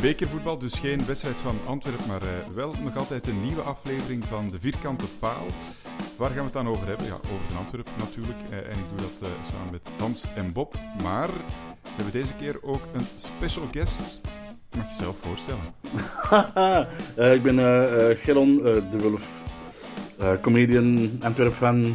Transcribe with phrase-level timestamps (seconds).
[0.00, 4.48] Bekervoetbal, dus geen wedstrijd van Antwerpen, maar eh, wel nog altijd een nieuwe aflevering van
[4.48, 5.46] de Vierkante Paal.
[6.16, 7.06] Waar gaan we het dan over hebben?
[7.06, 8.38] Ja, over Antwerpen natuurlijk.
[8.50, 10.74] Eh, en ik doe dat eh, samen met Hans en Bob.
[11.02, 11.28] Maar
[11.82, 14.20] we hebben deze keer ook een special guest.
[14.76, 15.64] Mag je jezelf voorstellen?
[17.36, 18.14] Ik ben eh,
[18.90, 19.22] de Wulf.
[20.18, 21.94] Eh, comedian, Antwerp-fan.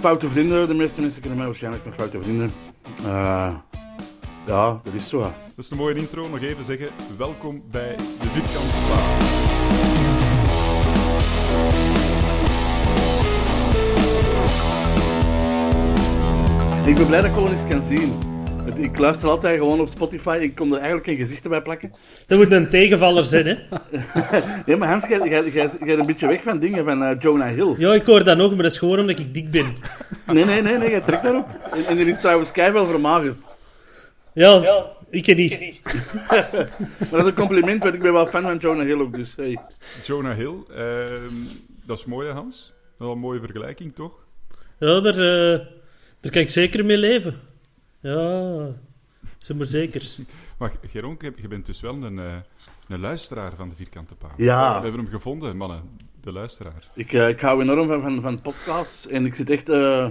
[0.00, 2.50] Foute vrienden, de meeste mensen kennen mij waarschijnlijk met foute vrienden.
[4.46, 5.32] Ja, dat is zo.
[5.58, 6.28] Dat is een mooie intro.
[6.28, 9.16] Nog even zeggen, welkom bij de Vierkante Paal.
[16.88, 18.12] Ik ben blij dat ik gewoon eens kan zien.
[18.82, 20.38] Ik luister altijd gewoon op Spotify.
[20.40, 21.92] Ik kon er eigenlijk geen gezichten bij plakken.
[22.26, 23.54] Dat moet een tegenvaller zijn, hè?
[24.66, 27.74] Nee, maar Hans, jij, jij, jij, een beetje weg van dingen van eh, Jonah Hill.
[27.78, 29.76] Ja, ik hoor dat nog, maar dat is gewoon omdat ik dik ben.
[30.26, 31.48] Nee, nee, nee, nee, jij trekt daarop.
[31.72, 33.36] En, en er is trouwens keihard vermagerd.
[34.32, 35.58] Ja, ik ken niet.
[36.28, 39.32] Maar dat is een compliment, want ik ben wel fan van Jonah Hill ook, dus
[39.36, 39.58] hey.
[40.04, 41.34] Jonah Hill, ehm,
[41.86, 42.74] dat is mooi hè, Hans.
[42.98, 44.12] Wel een mooie vergelijking, toch?
[44.78, 45.66] Ja, daar, eh,
[46.20, 47.34] daar kan ik zeker mee leven.
[48.00, 48.68] Ja,
[49.38, 50.02] zeg maar zeker.
[50.58, 52.36] Maar Geron, je bent dus wel een, eh,
[52.88, 54.30] een luisteraar van de Vierkante Paal.
[54.36, 54.76] Ja.
[54.76, 55.82] We hebben hem gevonden, mannen.
[56.20, 56.88] De luisteraar.
[56.94, 59.68] Ik, eh, ik hou enorm van, van, van podcasts en ik zit echt...
[59.68, 60.08] eh,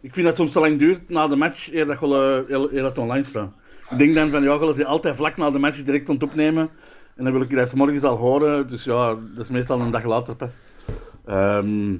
[0.00, 2.74] ik vind dat het soms te lang duurt na de match eer dat, je, eer-
[2.74, 3.52] eer dat online staat.
[3.92, 6.70] Ik denk dan van, ja, gaan ze altijd vlak na de match direct het opnemen.
[7.16, 9.90] En dan wil ik dat 's morgens al horen, dus ja, dat is meestal een
[9.90, 10.52] dag later pas.
[11.26, 11.94] Ehm,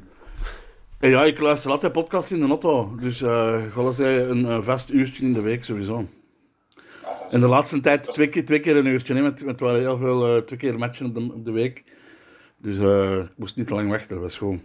[0.99, 4.59] en ja, ik luister altijd podcasts in de auto, dus eh gaan ze een, eh,
[4.63, 6.07] vast uurtje in de week sowieso.
[7.31, 9.99] En de laatste tijd twee keer, twee keer een uurtje, hè, want het waren heel
[9.99, 11.83] veel, eh, twee keer matchen op de, op de week.
[12.57, 14.61] Dus eh, ik moest niet te lang wachten, dat was gewoon.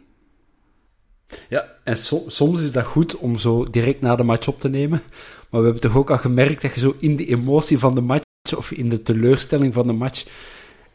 [1.49, 4.69] Ja, en so- soms is dat goed om zo direct na de match op te
[4.69, 5.01] nemen.
[5.49, 8.01] Maar we hebben toch ook al gemerkt dat je zo in de emotie van de
[8.01, 8.23] match,
[8.55, 10.25] of in de teleurstelling van de match,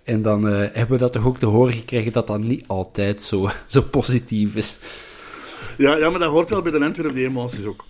[0.05, 3.23] en dan eh, hebben we dat toch ook te horen gekregen dat dat niet altijd
[3.23, 4.81] zo, zo positief is.
[5.79, 7.85] Ja, ja, maar dat hoort wel bij de Antwerp, die emoties ook.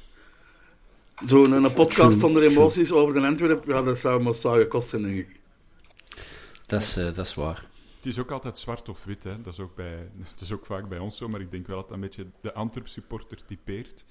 [1.24, 2.56] Zo'n een podcast True, zonder true.
[2.56, 5.40] emoties over de Antwerp, ja, dat zou me zou gekost zijn, denk ik.
[6.66, 7.64] Dat is, eh, dat is waar.
[7.96, 9.42] Het is ook altijd zwart of wit, hè.
[9.42, 9.96] Dat is, ook bij,
[10.32, 12.26] dat is ook vaak bij ons zo, maar ik denk wel dat dat een beetje
[12.40, 14.04] de Antwerp-supporter typeert.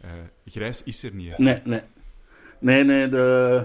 [0.00, 0.10] Eh,
[0.46, 1.42] grijs is er niet, hè.
[1.42, 1.80] Nee, nee.
[2.58, 3.62] Nee, nee, de...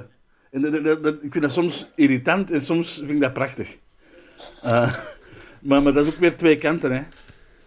[0.51, 3.69] en de- de- ik vind dat soms irritant en soms vind ik dat prachtig.
[4.63, 4.95] Eh,
[5.67, 7.01] maar, maar dat is ook weer twee kanten, hè.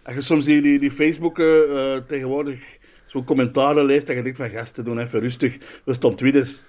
[0.03, 2.59] Als je soms die, die, die Facebook eh, eh, tegenwoordig
[3.05, 6.61] zo'n commentaren leest, dat je denkt van gasten, doen even rustig, we staan tweeders.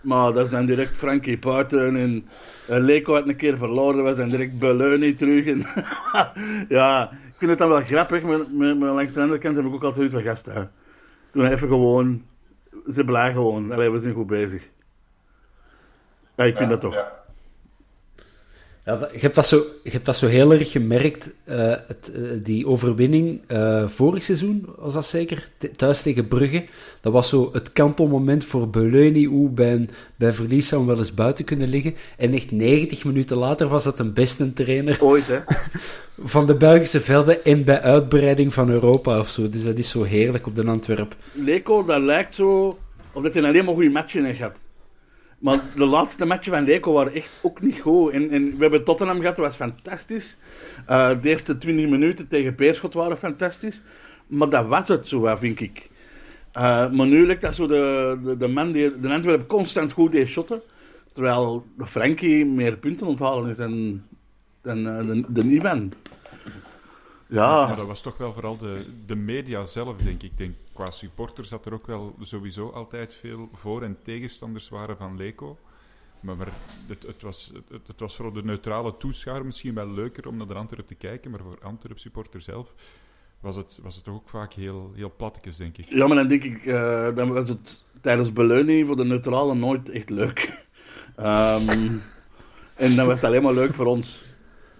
[0.00, 2.24] Maar dat is dan direct Frankie Puiten en
[2.84, 5.46] Leko had een keer verloren, was dan direct Beleuni terug.
[5.46, 5.66] En
[6.78, 9.82] ja, ik vind het dan wel grappig, maar, langs de andere kant heb ik ook
[9.84, 10.70] altijd van gasten.
[11.32, 11.38] Hè.
[11.38, 12.24] Doe nou even gewoon,
[12.92, 13.72] ze blij gewoon.
[13.72, 14.68] Allee, we zijn goed bezig.
[16.34, 16.94] Ja, ik vind dat toch.
[16.94, 17.12] Ja,
[18.90, 21.56] Ja, dat- je, hebt dat zo, je hebt dat zo heel erg gemerkt, eh,
[21.86, 26.64] het, eh, die overwinning eh, vorig seizoen, was dat zeker, Th- thuis tegen Brugge.
[27.00, 31.14] Dat was zo het kantelmoment voor Beleuni, hoe bij, een- bij verlies zou wel eens
[31.14, 31.94] buiten kunnen liggen.
[32.16, 35.38] En echt 90 minuten later was dat een beste trainer Ooit, hè.
[36.34, 39.48] van de Belgische velden en bij uitbreiding van Europa of zo.
[39.48, 41.16] Dus dat is zo heerlijk op de Antwerp.
[41.32, 42.78] Leco, dat lijkt zo
[43.12, 44.54] of dat hij alleen maar goede matchen heeft gehad.
[45.40, 48.12] Maar de laatste matchen van Leco waren echt ook niet goed.
[48.12, 50.36] En, en we hebben Tottenham gehad, dat was fantastisch.
[50.86, 53.80] Eh, de eerste 20 minuten tegen Peerschot waren fantastisch.
[54.26, 55.88] Maar dat was het zo, vind ik.
[56.52, 60.28] Eh, maar nu lijkt dat zo de, de, man die de Antwerp constant goed deed
[60.28, 60.60] shotten.
[61.12, 64.02] Terwijl Frankie meer punten onthalen is dan,
[64.62, 65.92] dan eh, de, Ivan.
[67.30, 70.30] Ja, Maar dat was toch wel vooral de, de media zelf, denk ik.
[70.30, 74.96] Ik denk, qua supporters dat er ook wel sowieso altijd veel voor- en tegenstanders waren
[74.96, 75.58] van Leco.
[76.20, 76.48] Maar, maar
[76.86, 80.46] het, het, was, het, het was voor de neutrale toeschouwer misschien wel leuker om naar
[80.46, 82.74] de Antwerp te kijken, maar voor Antwerp supporter zelf
[83.40, 85.86] was het, was het toch ook vaak heel, heel plattekes, denk ik.
[85.88, 89.88] Ja, maar dan denk ik, eh, dan was het tijdens beleuning voor de neutrale nooit
[89.88, 90.48] echt leuk.
[91.16, 91.88] Ehm,
[92.74, 94.28] en dan was het alleen maar leuk voor ons.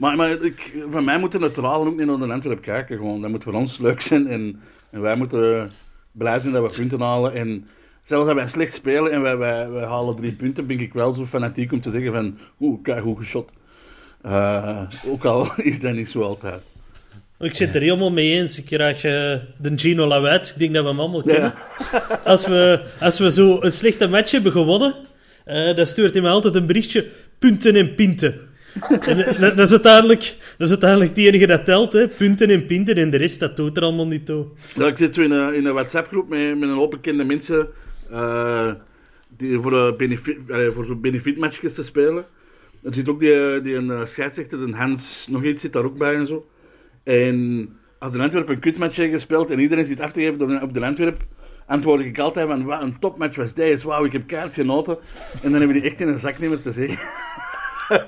[0.01, 2.97] Maar, maar ik, van mij moeten neutralen ook niet naar de Antwerp kijken.
[2.97, 3.21] Gewoon.
[3.21, 4.29] Dat moet voor ons leuk zijn.
[4.29, 4.61] En,
[4.91, 5.71] en wij moeten
[6.13, 7.35] blij zijn dat we punten halen.
[7.35, 7.67] En
[8.05, 11.13] zelfs als wij slecht spelen en wij, wij, wij halen drie punten, ben ik wel
[11.13, 13.51] zo fanatiek om te zeggen van, oeh, kijk hoe geschot.
[14.23, 16.63] Eh, ook al is dat niet zo altijd.
[17.39, 18.59] Ik zit er helemaal mee eens.
[18.59, 20.49] Ik krijg eh, de Gino Lawet.
[20.49, 21.55] Ik denk dat we hem allemaal kennen.
[22.25, 24.95] Als, we, als we zo een slechte match hebben gewonnen,
[25.45, 27.07] eh, dan stuurt hij me altijd een berichtje.
[27.39, 28.49] Punten en pinten.
[28.91, 31.93] Eh, dat, is uiteindelijk, dat is uiteindelijk het enige dat telt.
[31.93, 32.09] Hè.
[32.09, 32.97] Punten en pinten.
[32.97, 34.47] En de rest, dat doet er allemaal niet toe.
[34.75, 37.69] Ja, ik zit in een, in een WhatsApp-groep met, met een hoop bekende mensen
[38.11, 38.73] eh,
[39.37, 42.25] die voor, een eh, voor zo'n benefietmatchjes te spelen.
[42.83, 45.99] Er zit ook die, die een eh, scheidsrechter, een Hans, nog iets zit daar ook
[45.99, 46.47] bij en zo.
[47.03, 47.69] En
[47.99, 50.85] als de Antwerp een kutmatch heeft gespeeld en iedereen zit af te geven op de
[50.85, 51.21] Antwerp,
[51.67, 54.99] antwoord ik altijd van, wat een topmatch was deze, wauw, ik heb keihard genoten.
[55.43, 56.99] En dan hebben die echt in een zak niet meer te zeggen.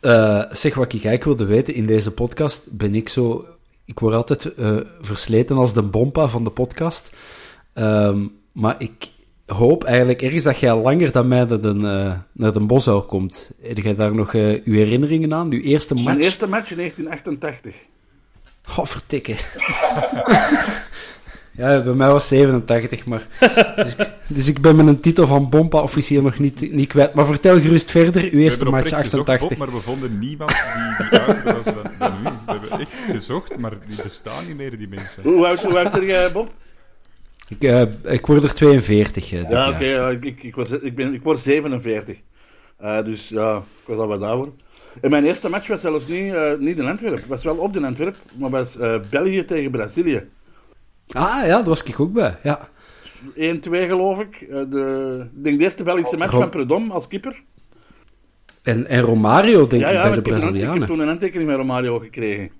[0.00, 3.46] Eh, zeg wat ik eigenlijk wilde weten in deze podcast, ben ik zo.
[3.84, 7.16] Ik word altijd eh, versleten als de bompa van de podcast.
[7.72, 9.10] Ehm, maar ik
[9.46, 13.50] hoop eigenlijk ergens dat jij langer dan mij naar de, eh, naar de komt.
[13.62, 15.52] Heb jij daar nog uw herinneringen aan?
[15.52, 16.06] Uw eerste match?
[16.06, 17.74] Mijn eerste match in 1988.
[18.76, 19.36] Oh, vertikken.
[21.52, 23.26] ja, bij mij was 87, maar...
[23.76, 27.14] Dus, ik- dus ik ben mijn titel van bompa-officier nog niet, niet kwijt.
[27.14, 29.48] Maar vertel gerust verder, uw eerste match oprecht gezocht, 88.
[29.48, 32.22] Bob, maar we vonden niemand die, die ouder was dan, dan u.
[32.22, 35.22] We hebben echt gezocht, maar die bestaan niet meer, die mensen.
[35.22, 36.50] Hoe oud, hoe oud ben jij, Bob?
[37.48, 40.70] Ik, eh, ik word er 42 eh, dit Ja, oké, ja, ik, ik, ik, was,
[40.70, 42.16] ik, ben, ik word 47.
[42.78, 44.52] Eh, dus ja, ik was al wat ouder.
[45.00, 47.18] En mijn eerste match was zelfs niet, eh, niet in Antwerpen.
[47.20, 50.22] Het was wel op de Antwerp, maar was eh, België tegen Brazilië.
[51.16, 52.36] 1-2 Ah ja, daar was ik ook bij.
[52.42, 52.68] Ja.
[53.86, 54.40] geloof ik.
[54.40, 57.42] Eh, de, ik denk de eerste Belgische match van Predom als keeper.
[58.62, 60.86] En, en Romario, denk ja, ik, ja, bij de een- Ik heb Brazilianen.
[60.86, 62.50] toen een handtekening met Romario gekregen.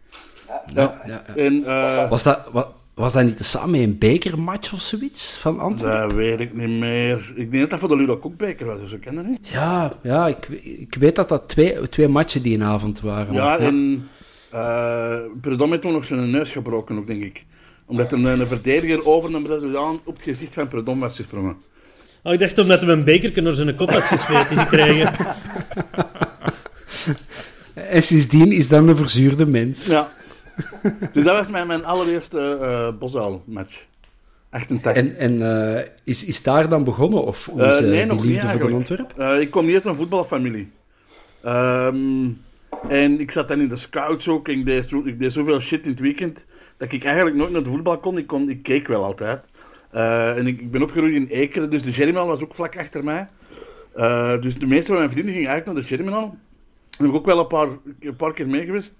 [0.75, 1.35] Ja, ja, ja.
[1.37, 5.61] En eh, Was, dat, wa- was dat niet samen met een bekermatch of zoiets van
[5.61, 6.01] Antwerpen?
[6.01, 7.33] dat weet ik niet meer.
[7.35, 9.49] Ik denk dat dat voor de Ludo Koekbeker was, dus ik ken dat niet.
[9.49, 13.35] Ja, ja ik, ik weet dat dat twee, twee matchen die avond waren.
[13.35, 14.09] Ja, maar- en
[14.55, 17.45] uh, Predom heeft toen nog zijn neus gebroken, ook, denk ik.
[17.93, 21.57] Omdat een, een verdediger over een Braziliaan op het gezicht van Predom was gesprongen.
[22.23, 25.15] Oh, ik dacht omdat hij een bekerken door zijn kop had gesmeten gekregen.
[27.75, 29.87] En sindsdien is dat een verzuurde mens.
[29.87, 30.09] Ja.
[31.13, 33.81] dus dat was mijn, mijn allereerste uh, Bosuil-match.
[34.51, 35.03] 88.
[35.03, 37.25] En, en uh, is, is daar dan begonnen?
[37.25, 39.05] Of hoe Uh, is uh, nee, die nog liefde niet voor de?
[39.19, 40.71] Uh, ik kom niet uit een voetbalfamilie.
[41.47, 42.41] Um,
[42.89, 44.49] en ik zat dan in de scouts ook.
[44.49, 46.45] Ik deed, zo, ik deed zoveel shit in het weekend
[46.83, 48.19] dat ik eigenlijk nooit naar de voetbal kon.
[48.19, 49.45] Ik, kon, ik keek wel altijd.
[49.95, 53.05] Uh, en ik, ik, ben opgegroeid in Ekeren, dus de Germinal was ook vlak achter
[53.05, 53.29] mij.
[53.97, 56.39] Uh, dus de meeste van mijn vrienden gingen eigenlijk naar de Germinal.
[56.91, 57.69] Daar heb ik ook wel een paar,
[58.01, 58.95] een paar keer mee geweest.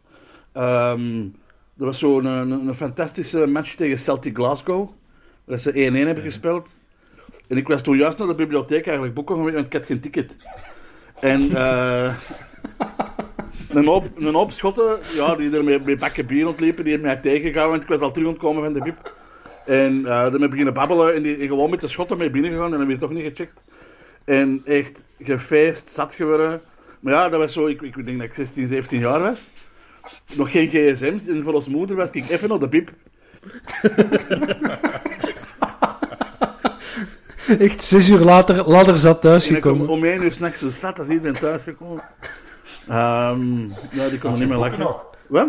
[0.57, 1.35] Um,
[1.79, 4.91] er was zo'n een, een, fantastische match tegen Celtic Glasgow.
[5.45, 5.75] Waar ze 1-1
[6.07, 6.69] hebben gespeeld.
[7.49, 10.01] En ik was toen juist naar de bibliotheek eigenlijk boeken gaan want ik had geen
[10.01, 10.37] ticket.
[11.21, 12.15] En uh,
[13.75, 17.11] een, hoop, een hoop schotten, ja, die er met, met bakken bier ontliepen, die hebben
[17.11, 19.15] mij tegengehouden, want ik was al terug ontkomen van de bib.
[19.67, 22.79] En uh, daarmee beginnen babbelen en, die, en gewoon met de schotten mee binnengegaan en
[22.79, 23.61] dan weer toch niet gecheckt.
[24.25, 26.61] En echt gefeest, zat geworden.
[27.01, 29.39] Maar ja, dat was zo, ik, ik denk dat ik 16, 17 jaar was.
[30.37, 32.91] Nog geen gsm's en voor ons moeder was ik even naar de bib.
[37.59, 39.87] Echt zes uur later, later zat En thuisgekomen.
[39.87, 41.63] kom om één uur s'nachts zo zat als iedereen thuis
[42.89, 44.79] Ehm ja, die kon er niet meer lachen.
[44.79, 45.05] nog?
[45.27, 45.49] Wat?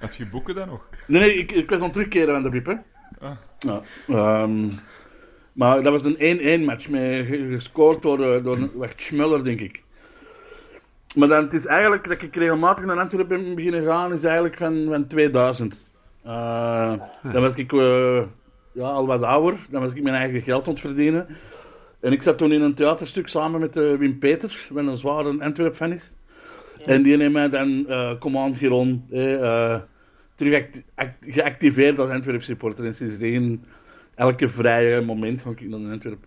[0.00, 0.88] Had je boeken dan nog?
[1.06, 2.74] Nee, nee, ik, ik was aan het terugkeren aan de Biep, hè.
[3.20, 3.30] Ah.
[3.58, 4.68] Ja, ehm,
[5.52, 9.44] maar dat was een 1-1 match, met, ge- gescoord door, eh, door een- wacht, Schmuller,
[9.44, 9.82] denk ik.
[11.14, 14.56] Maar dan, het is eigenlijk, dat ik regelmatig naar Antwerpen ben beginnen gaan, is eigenlijk
[14.56, 15.80] van, van 2000.
[16.22, 16.92] Eh,
[17.32, 18.22] Dan was ik eh,
[18.72, 21.26] ja, al wat ouder, dan was ik mijn eigen geld aan het verdienen.
[22.00, 25.92] En ik zat toen in een theaterstuk samen met Wim Peters, wat een zware Antwerp-fan
[25.92, 26.10] is.
[26.86, 29.34] En die heeft mij dan eh Command Giron eh,
[29.74, 29.80] eh,
[30.34, 32.84] terug act- act- geactiveerd als Antwerp supporter.
[32.84, 33.64] En sindsdien,
[34.14, 36.24] elke vrije moment ga ik naar Antwerp.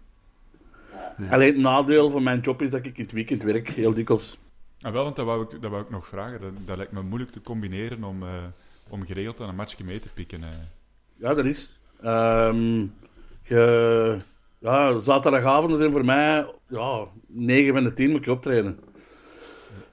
[1.29, 4.37] Alleen het nadeel van mijn job is dat ik in het weekend werk, heel dikwijls.
[4.81, 6.41] Ah, wel, want dat wou ik, dat wou ik nog vragen.
[6.41, 8.29] Dat, dat lijkt me moeilijk te combineren om, eh,
[8.89, 10.43] om geregeld aan een matchje mee te pikken.
[10.43, 10.49] eh.
[11.15, 11.79] Ja, dat is.
[12.03, 12.85] Ehm
[13.43, 14.17] je,
[14.59, 18.79] ja, zaterdagavonden zijn voor mij ja, 9 van de 10 moet ik optreden.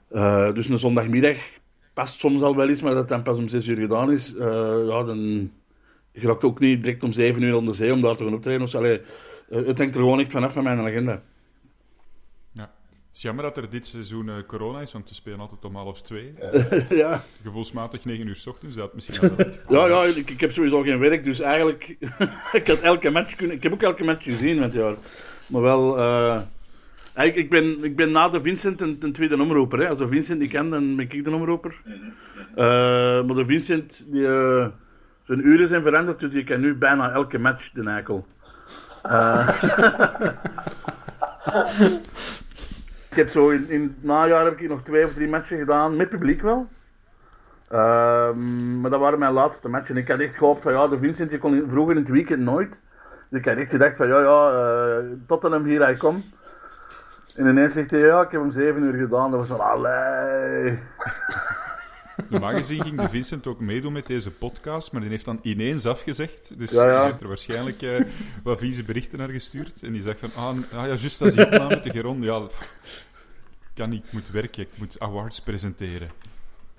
[0.08, 1.36] Eh, dus een zondagmiddag
[1.94, 4.34] past soms al wel eens, maar dat dan pas om 6 uur gedaan is.
[4.34, 5.50] eh, ja, dan
[6.12, 8.60] je raakt ook niet direct om 7 uur onder zee om daar te gaan optreden.
[8.60, 9.00] Dus, allee,
[9.48, 11.22] eh, het hangt er gewoon echt vanaf van mijn agenda.
[12.52, 12.62] Ja.
[13.08, 16.02] Het is jammer dat er dit seizoen corona is, want we spelen altijd om half
[16.02, 16.34] twee.
[17.02, 19.46] ja, Gevoelsmatig 9 uur s ochtends, dat misschien wel...
[19.88, 21.96] ja, ja ik, ik heb sowieso geen werk, dus eigenlijk...
[22.60, 23.56] ik had elke match kunnen...
[23.56, 24.94] Ik heb ook elke match gezien met jaar.
[25.46, 25.98] Maar wel...
[27.16, 29.78] eigenlijk, ik, ben, ik ben na de Vincent een, een tweede omroeper.
[29.78, 29.88] Hè.
[29.88, 31.74] Als de Vincent die kan, dan ben ik de omroeper.
[32.54, 34.66] Eh, maar de Vincent, die, eh,
[35.22, 38.26] zijn uren zijn veranderd, dus je kan nu bijna elke match de eikel.
[39.02, 39.48] Eh,
[43.10, 45.96] ik heb zo in, in het najaar heb ik nog twee of drie matchen gedaan,
[45.96, 46.68] met publiek wel.
[47.68, 49.96] Ehm, maar dat waren mijn laatste matchen.
[49.96, 52.80] Ik had echt gehoopt van ja, de Vincent die kon vroeger in het weekend nooit.
[53.30, 56.24] Dus ik had echt gedacht van ja, ja, Tottenham hier hij komt.
[57.36, 59.30] En ineens zegt hij ja, ik heb hem zeven uur gedaan.
[59.30, 60.78] Dat was van allee.
[62.30, 65.86] Normaal gezien ging de Vincent ook meedoen met deze podcast, maar die heeft dan ineens
[65.86, 66.58] afgezegd.
[66.58, 66.96] Dus Ja, ja.
[66.96, 68.00] hij heeft er waarschijnlijk eh,
[68.42, 69.82] wat vieze berichten naar gestuurd.
[69.82, 72.42] En die zegt van, ah, ah ja, juist als die opname met de Geron, ja,
[73.74, 76.08] kan niet, ik moet werken, ik moet awards presenteren.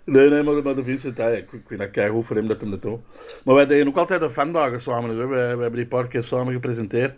[0.04, 2.72] Nee, nee, maar, maar de Vincent, ik, ik vind dat keigoed voor hem dat hem
[2.72, 3.00] dat doet.
[3.44, 5.10] Maar wij deden ook altijd de fandagen samen.
[5.10, 5.16] Hè.
[5.16, 7.16] wij, wij hebben die paar keer samen gepresenteerd.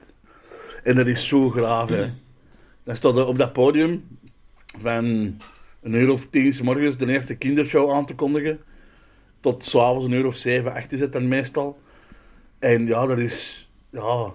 [0.84, 2.10] En dat is zo graaf, hè.
[2.98, 4.20] Dan er op dat podium
[4.78, 5.06] van
[5.82, 8.60] een uur of tien 's morgens de eerste kindershow aan te kondigen.
[9.40, 11.80] Tot s'avonds een uur of zeven, acht is het dan meestal.
[12.60, 14.34] En ja, dat is, ja,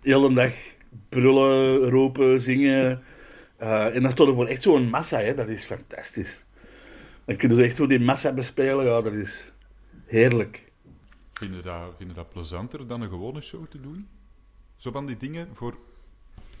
[0.00, 0.52] heel een dag
[1.08, 3.02] brullen, roepen, zingen.
[3.56, 5.34] Eh, en dan staat er voor echt zo'n massa, hè.
[5.34, 6.44] Dat is fantastisch.
[7.24, 9.52] Dan kunnen ze echt zo die massa bespelen, ja, dat is
[10.06, 10.72] heerlijk.
[11.32, 14.08] Vinden dat, vinden dat plezanter dan een gewone show te doen?
[14.76, 15.78] Zo van die dingen voor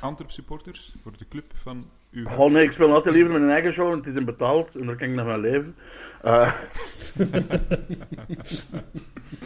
[0.00, 2.26] Antwerp supporters, voor de club van uw?
[2.36, 4.86] Oh nee, ik speel altijd liever mijn eigen show, want het is een betaald en
[4.86, 5.76] daar kan ik nog van leven.
[6.22, 6.52] Eh,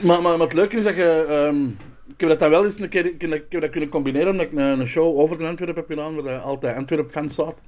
[0.07, 1.27] maar, maar, maar het leuke is dat je...
[1.29, 1.65] ehm,
[2.07, 3.89] ik heb dat dan wel eens een keer ik heb dat, ik heb dat kunnen
[3.89, 7.59] combineren, omdat ik een, een show over de Antwerpen heb gedaan, waar altijd Antwerp-fans zat.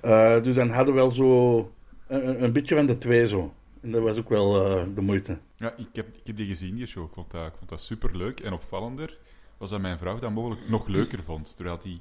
[0.00, 1.70] Eh, dus dan hadden we wel zo
[2.06, 3.52] een, beetje van de twee zo.
[3.82, 5.38] En dat was ook wel eh, de moeite.
[5.56, 7.04] Ja, ik heb, ik heb die gezien, die show.
[7.04, 8.40] Ik vond dat, ik vond dat superleuk.
[8.40, 9.18] En opvallender
[9.58, 11.56] was dat mijn vrouw dat mogelijk nog leuker vond.
[11.56, 12.00] Terwijl die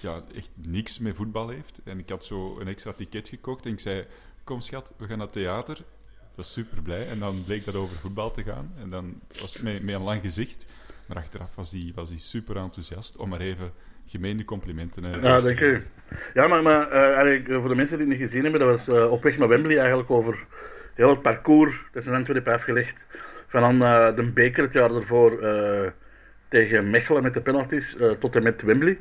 [0.00, 1.80] ja, echt niks met voetbal heeft.
[1.84, 4.04] En ik had zo een extra ticket gekocht en ik zei...
[4.44, 5.76] Kom schat, we gaan naar het theater.
[5.78, 7.08] Ik was super blij.
[7.08, 8.72] En dan bleek dat over voetbal te gaan.
[8.80, 10.66] En dan was het met, een lang gezicht.
[11.06, 13.72] Maar achteraf was die, was super enthousiast om maar even
[14.06, 15.04] gemeende complimenten...
[15.04, 15.86] eh, Ja, te dank u.
[16.34, 18.96] Ja, maar, maar eigenlijk, eh, voor de mensen die het niet gezien hebben, dat was
[18.96, 20.46] eh, op weg naar Wembley eigenlijk over
[20.94, 22.96] heel het parcours dat in Antwerpen afgelegd.
[23.48, 25.42] Van aan eh, de beker het jaar ervoor
[26.48, 28.98] tegen Mechelen met de penalties eh, tot en met Wembley.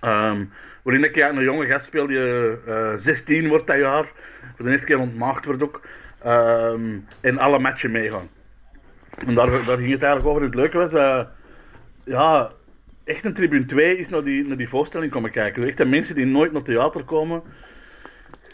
[0.00, 0.44] Ehm,
[0.82, 4.06] waarin ik ja, een jonge gast speel eh, 16 wordt dat jaar.
[4.56, 5.80] Voor de eerste keer ontmaagd wordt ook.
[6.22, 8.28] Ehm, en alle matchen meegaan.
[9.26, 10.42] En daar, daar ging het eigenlijk over.
[10.42, 11.20] Het leuke was, eh,
[12.04, 12.50] ja,
[13.04, 15.66] echt een tribune 2 is naar die, naar die voorstelling komen kijken.
[15.66, 17.42] Echt de mensen die nooit naar theater komen,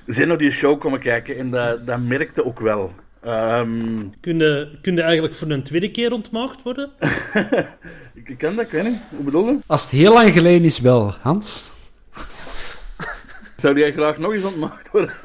[0.06, 1.36] zijn naar die show komen kijken.
[1.36, 2.92] En dat, dat merkte ook wel.
[3.24, 6.90] Ehm, Kun je, kun je eigenlijk voor een tweede keer ontmaagd worden?
[8.24, 8.98] ik, ken dat, ik weet niet.
[9.16, 9.58] Hoe bedoel je?
[9.66, 11.70] Als het heel lang geleden is, wel, Hans.
[13.56, 15.10] Zou jij graag nog eens ontmaagd worden?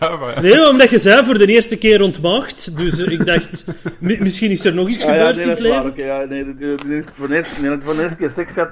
[0.00, 0.42] Ja, maar...
[0.42, 2.76] Nee, omdat je zei voor de eerste keer ontmaagd.
[2.76, 3.64] Dus eh, ik dacht,
[3.98, 6.06] mi- misschien is er nog iets Ah, ja, gebeurd nee, in dat het leven.
[6.06, 8.68] Ja, nee, dit is voor de eerste, nee, voor de eerste keer seks had.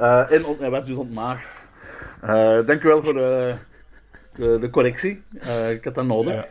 [0.00, 1.46] eh, en ont- hij was dus ontmaagd.
[2.20, 3.54] Eh dank u wel voor de,
[4.36, 5.22] de, de correctie.
[5.40, 6.44] Eh, ik had dat nodig.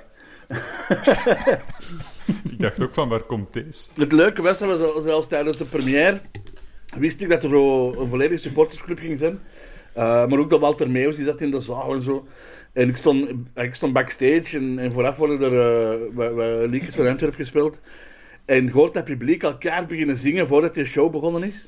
[2.50, 3.88] Ik dacht ook van, waar komt deze?
[3.96, 6.22] Het leuke was, dat was zelfs tijdens de première,
[6.98, 9.40] wist ik dat er een volledige supportersclub ging zijn.
[9.98, 12.28] Uh, maar ook dat Walter Meeuws, die zat in de zaal en zo.
[12.74, 17.08] En ik stond, ik stond backstage en, en vooraf worden er uh, we, liedjes van
[17.08, 17.78] Antwerp gespeeld.
[18.46, 21.68] En je hoort dat publiek al kaart beginnen zingen voordat de show begonnen is.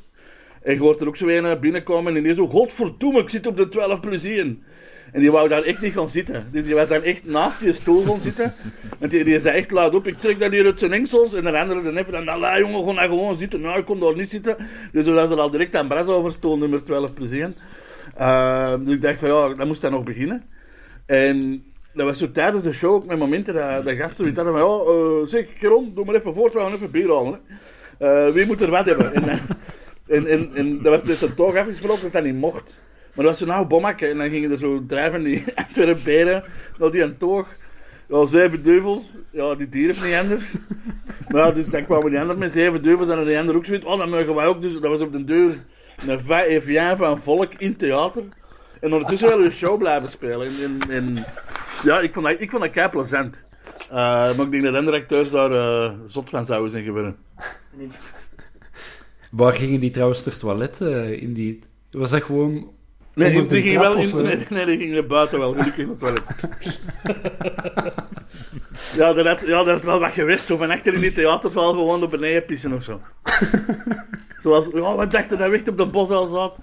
[0.62, 3.58] En je hoort er ook zo een binnenkomen en die zo, godverdomme, ik zit op
[3.58, 4.64] de 12 plus 1.
[5.16, 6.48] En die wou daar echt niet gaan zitten.
[6.52, 8.54] Dus die was dan echt naast je stoel gaan zitten.
[9.00, 11.34] En die, die zei echt luid op, ik trek dat hier uit zijn engsels.
[11.34, 13.62] En de andere dan even, dan, nou jongen, gewoon daar gewoon zitten.
[13.62, 14.58] Nou, ik kon daar niet zitten.
[14.92, 17.56] Dus was er al direct aan Bras over stoel, nummer 12 plus 1.
[18.20, 20.44] Uh, dus ik dacht van, ja, dan moest hij nog beginnen.
[21.06, 24.54] En dat was zo tijdens de show ook met momenten dat de gasten zoiets hadden
[24.54, 27.40] van, ja, uh, zeg, Geron, doe maar even voort, we gaan even bier halen.
[28.00, 29.14] Uh, wie moet er wat hebben?
[30.08, 32.84] en, en, en, dat was dus een toch afgesproken dat dat niet mocht.
[33.16, 36.44] Maar dat was nou bommakken en dan gingen er zo drijven die Antwerpen
[36.78, 37.48] naar die een toog.
[38.08, 39.14] Ja, zeven duivels.
[39.32, 40.44] Ja, die dieren niet anders.
[41.36, 43.86] ja, dus dan kwamen die anderen met zeven duivels en de anderen ook zoiets.
[43.86, 44.62] Oh, dat mogen wij ook.
[44.62, 45.58] Dus dat was op de deur
[46.08, 48.24] een vijf van volk in theater.
[48.80, 50.48] En ondertussen wel een show blijven spelen.
[50.48, 51.26] En, en,
[51.84, 53.36] ja, ik vond dat, ik vond dat kei plezant.
[53.90, 53.96] Uh,
[54.36, 57.16] maar ik denk dat andere acteurs daar uh, zot van zouden zijn geworden.
[59.32, 60.80] Waar gingen die trouwens ter toilet
[61.20, 61.60] in die...
[61.92, 62.75] Was dat gewoon
[63.16, 66.24] Nee, die, ging wel in, nee, nee, die ging buiten wel, gelukkig toilet.
[68.98, 71.74] ja, dat had, ja, dat is wel wat geweest, zo van achter in die theaterzaal
[71.74, 73.00] gewoon op beneden pissen of zo.
[74.42, 76.58] Zoals, ja, wat dacht je dat echt op de bos al zat?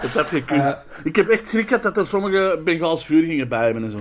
[0.00, 0.60] Dat had gekund.
[0.60, 0.72] Uh,
[1.04, 3.98] ik heb echt schrik gehad dat er sommige Bengaals vuur gingen bij hebben en zo.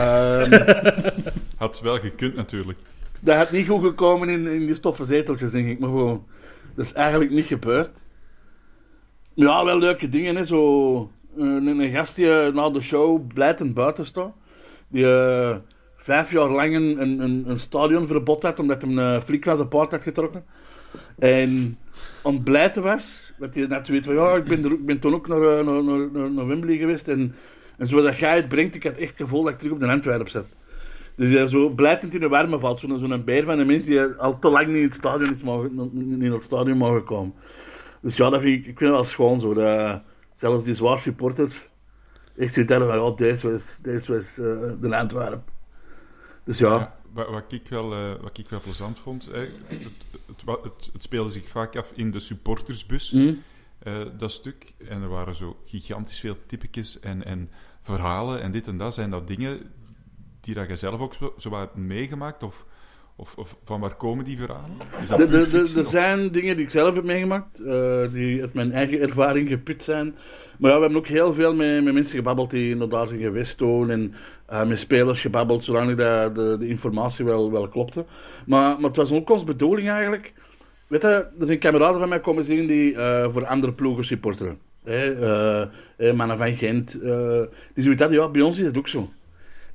[0.00, 0.62] Um,
[1.56, 2.78] had wel gekund natuurlijk.
[3.20, 6.26] Dat had niet goed gekomen in, in die stoffen zeteltjes, denk ik, maar gewoon...
[6.74, 7.90] Dat is eigenlijk niet gebeurd.
[9.34, 11.10] Ja, wel leuke dingen, hè, zo
[11.40, 14.32] een, een gast die eh, na de show blijtend buiten staat.
[14.88, 15.56] Die uh,
[15.96, 20.44] vijf jaar lang een, een, een stadionverbod had omdat hij een flik paard had getrokken.
[21.18, 21.78] En
[22.22, 24.98] aan het blijten was, dat hij net weet van ja, ik ben, er, ik ben
[25.00, 27.08] toen ook naar, naar, naar, naar Wembley geweest.
[27.08, 27.34] En,
[27.78, 29.80] en zoals dat jij het brengt, ik had echt het gevoel dat ik terug op
[29.80, 30.46] de Antwerp zat.
[31.16, 34.02] Dus hij zo blijtend in de warme valt, zo'n zo beer van de mensen die
[34.02, 37.34] al te lang niet in het stadion is mogen, in het stadion mogen komen.
[38.02, 39.54] Dus ja, dat vind ik, ik vind het wel schoon zo.
[39.54, 40.02] Dat,
[40.40, 41.68] zelfs die zwaar supporters
[42.36, 45.50] echt zoiets van, ja, deze was, deze was uh, de Antwerp.
[46.44, 46.96] Dus ja.
[47.12, 49.52] wat, ik wel, uh, wat ik wel plezant vond, hè, het,
[50.26, 53.42] het, het, het, speelde zich vaak af in de supportersbus, mm.
[53.82, 54.74] uh, dat stuk.
[54.88, 57.50] En er waren zo gigantisch veel typetjes en, en
[57.80, 58.94] verhalen en dit en dat.
[58.94, 59.72] Zijn dat dingen
[60.40, 62.42] die dat je zelf ook zo, zo hebt meegemaakt?
[62.42, 62.66] Of,
[63.20, 64.76] of, of, van waar komen die verhalen?
[65.76, 69.82] er zijn dingen die ik zelf heb meegemaakt, uh, die uit mijn eigen ervaring geput
[69.84, 70.14] zijn.
[70.58, 73.56] Maar ja, we hebben ook heel veel met, met mensen gebabbeld die inderdaad zijn geweest
[73.56, 73.90] toen.
[73.90, 74.14] En
[74.50, 78.04] uh, met spelers gebabbeld, zolang de, de, de, informatie wel, wel klopte.
[78.46, 80.32] Maar, maar het was ook ons bedoeling eigenlijk.
[80.86, 81.08] Weet je,
[81.40, 84.58] er zijn kameraden van mij komen zien die uh, voor andere ploegen supporteren.
[84.84, 86.92] Hey, mannen van Gent.
[87.74, 89.08] die zoiets hadden, ja, bij ons is het ook zo.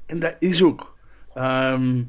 [0.06, 0.96] En dat is ook.
[1.38, 2.08] Um,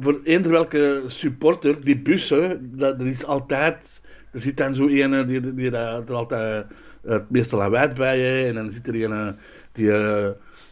[0.00, 4.00] voor eender welke supporter, die bussen, dat, er is altijd,
[4.32, 6.66] er zit dan zo een die, die, die er altijd
[7.04, 9.36] uh, het meeste lawaai bij je, en dan zit er een
[9.72, 9.92] die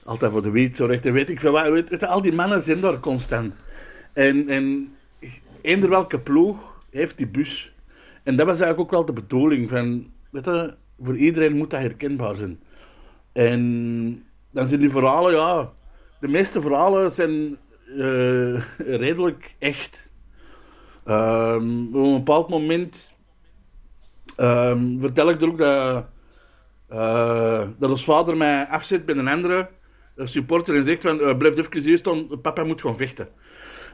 [0.04, 3.00] altijd voor de wiet zorgt, en weet ik wat, weet, al die mannen zijn daar
[3.00, 3.54] constant.
[4.12, 4.94] En, en
[5.62, 6.58] eender welke ploeg
[6.90, 7.72] heeft die bus.
[8.22, 11.80] En dat was eigenlijk ook wel de bedoeling van, weet je, voor iedereen moet dat
[11.80, 12.58] herkenbaar zijn.
[13.32, 15.72] En dan zijn die verhalen, ja,
[16.20, 20.08] de meeste verhalen zijn uh, redelijk echt.
[21.08, 23.10] Um, op een bepaald moment
[24.36, 26.04] um, vertel ik er ook dat,
[26.92, 29.68] uh, dat als vader mij afzet bij een andere
[30.16, 33.28] supporter en zegt van blijf even hier staan, papa moet gewoon vechten.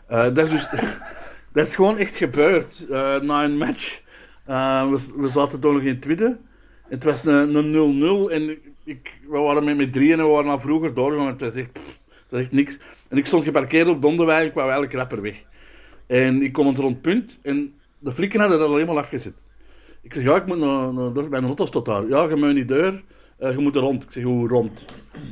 [0.09, 0.71] dat, is dus,
[1.53, 2.85] dat is gewoon echt gebeurd
[3.23, 4.01] na een match.
[5.17, 6.39] we, zaten toen nog in tweede.
[6.89, 10.59] Het was een 0-0 en ik, we waren met, met drieën en we waren al
[10.59, 11.27] vroeger doorgegaan.
[11.27, 11.75] Het was echt,
[12.29, 12.79] dat is echt niks.
[13.13, 15.37] En ik stond geparkeerd op Donderwijk, ik wou eigenlijk rapper weg.
[16.07, 19.33] En ik kom het rond punt en de flikken hadden dat al helemaal afgezet.
[20.03, 22.09] Ik zeg, ja, ik moet naar, naar, bij een auto tot daar.
[22.09, 23.03] Ja, je moet niet deur,
[23.41, 24.03] uh, je moet er rond.
[24.03, 24.85] Ik zeg, hoe rond?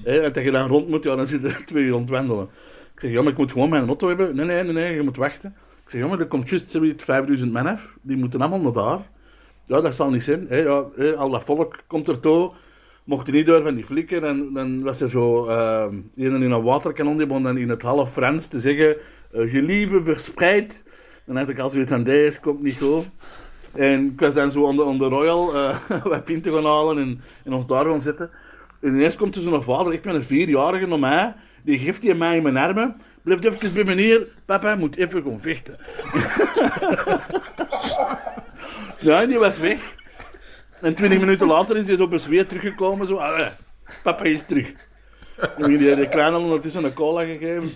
[0.04, 2.48] En dat je dan rond moet, ja, dan zit er twee uur wandelen.
[2.94, 4.36] Ik zeg, ja, maar ik moet gewoon mijn auto hebben.
[4.36, 5.54] Nee, nee, nee, nee, je moet wachten.
[5.84, 7.96] Ik zeg, ja, maar er komt juist 5000 man af.
[8.02, 9.08] Die moeten allemaal naar daar.
[9.66, 10.46] Ja, dat zal niet zijn.
[10.50, 10.84] Ja,
[11.16, 12.52] al dat volk komt er toe
[13.10, 14.24] mocht hij niet door van die flikken.
[14.24, 18.46] En dan was er zo een in een waterkanon die begon in het half Frans
[18.46, 18.96] te zeggen:
[19.34, 20.84] uh, Gelieve verspreid.
[21.26, 23.10] Dan had ik als zoiets van: deze komt niet goed.
[23.74, 25.76] En ik was dan zo onder, onder Royal uh,
[26.12, 28.30] wat pinten gaan halen en, en ons daar gaan zitten.
[28.80, 32.14] En ineens komt er zo'n vader, ik ben een vierjarige naar mij, die geeft hij
[32.14, 32.96] mij in mijn armen.
[33.22, 35.76] Blijf even bij meneer, papa moet even gaan vechten.
[39.08, 39.98] ja, die was weg.
[40.80, 43.06] En twintig minuten later is hij zo op een zweet teruggekomen.
[43.06, 43.46] Zo, ah, eh,
[44.02, 44.72] papa is terug.
[45.58, 47.70] En die, die kleine ondertussen een cola gegeven.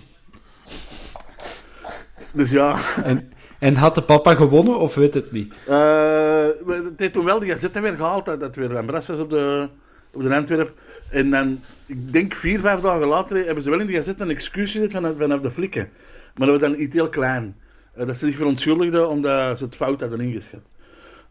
[2.31, 2.77] Dus ja.
[3.03, 5.55] En, en had de papa gewonnen of weet het niet?
[5.69, 9.67] Uh, het heeft toen wel de gazette weer gehaald, weer een bras was op de,
[10.13, 10.73] op de Antwerp.
[11.09, 14.29] En dan, ik denk vier, vijf dagen later, hebben ze wel in de gazette een
[14.29, 15.89] excuus gezet vanaf, vanaf de flikken.
[16.35, 17.55] Maar dat was dan iets heel klein.
[17.97, 20.61] Uh, dat ze zich verontschuldigden omdat ze het fout hadden ingeschat.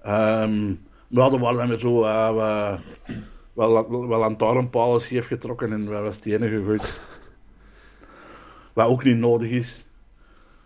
[0.06, 0.80] Um,
[1.14, 2.76] maar dan waren weer zo uh,
[3.52, 7.00] wel, wel, wel lantaarnpalen scheef getrokken en wat was die ene gegooid.
[8.72, 9.84] Wat ook niet nodig is.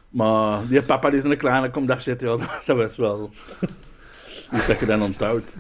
[0.09, 3.31] Maar die papa die is een kleine komt afzetten, ja, dat was wel...
[4.51, 5.55] Dus dat je dan onthoudt.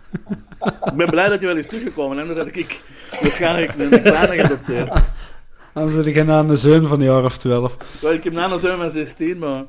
[0.85, 5.03] ik ben blij dat je wel eens teruggekomen en dat ik waarschijnlijk een kleine geadopteerd.
[5.72, 7.77] Dan zit ik aan een zoon van een jaar of twaalf.
[8.01, 9.64] Well, ik heb na een zoon van 16, maar...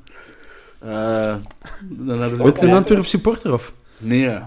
[0.84, 1.36] Uh,
[1.79, 3.73] dan ook een Antwerp supporter, of?
[3.97, 4.39] Nee.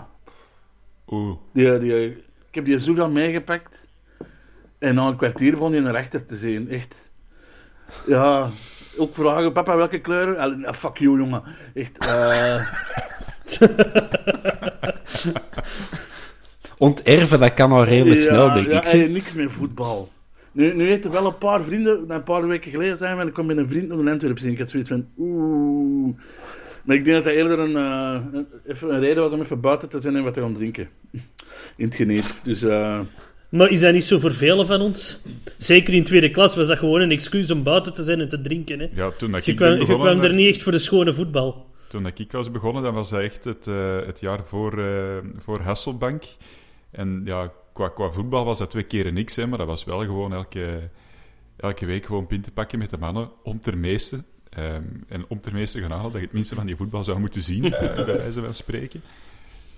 [1.12, 1.36] Oeh.
[1.52, 2.06] Die, die,
[2.48, 3.80] ik heb die zoveel meegepakt.
[4.78, 6.94] En na een kwartier begon je een rechter te zien, echt.
[8.06, 8.50] Ja,
[8.98, 10.64] ook vragen, papa, welke kleuren?
[10.64, 11.42] Ah, fuck you, jongen.
[11.74, 12.66] Echt, uh...
[16.78, 18.86] Onterven, dat kan al redelijk ja, snel, denk ja, ik.
[18.86, 20.08] Ja, niks meer voetbal.
[20.52, 23.28] Nu, nu heeft er wel een paar vrienden, een paar weken geleden zijn we, en
[23.28, 24.52] ik kom met een vriend naar de Antwerp zien.
[24.52, 26.14] Ik had zoiets van, oeh.
[26.84, 27.76] Maar ik denk dat dat eerder een,
[28.34, 30.88] uh, even een reden was om even buiten te zijn en wat te gaan drinken.
[31.76, 32.34] In het geniet.
[32.42, 33.00] Dus, uh...
[33.48, 35.20] Maar is dat niet zo voor velen van ons?
[35.58, 38.40] Zeker in tweede klas was dat gewoon een excuus om buiten te zijn en te
[38.40, 38.78] drinken.
[38.78, 38.88] Hè?
[38.94, 41.12] Ja, toen dat je ik kwam, ben je kwam er niet echt voor de schone
[41.12, 41.66] voetbal.
[41.88, 45.16] Toen dat ik was begonnen, dan was dat echt het, uh, het jaar voor, uh,
[45.38, 46.24] voor Hasselbank.
[46.90, 50.00] En ja, qua, qua voetbal was dat twee keren niks, hè, maar dat was wel
[50.00, 50.90] gewoon elke,
[51.56, 54.24] elke week gewoon pinten pakken met de mannen om ter meeste.
[54.58, 57.18] Um, en om ter meeste gaan halen dat je het minste van die voetbal zou
[57.18, 59.02] moeten zien, uh, bij wijze van spreken.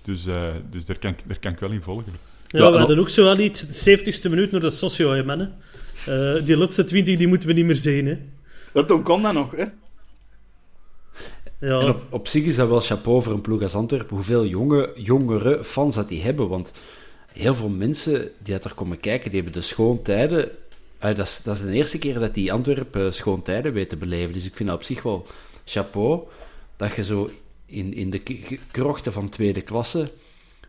[0.03, 0.23] Dus,
[0.69, 2.13] dus daar, kan, daar kan ik wel in volgen.
[2.47, 5.23] Ja, ja we hadden ook zo wel iets, de 70ste minuut naar de socio, hè,
[5.23, 5.55] mannen.
[6.09, 8.05] Uh, die laatste 20 die moeten we niet meer zien.
[8.05, 8.17] Hè.
[8.73, 9.65] Dat toen kon dat nog, hè?
[11.59, 11.79] Ja.
[11.79, 14.91] En op, op zich is dat wel chapeau voor een ploeg als Antwerpen, hoeveel jonge,
[14.95, 16.47] jongere fans dat die hebben.
[16.47, 16.71] Want
[17.31, 20.49] heel veel mensen die uit er komen kijken, die hebben de schoon tijden.
[21.05, 24.33] Uh, dat, is, dat is de eerste keer dat die Antwerpen schoon tijden weten beleven.
[24.33, 25.27] Dus ik vind dat op zich wel
[25.65, 26.21] chapeau
[26.75, 27.29] dat je zo
[27.65, 28.21] in, in de
[28.71, 30.11] krochten van tweede klasse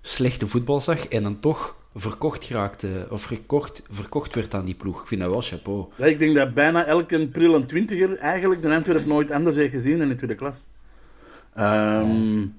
[0.00, 5.00] slechte voetbal zag en dan toch verkocht geraakte, of verkocht, verkocht werd aan die ploeg.
[5.00, 5.86] Ik vind dat wel chapeau.
[5.96, 9.72] Ja, ik denk dat bijna elke pril en twintiger eigenlijk de Antwerp nooit anders heeft
[9.72, 10.54] gezien dan in de tweede klas.
[11.58, 12.54] Um,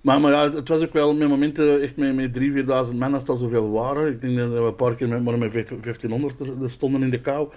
[0.00, 3.14] maar, maar ja, het was ook wel met momenten echt met, met 3.000, 4.000 man
[3.14, 4.12] als al zoveel waren.
[4.12, 7.10] Ik denk dat we een paar keer met, maar met 1500 er, er stonden in
[7.10, 7.48] de kou.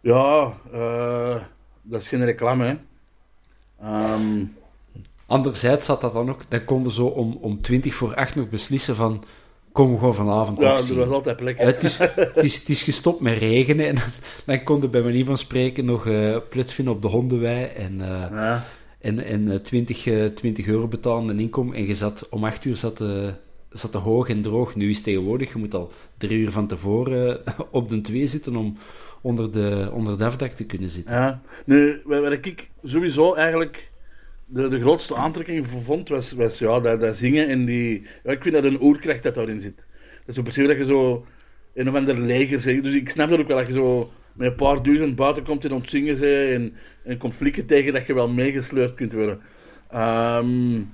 [0.00, 1.36] Ja, uh,
[1.82, 2.76] dat is geen reclame, hè.
[4.14, 4.56] Um,
[5.26, 8.94] Anderzijds zat dat dan ook, dan konden zo om, om 20 voor 8 nog beslissen
[8.94, 9.24] van
[9.72, 11.58] kom gewoon vanavond Ja, dat was altijd plek.
[11.58, 13.96] Het is, het, is, het is gestopt met regenen en
[14.46, 17.98] dan konden bij manier van spreken nog uh, plots vinden op de hondenwei en,
[18.30, 18.64] ja.
[19.00, 21.72] En, en uh, 20, 20 euro betalen en inkom.
[21.72, 23.32] En je zat, om 8 uur zat de,
[23.68, 24.74] zat de hoog en droog.
[24.74, 28.56] Nu is het tegenwoordig, je moet al drie uur van tevoren op de 2 zitten
[28.56, 28.76] om
[29.20, 31.14] onder de, onder de afdak te kunnen zitten.
[31.14, 33.88] Ja, nu, wat ik sowieso eigenlijk
[34.46, 38.06] de, de grootste aantrekking vond, was, was ja, dat, dat zingen en die...
[38.24, 39.76] Ik vind dat een oerkracht dat daarin zit.
[39.76, 39.84] Dat
[40.26, 41.26] is zo precies dat je zo
[41.74, 42.82] een of ander leger zegt.
[42.82, 45.64] Dus ik snap dat ook wel, dat je zo met een paar duizend buiten komt
[45.64, 46.74] en ontzingen ze en,
[47.04, 49.40] en conflicten tegen, dat je wel meegesleurd kunt worden.
[49.94, 50.90] Um,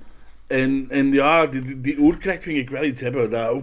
[0.47, 3.29] en, en ja, die, die, oerkracht vind ik wel iets hebben.
[3.29, 3.61] Dat,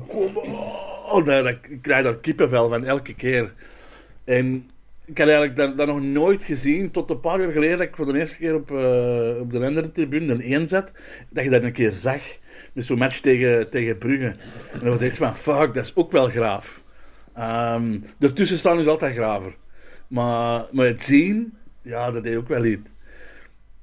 [1.10, 3.52] oh, dat, ik krijg daar kippenvel van elke keer.
[4.24, 4.70] En
[5.04, 8.12] ik had eigenlijk dat, nog nooit gezien, tot een paar jaar geleden dat ik voor
[8.12, 10.90] de eerste keer op, uh, op de Lendertribune een 1 zat,
[11.30, 12.20] dat je dat een keer zag.
[12.72, 14.34] Dus zo'n match tegen, tegen Brugge.
[14.72, 16.80] En dat was echt van, fuck, dat is ook wel graaf.
[17.38, 19.54] Um, ertussen staan is altijd graver.
[20.12, 22.88] Maar, maar het zien, ja, dat deed ook wel iets.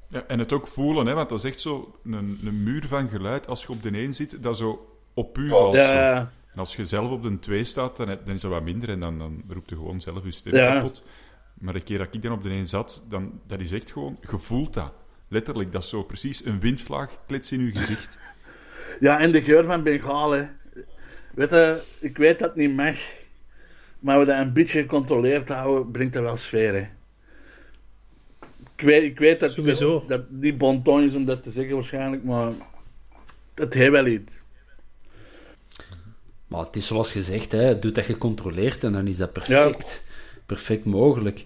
[0.07, 3.09] Ja, en het ook voelen, hè, want dat is echt zo een, een muur van
[3.09, 5.75] geluid als je op de 1 zit, dat zo op u valt.
[5.75, 5.85] Ja,
[6.19, 6.27] zo.
[6.53, 8.99] En als je zelf op de 2 staat, dan, dan is dat wat minder en
[8.99, 10.73] dan, dan roept je gewoon zelf je stem Ja.
[10.73, 11.03] kapot.
[11.53, 14.17] Maar de keer dat ik dan op de 1 zat, dan, dat is echt gewoon,
[14.21, 14.93] je voelt dat.
[15.27, 18.17] Letterlijk, dat is zo precies een windvlaag klets in je gezicht.
[18.99, 20.45] Ja, en de geur van Bengaal, hè.
[21.33, 22.95] Weet je, ik weet dat het niet mag,
[23.99, 26.88] maar we dat een beetje gecontroleerd houden, brengt dat wel sfeer, hè.
[28.75, 30.03] Ik weet, ik weet dat, Sowieso.
[30.07, 32.51] dat niet bon ton is om dat te zeggen waarschijnlijk, maar
[33.55, 34.33] het heeft wel iets.
[36.47, 40.07] Maar het is zoals gezegd, hè, doe dat gecontroleerd en dan is dat perfect,
[40.45, 41.45] perfect mogelijk.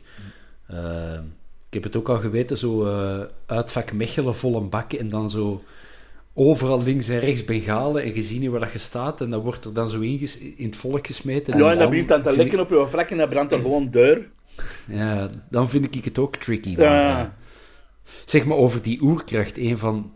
[0.71, 1.19] Uh,
[1.67, 5.29] ik heb het ook al geweten, zo uh, uitvak Mechelen vol een bak en dan
[5.29, 5.63] zo
[6.33, 9.73] overal links en rechts Bengalen en niet waar dat je staat en dat wordt er
[9.73, 11.57] dan zo in, het volk gesmeten.
[11.57, 13.51] Ja, en dat dan begint dan te lekken ik- op je vlek en dat brandt
[13.51, 14.29] er gewoon deur.
[14.87, 16.75] Ja, dan vind ik het ook tricky.
[16.77, 17.25] Maar, eh,
[18.25, 20.11] zeg maar over die oerkracht, een van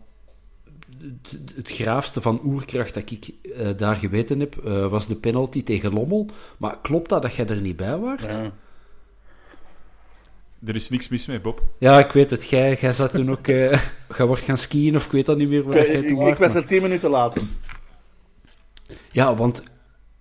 [1.00, 5.62] het, het graafste van oerkracht dat ik eh, daar geweten heb, eh, was de penalty
[5.62, 6.26] tegen Lommel.
[6.56, 8.20] Maar klopt dat dat jij er niet bij was?
[8.22, 8.52] Ja.
[10.66, 11.62] Er is niks mis mee, Bob.
[11.78, 12.48] ik weet het.
[12.48, 13.46] Jij, jij zat toen ook...
[13.48, 13.80] eh
[14.16, 16.20] jij wordt gaan skiën of ik weet dat niet meer waar Ik, jij ik, toen
[16.20, 16.38] ik was.
[16.38, 17.42] was maar- er tien minuten later.
[19.10, 19.62] Ja, want...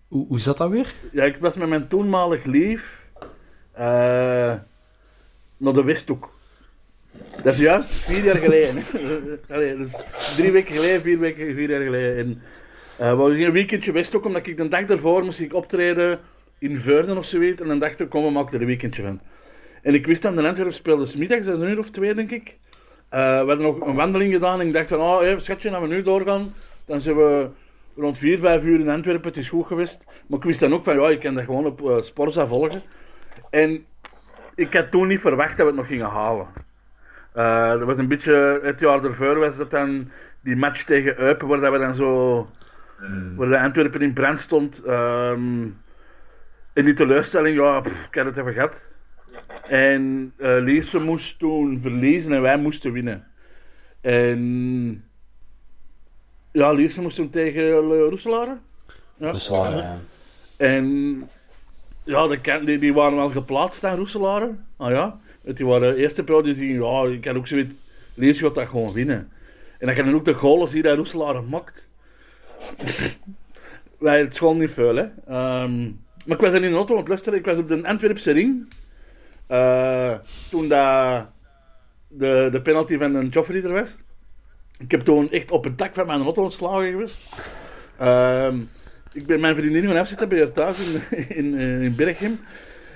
[0.07, 0.93] Hoe, hoe zat dat weer?
[1.11, 3.05] Ja, ik was met mijn toenmalig lief
[3.71, 3.83] eh,
[5.57, 6.35] naar de Westhoek.
[7.43, 8.83] Dat is juist vier jaar geleden.
[9.49, 12.17] Allee, is drie weken geleden, vier weken, vier jaar geleden.
[12.17, 12.41] En,
[12.97, 16.19] eh, we gingen een weekendje Westhoek, omdat ik de dag daarvoor moest ik optreden
[16.59, 17.61] in Veurden of zoiets.
[17.61, 19.19] En dan dacht ik, kom, we maken er een weekendje van.
[19.87, 22.55] En ik wist dan, de Antwerpen speelde 's middags, een uur of twee, denk ik.
[23.09, 25.81] Eh, we hadden nog een wandeling gedaan en ik dacht van, oh, hey, schatje, als
[25.81, 26.53] we nu doorgaan,
[26.85, 27.49] dan zijn we
[27.95, 30.03] rond 4, 5 uur in Antwerpen, het is goed geweest.
[30.27, 32.81] Maar ik wist dan ook van, ja, ik kan dat gewoon op eh, Sporza volgen.
[33.49, 33.85] En
[34.55, 36.47] ik had toen niet verwacht dat we het nog gingen halen.
[37.33, 41.47] Eh, dat was een beetje, het jaar ervoor was dat dan die match tegen Eupen,
[41.47, 42.47] waar dat we dan zo,
[43.35, 44.83] waar de Antwerpen in brand stond.
[44.83, 45.63] Ehm
[46.77, 48.73] en die teleurstelling, ja, ik had het even gehad.
[49.69, 53.27] En eh Lierse moest toen verliezen en wij moesten winnen.
[54.01, 55.03] En
[56.51, 58.57] ja, Lierse moest toen tegen uh, Roeselare.
[59.17, 59.33] Ja.
[59.49, 59.99] Ja.
[60.57, 61.29] En
[62.03, 64.55] ja, de, die, die waren wel geplaatst aan Roeselare.
[64.77, 67.73] Ah ja, die waren de eerste periode die ja, ik kan ook zoiets,
[68.13, 69.31] Leers gaat dat gewoon winnen.
[69.79, 71.87] En dan kan je ook de goalen zien dat Roeselare maakt.
[73.97, 75.05] Wij, het is gewoon niet veel, hè.
[75.27, 75.81] Ehm,
[76.25, 78.31] maar ik was er in de auto aan het luisteren, ik was op de Antwerpse
[78.31, 78.67] ring.
[79.47, 80.13] Eh,
[80.49, 81.25] toen dat
[82.07, 83.95] de, de penalty van een Joffrey er was.
[84.79, 87.41] Ik heb toen echt op het dak van mijn auto ontslagen geweest.
[87.97, 88.59] Ehm,
[89.13, 91.57] ik ben mijn vriendin gaan afzetten bij haar thuis in, in,
[91.99, 92.39] eh, in.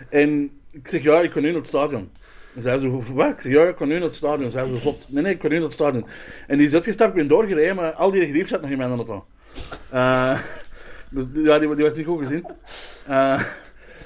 [0.10, 2.10] En ik zeg, ja, ik kan nu naar het stadion.
[2.56, 3.30] En zij zo, wat?
[3.30, 4.52] Ik zeg, ja, ik kan nu naar het stadion.
[4.52, 5.06] Zij zo, zot.
[5.10, 6.06] Nee, nee, ik kan nu naar het stadion.
[6.48, 8.92] En die is uitgestapt, ik ben doorgereden, maar al die grief zat nog in mijn
[8.92, 9.26] auto.
[9.92, 10.40] Eh,
[11.10, 12.46] dus ja, die, was niet goed gezien.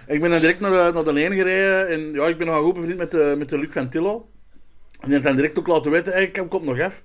[0.08, 1.88] Ik ben dan direct naar, de- naar de Leen gereden.
[1.90, 4.30] En ja, ik ben nog goed bevriend met de, met de Luc van Tillo.
[4.92, 7.02] En die heeft dan direct ook laten weten, hey, ik kom nog af.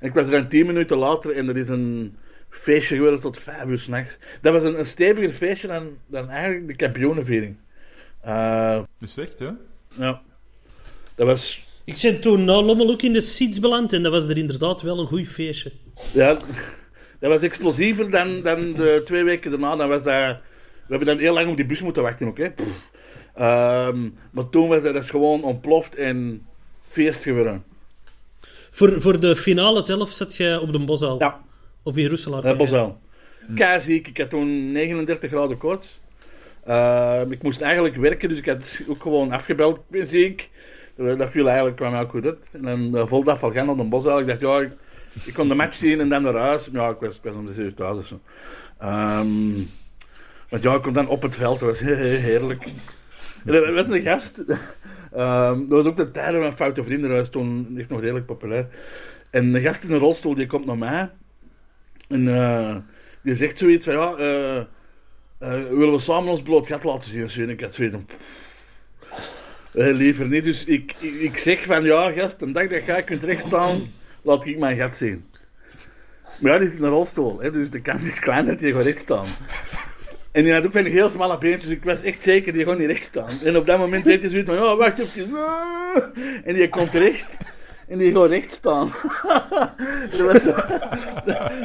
[0.00, 2.16] En ik was er dan tien minuten later en er is een
[2.48, 4.16] feestje geworden tot vijf uur s'nachts.
[4.42, 7.56] Dat was een, een steviger feestje dan, dan eigenlijk de kampioenenviering.
[8.22, 9.48] Eh, Dat is echt, hè?
[10.04, 10.20] ja.
[11.14, 11.68] Dat was...
[11.84, 14.82] Ik ben toen na Lommel ook in de seats beland en dat was er inderdaad
[14.82, 15.72] wel een goed feestje.
[16.14, 16.28] Ja,
[17.18, 19.76] dat was explosiever dan, dan de twee weken daarna.
[19.76, 20.36] Dan was dat,
[20.90, 22.38] we hebben dan heel lang op die bus moeten wachten ook.
[22.38, 22.50] Hè.
[22.50, 22.90] Pff.
[23.34, 26.46] Ehm, maar toen was dat, dat is gewoon ontploft en
[26.90, 27.64] feest geworden.
[28.70, 31.16] Voor, voor de finale zelf zat je op de Bosuil.
[31.18, 31.40] Ja,
[31.82, 32.42] Of in Roeselaar.
[32.42, 32.98] dat was wel.
[33.54, 34.06] Keiziek.
[34.08, 36.00] Ik had toen 39 graden koorts.
[36.64, 39.76] Ehm, ik moest eigenlijk werken, dus ik had ook gewoon afgebeld.
[39.76, 40.48] Ik ben ziek.
[40.96, 42.38] Dat, dat viel eigenlijk kwam ook goed uit.
[42.52, 44.04] En dan de volgende dag van gaan op de bos.
[44.04, 44.72] Ik dacht, ja, ik,
[45.24, 46.68] ik kon de match zien en dan naar huis.
[46.72, 48.20] Ja, ik was, ik was om de 7 uur thuis of zo.
[48.78, 49.52] Ehm,
[50.50, 51.60] want ja, ik kom dan op het veld.
[51.60, 52.64] Dat was heerlijk.
[53.44, 54.42] En er werd een gast.
[55.12, 57.08] Ehm, dat was ook de tijden van Foute Vrienden.
[57.08, 58.66] Dat was toen echt nog redelijk populair.
[59.30, 61.10] En een gast in een rolstoel die komt naar mij.
[62.08, 62.76] En eh,
[63.22, 64.14] die zegt zoiets van ja.
[64.16, 64.56] eh,
[65.38, 67.44] eh, willen we samen ons bloot gat laten zien?
[67.44, 68.06] En ik had zoiets van,
[69.72, 70.44] liever niet.
[70.44, 73.80] Dus ik, ik, ik zeg van ja, gast, een dag dat jij kunt rechtstaan,
[74.22, 75.24] laat ik mijn gat zien.
[76.40, 78.72] Maar ja, die is in een rolstoel, hè, dus de kans is klein dat je
[78.72, 79.26] gaat rechtstaan.
[80.32, 82.88] En die had ook die heel smalle beentjes, ik was echt zeker die gewoon niet
[82.88, 83.38] recht staan.
[83.44, 85.30] En op dat moment deed hij zoiets van, ja, wacht even.
[86.44, 87.30] En die komt recht.
[87.88, 88.86] En die gaat recht staan.
[90.10, 90.54] dat was zo,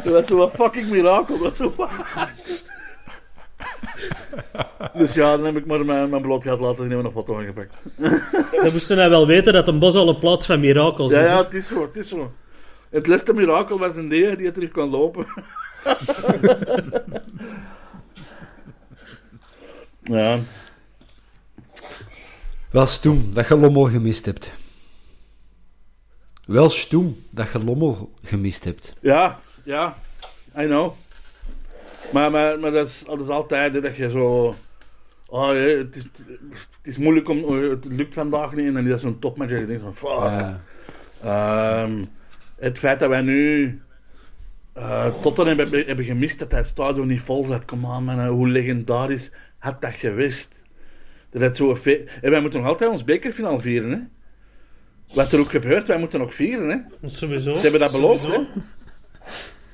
[0.04, 1.38] dat was zo een fucking mirakel.
[1.38, 1.73] Dat zo,
[4.93, 7.38] dus ja, dan heb ik maar mijn, mijn gehad laten zien en hebben een foto
[7.38, 7.73] aangepakt.
[8.63, 11.30] Dan moesten wij wel weten dat een Bosuil een plaats van mirakels Ja, is.
[11.30, 12.32] ja, het is zo, het is zo.
[12.89, 15.25] Het laatste mirakel was een die die terug kon lopen.
[20.06, 20.39] Ja,
[22.72, 24.52] Wel stoem dat je Lommel gemist hebt.
[26.46, 28.96] Wel stoem dat je Lommel gemist hebt.
[29.02, 29.98] ja, ja,
[30.58, 30.94] I know.
[32.13, 34.56] Maar, maar, maar dat, is, dat is altijd hè, dat je zo...
[35.28, 37.44] Oh, het, is, het is moeilijk om...
[37.44, 39.96] oh, Het lukt vandaag niet en dan is dat zo'n topmatch en je denkt van...
[39.96, 40.10] Fuck.
[40.10, 40.62] Ja.
[41.24, 42.04] Ehm,
[42.56, 43.82] het feit dat wij nu
[44.74, 47.65] eh Tottenham hebben, hebben gemist dat het stadion niet vol zat.
[47.65, 49.32] Kom aan, man, hoe legendarisch
[49.65, 50.60] had dat geweest?
[51.32, 53.97] Dat het zo fe- en wij moeten nog altijd ons bekerfinaal vieren, hè?
[55.13, 57.08] Wat er ook gebeurt, wij moeten nog vieren, hè?
[57.10, 57.56] Sowieso.
[57.56, 58.30] Ze hebben dat beloofd, hè?
[58.30, 58.54] Sowieso.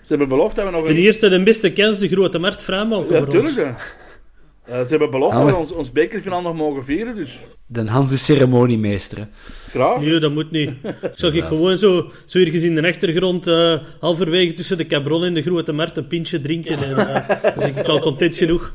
[0.07, 1.01] hebben beloofd dat we nog Ten een...
[1.01, 3.53] eerste de beste kans de grote markt vrijmaken Ja, voor ons.
[3.53, 3.77] tuurlijk.
[3.77, 4.73] hè.
[4.73, 7.39] Eh, ze hebben beloofd dat Alle- we ons, ons bekerfinale nog mogen vieren, dus
[7.71, 9.17] Den Hans is ceremoniemeester.
[9.17, 9.23] hè.
[9.69, 9.99] graag.
[10.01, 10.71] Nee, dat moet niet.
[11.13, 15.33] Zou ik gewoon zo, zo ergens in de achtergrond, eh, halverwege tussen de cabron en
[15.33, 16.83] de grote markt, een pintje drinken.
[16.83, 16.95] En,
[17.55, 18.73] dan ben ik al content genoeg.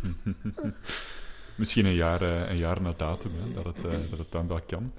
[1.54, 4.48] Misschien een jaar, eh, een jaar na datum, hè, dat, het, eh, dat het dan
[4.48, 4.92] wel kan.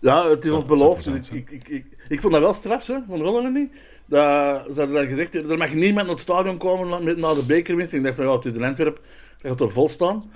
[0.00, 1.06] Ja, het is ons beloofd.
[1.06, 3.70] Ik, ik, ik, ik, ik vond dat wel straf, hè, van Rollen niet.
[4.06, 7.92] Dat, ze hadden dat gezegd, er mag niemand naar het stadion komen na de bekerwinst.
[7.92, 9.02] Ik dacht van, ja, het is in Antwerpen,
[9.42, 10.30] dat gaat er vol staan.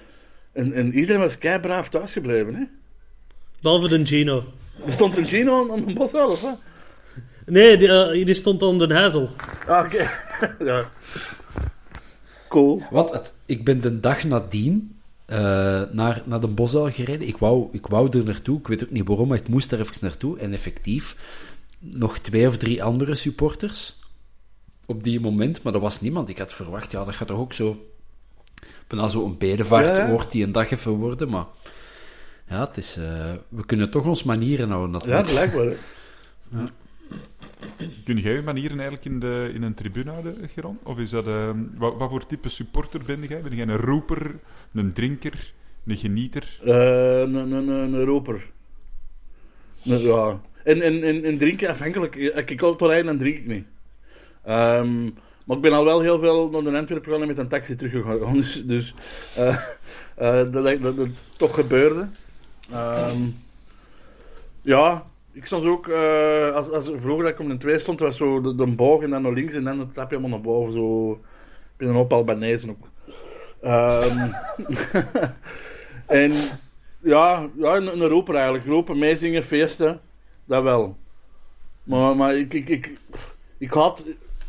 [0.53, 2.65] En, en iedereen was keibraaf thuisgebleven, hè.
[3.61, 4.45] Behalve de Gino.
[4.87, 6.59] Er stond een Gino aan, aan de bos of wat?
[7.47, 9.29] Nee, die, eh, die stond aan de hazel.
[9.67, 10.11] Ah, oké.
[10.71, 10.91] ja.
[12.49, 12.83] Cool.
[12.91, 17.29] Want het, ik ben de dag nadien eh, naar, naar de Bosuil gereden.
[17.29, 18.59] Ik wou, ik wou er naartoe.
[18.59, 20.39] Ik weet ook niet waarom, maar ik moest daar even naartoe.
[20.39, 21.17] En effectief,
[21.79, 23.99] nog twee of drie andere supporters
[24.87, 25.63] op die moment.
[25.63, 26.29] Maar er was niemand.
[26.29, 27.90] Ik had verwacht, ja, dat gaat toch ook zo...
[28.91, 30.11] Bijna zo een bedevaart Ja, ja.
[30.11, 31.29] wordt die een dag even worden.
[31.31, 31.45] Maar
[32.49, 34.93] ja, het is, eh, we kunnen toch ons manieren houden.
[34.93, 35.67] Dat Ja, blijkbaar.
[36.55, 36.63] hè.
[38.05, 40.79] Kun jij je manieren eigenlijk in, de, in een tribune houden, Geron?
[40.83, 41.27] Of is dat...
[41.27, 43.43] eh, wat, wat voor type supporter ben jij?
[43.43, 44.35] Ben jij een roeper,
[44.73, 45.53] een drinker,
[45.87, 46.59] een genieter?
[46.65, 46.75] Eh,
[47.21, 48.51] Een een- een- een roper.
[49.83, 50.41] Nee, Ja.
[50.65, 52.15] En, en, en, en drinken afhankelijk.
[52.47, 53.65] Ik auto rijd, dan drink ik niet.
[54.45, 55.11] Ehm,
[55.51, 58.33] maar ik ben al wel heel veel naar de Antwerpen gegaan met een taxi teruggegaan.
[58.41, 58.95] Dus, dus
[59.37, 59.57] eh,
[60.15, 62.09] eh, dat, dat, dat, toch gebeurde.
[62.73, 63.23] Ehm,
[64.63, 68.17] ja, ik stond ook, eh, als, als vroeger dat ik om een 2 stond, was
[68.17, 70.73] zo de, de boog en dan naar links en dan het trapje helemaal naar boven.
[70.73, 72.89] Zo, ik ben een hoop Albanese ook.
[73.61, 74.29] Ehm,
[76.23, 76.33] en
[76.99, 78.67] ja, ja een roeper eigenlijk.
[78.67, 80.01] Roepen, meezingen, feesten,
[80.45, 80.97] dat wel.
[81.83, 82.91] Maar, maar ik, ik, ik,
[83.59, 84.05] ik had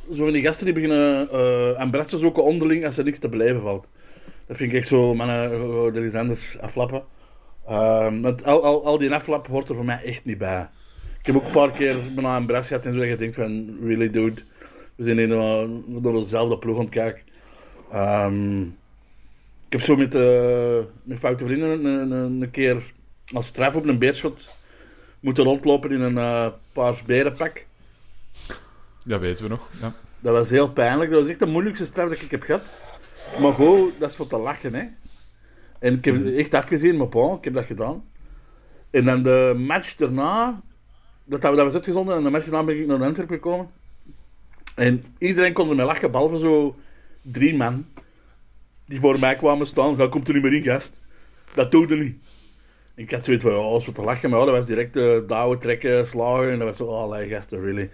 [0.10, 3.30] zo van die gasten die beginnen eh aan bresten zoeken onderling als er niks te
[3.30, 3.88] beleven valt.
[4.48, 7.04] Dat vind ik echt zo, mannen, eh, er is anders aflappen.
[7.68, 10.68] Ehm, want al, al, al die aflap hoort er voor mij echt niet bij.
[11.20, 13.36] Ik heb ook een paar keer bijna een bres gehad en zo dat je denkt
[13.36, 14.42] van, really dude,
[14.96, 15.64] we zijn in, uh,
[16.02, 17.22] door dezelfde ploeg aan het kijken.
[17.92, 18.62] Ehm,
[19.68, 22.94] ik heb zo met, eh met foute vrienden een, een, een keer
[23.34, 24.56] als straf op een beerschot
[25.20, 27.66] moeten rondlopen in een eh paars berenpak.
[29.04, 29.70] Dat weten we nog.
[29.82, 29.94] Ja.
[30.20, 31.12] Dat was heel pijnlijk.
[31.12, 32.62] Dat was echt de moeilijkste straf dat ik heb gehad.
[33.40, 34.84] Maar gewoon, dat is voor te lachen, hè.
[35.80, 38.04] En ik heb het echt afgezien, maar bon, ik heb dat gedaan.
[38.90, 40.62] En dan de match daarna,
[41.24, 43.70] dat, dat was uitgezonden, en de match daarna ben ik naar Antwerpen gekomen.
[44.76, 46.76] En iedereen kon er mee lachen, behalve zo
[47.22, 47.86] drie man
[48.86, 49.96] die voor mij kwamen staan.
[49.96, 51.02] Ga, komt er niet meer in, gast.
[51.54, 52.16] Dat doet er niet.
[52.96, 55.60] En ik had zoiets van, oh, wat te lachen, maar dat was direct uh, douwen,
[55.60, 56.52] trekken, slagen.
[56.52, 57.90] En dat was zo, oh, allee, gasten, really.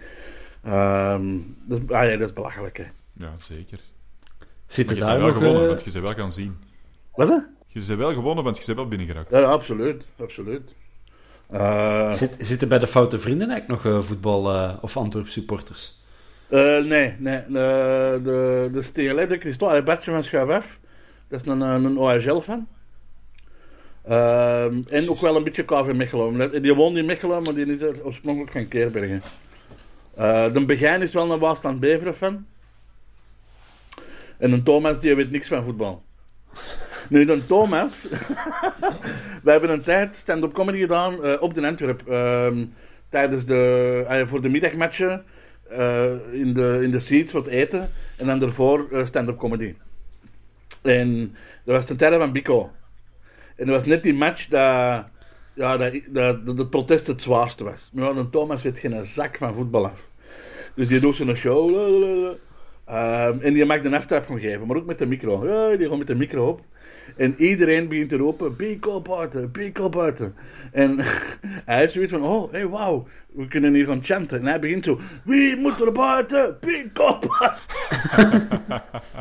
[0.64, 2.84] Ehm, dat, is, ah, ja, dat is belachelijk, hè.
[3.12, 3.78] ja, zeker.
[4.66, 5.36] Je hebt daar wel nog...
[5.36, 6.56] gewonnen, eh, want je ze wel gaan zien.
[7.14, 7.44] Wat is dat?
[7.66, 9.30] Je ze wel gewonnen, want je ze wel binnengeraakt.
[9.30, 10.04] Ja, ja, absoluut.
[10.20, 10.74] absoluut.
[11.50, 15.96] Eh, zit, zitten bij de foute vrienden eigenlijk nog eh, voetbal- eh, of Antwerp supporters?
[16.48, 17.42] eh, nee, nee.
[17.48, 20.78] De, de, de STL, de Christophe, Bartje van Schuif,
[21.28, 22.66] dat is een, een, een OHL-fan.
[24.04, 26.62] Ehm, en ook wel een beetje KV Mechelen.
[26.62, 29.22] Die woont in Mechelen, maar die is oorspronkelijk van Keerbergen.
[30.18, 32.46] Eh, de Begijn is wel een Waasland Beveren fan.
[34.38, 36.02] En een Thomas die weet niks van voetbal.
[37.08, 38.02] Nu, dan Thomas.
[39.44, 42.08] we hebben een tijd stand-up comedy gedaan eh, op de Antwerp.
[42.08, 42.64] ehm,
[43.08, 45.24] tijdens de, eh, voor de middagmatchen.
[46.32, 47.90] in, de, in de seats het eten.
[48.16, 49.74] En dan daarvoor stand-up comedy.
[50.82, 52.70] En dat was ten tijde van Bico.
[53.56, 55.04] En dat was net die match dat,
[55.54, 57.90] ja, dat, dat, protest het zwaarste was.
[57.92, 60.07] Maar dan Thomas weet geen zak van voetbal af.
[60.78, 61.70] Dus die doet zo'n show.
[62.84, 65.48] Ehm, en die mag de aftrap gaan geven, maar ook met de micro.
[65.48, 66.60] Ja, die gaat met de micro op.
[67.16, 70.34] En iedereen begint te roepen, Bico buiten, Bico buiten.
[70.72, 70.98] En
[71.70, 74.38] hij is zoiets van, oh, hey, wauw, we kunnen hier gaan chanten.
[74.38, 76.58] En hij begint zo, wie moet er buiten?
[76.60, 77.30] Buiten.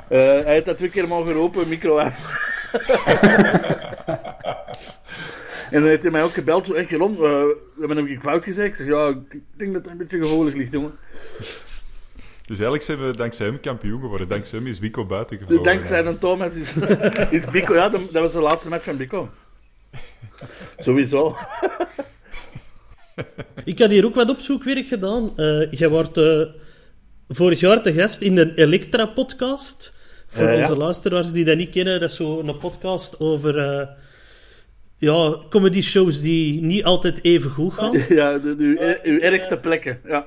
[0.07, 2.13] Eh, hij heeft dat twee keer mogen roepen, micro af.
[5.71, 8.43] En dan heeft hij mij ook gebeld, zo, echt Jeroen, uh, we hebben hem fout
[8.43, 8.69] gezegd.
[8.69, 10.91] Ik zeg, ja, ik denk dat het een beetje gevoelig ligt, jongen.
[12.47, 14.27] Dus eigenlijk zijn we dankzij hem kampioen geworden.
[14.27, 15.65] Dankzij hem is Wico buiten gevlogen.
[15.65, 16.73] Dankzij een Thomas is,
[17.37, 19.29] is Bico, ja, dat was de laatste match van Bico.
[20.85, 21.35] Sowieso.
[23.63, 25.37] Ik had hier ook wat opzoekwerk gedaan.
[25.37, 26.41] Eh jij wordt eh,
[27.27, 29.95] vorig jaar te gast in de Elektra-podcast.
[30.27, 30.61] Voor Eh, ja.
[30.61, 33.89] onze luisteraars die dat niet kennen, dat is zo'n podcast over
[34.97, 37.91] ja, comedy-shows die niet altijd even goed gaan.
[38.09, 40.25] Ja, de, de, uw, uw ergste plekken, ja.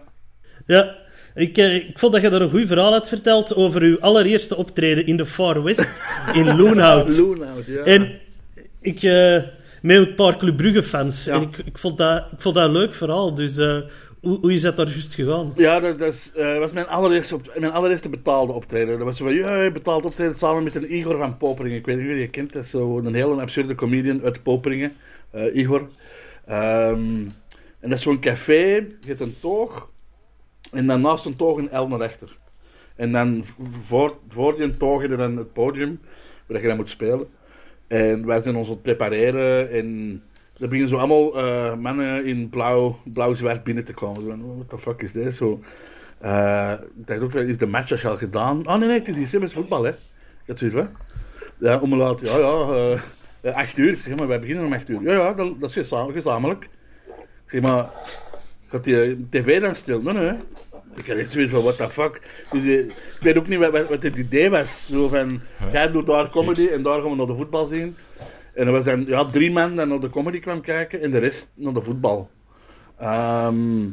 [0.66, 0.96] Ja,
[1.34, 4.56] Ik, eh, ik vond dat je daar een goed verhaal had verteld over uw allereerste
[4.56, 7.18] optreden in de Far West in Loonhout.
[7.18, 7.82] Loonhout, ja.
[7.82, 8.20] En
[8.80, 9.42] ik, eh,
[9.82, 11.24] met een paar Club Brugge fans.
[11.24, 11.34] Ja.
[11.34, 13.34] En ik, ik, vond dat, ik vond dat een leuk verhaal.
[13.34, 13.76] Dus eh,
[14.20, 15.52] hoe, hoe is dat daar juist gegaan?
[15.56, 17.40] Ja, dat, is, eh, was mijn allereerste,
[18.08, 18.96] mijn betaalde optreden.
[18.96, 21.78] Dat was zo van, ja, betaald optreden samen met een Igor van Poperingen.
[21.78, 24.92] Ik weet niet of je kent, dat is zo een hele absurde comedian uit Poperingen,
[25.30, 25.88] eh, Igor.
[26.46, 27.28] Ehm,
[27.80, 29.90] en dat is zo'n café, je hebt een toog,
[30.72, 32.36] en dan naast een toog een L naar rechter.
[32.96, 33.44] En dan
[33.86, 36.00] voor, voor die toog je dan het podium,
[36.46, 37.26] waar je dan moet spelen.
[37.86, 40.22] En wij zijn ons aan het prepareren en
[40.60, 44.22] er beginnen zo allemaal eh, mannen in blauw, blauw-zwart binnen te komen.
[44.22, 45.34] Zo van, what the fuck is dit?
[45.34, 45.60] Zo,
[46.18, 48.66] eh, ik dacht ook, wel, is de match al gedaan?
[48.68, 49.90] Oh nee, nee, het is hier Simmons voetbal, hè.
[49.90, 50.88] Ik had zoiets, wat?
[51.58, 52.98] Ja, om laten, ja, ja,
[53.42, 53.92] eh, acht uur.
[53.92, 55.02] Ik zeg, maar wij beginnen om acht uur.
[55.02, 56.62] Ja, ja, dat, dat is gezam- gezamenlijk.
[57.44, 57.90] Ik zeg, maar,
[58.68, 60.00] gaat die tv dan stil?
[60.02, 60.32] Nee, nee.
[60.96, 62.20] Ik had echt zoiets van, what the fuck.
[62.50, 64.86] Dus ik weet ook niet wat, wat, wat het idee was.
[64.90, 65.40] Zo van,
[65.72, 67.96] jij doet daar comedy en daar gaan we naar de voetbal zien.
[68.54, 71.50] En er was ja, drie man die naar de comedy kwam kijken en de rest
[71.54, 72.30] naar de voetbal.
[72.98, 73.88] Ehm,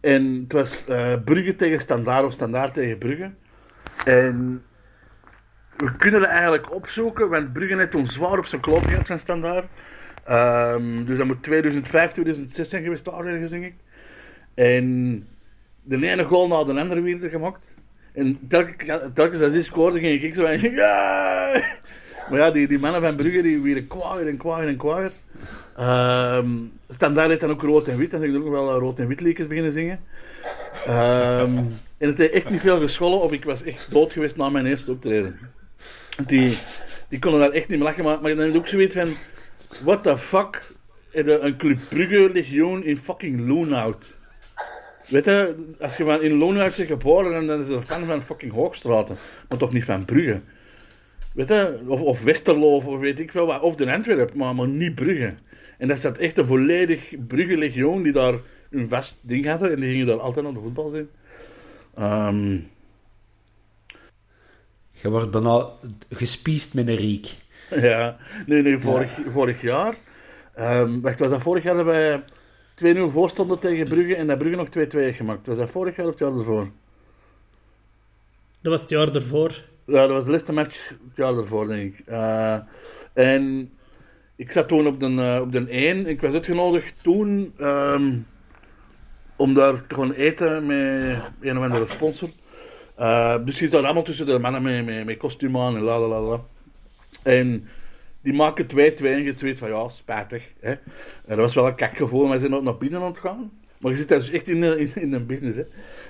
[0.00, 3.30] en het was eh Brugge tegen Standaard of Standaard tegen Brugge.
[4.04, 4.62] En
[5.76, 9.18] we kunnen het eigenlijk opzoeken, want Brugge heeft toen zwaar op zijn klop gehad van
[9.18, 9.66] Standaard.
[10.24, 13.74] Ehm, dus dat moet 2005, 2006 zijn geweest, daar ergens, denk ik.
[14.54, 15.26] En
[15.82, 17.60] de ene goal na de andere weer er gemaakt.
[18.12, 21.62] En telkens, telkens als die scoorde, ging ik zo van, ja!
[22.30, 25.10] Maar ja, die, mannen van Brugge, die werden kwaaier en kwaaier en kwaaier.
[25.76, 26.48] Ehm
[26.88, 29.06] Standaard heeft dan ook rood en wit, dan zeg ik ook wel eh, rood en
[29.06, 30.00] wit liedjes beginnen zingen.
[30.86, 31.56] Ehm,
[31.98, 34.66] en het heeft echt niet veel geschollen, of ik was echt dood geweest na mijn
[34.66, 35.36] eerste optreden.
[36.26, 36.58] Die,
[37.08, 39.08] die konden daar echt niet meer lachen, maar, dan heb je ook zoiets van,
[39.84, 40.74] what the fuck,
[41.12, 44.14] een Club Brugge legioen in fucking Loonhout.
[45.08, 48.52] Weet je, als je in Loonhout bent geboren, dan, dan is er fan van fucking
[48.52, 49.16] Hoogstraten,
[49.48, 50.40] maar toch niet van Brugge.
[51.36, 54.68] Weet je, of, of Westerlo, of weet ik veel wat, of de Antwerpen, maar, maar
[54.68, 55.34] niet Brugge.
[55.78, 58.34] En dat staat echt een volledig Brugge legioen die daar
[58.70, 61.08] een vast ding hadden en die gingen daar altijd naar de voetbal zien.
[61.94, 62.58] Ehm,
[64.90, 65.66] Je wordt bijna
[66.10, 67.34] gespiest met een riek.
[67.70, 68.16] ja,
[68.46, 69.94] nee, nee, vorig, vorig jaar.
[70.54, 72.22] ehm wacht, was dat vorig jaar dat wij
[72.74, 75.46] 2-0 voorstonden tegen Brugge en dat Brugge nog 2-2 heeft gemaakt?
[75.46, 76.70] Was dat vorig jaar of het jaar ervoor?
[78.60, 79.64] Dat was het jaar ervoor.
[79.86, 82.06] Ja, dat was de laatste match het jaar ervoor, denk ik.
[82.06, 82.58] Eh,
[83.12, 83.70] en
[84.36, 86.06] ik zat toen op de, eh, op de 1.
[86.06, 88.18] Ik was uitgenodigd toen ehm,
[89.36, 92.28] om daar te gaan eten met een of andere sponsor.
[92.94, 96.20] Eh, dus je zat allemaal tussen de mannen met, met, met aan en la la
[96.20, 96.40] la.
[97.22, 97.68] En
[98.22, 100.44] die maken 2-2 en je weet van ja, spijtig.
[100.60, 100.70] Hè.
[100.70, 100.78] En
[101.26, 103.50] dat was wel een kakgevoel, maar we zijn ook naar binnen aan het gaan.
[103.80, 105.58] Maar je zit daar dus echt in, in, in een business.
[105.58, 105.64] Hè.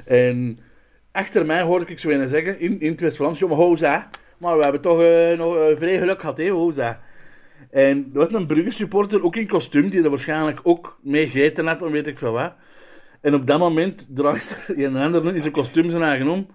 [0.05, 0.59] En
[1.17, 4.11] achter mij hoorde ik zo een zeggen, in, in het West-Vlaams, maar hoza.
[4.39, 7.01] Maar we hebben toch eh, nog eh, vrij geluk gehad, hè, hoza.
[7.71, 11.67] En er was een Brugge supporter, ook in kostuum, die er waarschijnlijk ook mee gegeten
[11.67, 12.53] had, of weet ik veel wat.
[13.21, 16.47] En op dat moment draait er een ander in zijn kostuum zijn eigen om.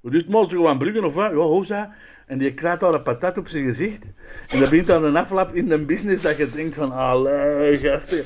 [0.00, 1.30] Wat is het maar, gewoon Brugge of wat?
[1.30, 1.94] Ja, hoza.
[2.26, 4.02] En die krijgt daar een patat op zijn gezicht.
[4.48, 8.24] En dat begint dan een aflap in een business dat je denkt van, allee, gasten.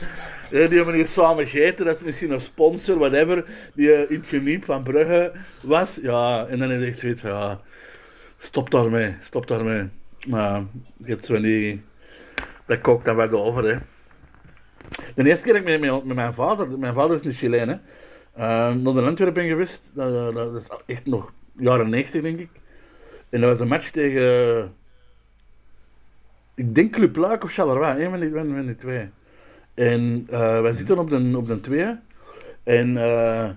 [0.50, 4.28] Ja, die hier samen gegeten, dat is misschien een sponsor, whatever, die eh, in het
[4.28, 5.32] geniep van Brugge
[5.62, 5.98] was.
[6.02, 7.60] Ja, en dan is het echt zoiets van, ja,
[8.38, 9.88] stop daarmee, stop daarmee.
[10.26, 10.62] Maar
[11.20, 11.80] zo niet,
[12.66, 13.78] dat kookt dan wel over, hè.
[15.14, 17.74] De eerste keer ik met, met, mijn vader, mijn vader is een Chileen, hè,
[18.32, 22.50] eh, naar de Antwerpen ben geweest, dat, dat, is echt nog jaren 90, denk ik.
[23.28, 24.72] En dat was een match tegen,
[26.54, 29.08] ik denk Club Luik of Charleroi, van van die twee.
[29.74, 31.96] En eh, wij zitten op de, op de twee.
[32.62, 33.50] En eh,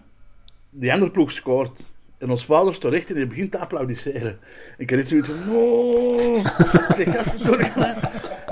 [0.69, 1.81] die andere ploeg scoort.
[2.17, 4.39] En ons vader staat recht en hij begint te applaudisseren.
[4.77, 6.35] Ik iets zoiets van.
[6.97, 7.71] Ik zeg, sorry.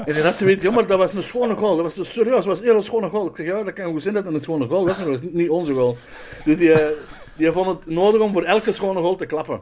[0.06, 1.76] En hij had zoiets, ja, maar dat was een schone goal.
[1.76, 3.28] Dat was een, serieus, dat was een schone goal.
[3.28, 5.22] Ik zeg, ja, dat kan goed zijn dat het een schone goal maar dat was
[5.22, 5.98] niet onze goal.
[6.44, 6.96] Dus die, eh,
[7.38, 9.62] die vond het nodig om voor elke schone goal te klappen.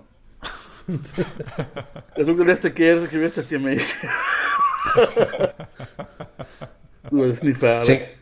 [0.86, 3.96] dat is ook de laatste keer geweest dat hij mee is.
[7.12, 7.84] dat is niet veilig.
[7.84, 8.16] Zeg,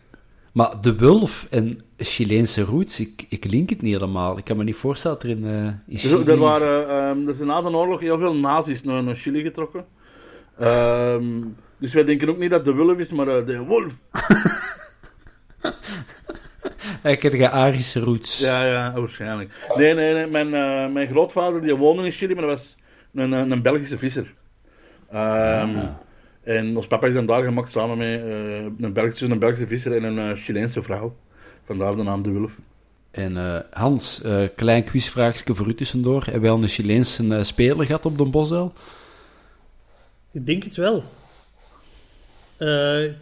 [0.53, 4.38] maar de Wulf en Chileense roots, ik, ik link het niet helemaal.
[4.38, 7.36] Ik kan me niet voorstellen dat er in, eh in Dus, er, waren, ehm, er
[7.36, 9.86] zijn na de oorlog heel veel nazi's naar, naar Chili getrokken.
[10.59, 11.23] Ehm,
[11.77, 13.93] dus wij denken ook niet dat de Wulf is, maar eh, de Wolf.
[17.03, 18.39] Ik heb Arische roots.
[18.39, 19.51] Ja, ja, waarschijnlijk.
[19.75, 20.27] Nee, nee, nee.
[20.27, 22.77] Mijn, eh, mijn grootvader die woonde in Chili, maar dat was
[23.13, 24.34] een, een, Belgische visser.
[25.11, 25.77] Ehm,
[26.43, 29.95] En ons papa is dan daar gemaakt samen met eh, een, Belgische, een Belgische visser
[29.95, 31.15] en een eh, Chileense vrouw.
[31.63, 32.51] Vandaar de naam De Wulf.
[33.11, 36.23] En eh, Hans, eh, klein quizvraagje voor u tussendoor.
[36.23, 38.73] Hebben wij al een Chileense speler gehad op de Bosel?
[40.31, 41.03] Ik denk het wel.
[42.57, 43.13] Eh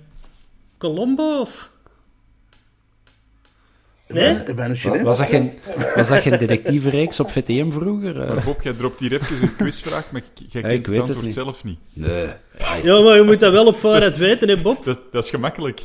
[0.78, 1.72] Colombo of...
[4.14, 4.36] Nee?
[4.36, 5.03] Ik ben een Wa- Chileens.
[5.03, 5.51] Was dat geen,
[5.95, 8.22] was dat geen detectieve reeks op VTM vroeger?
[8.22, 10.88] Eh, Maar Bob, jij dropt hier even een quizvraag, maar jij Ja, kent ik het
[10.88, 11.34] weet het antwoord niet.
[11.34, 11.78] zelf niet.
[11.93, 12.28] nee.
[12.84, 14.84] Ja, maar je moet dat wel op vooruit weten, hè, Bob?
[14.84, 15.82] Dat, dat is gemakkelijk.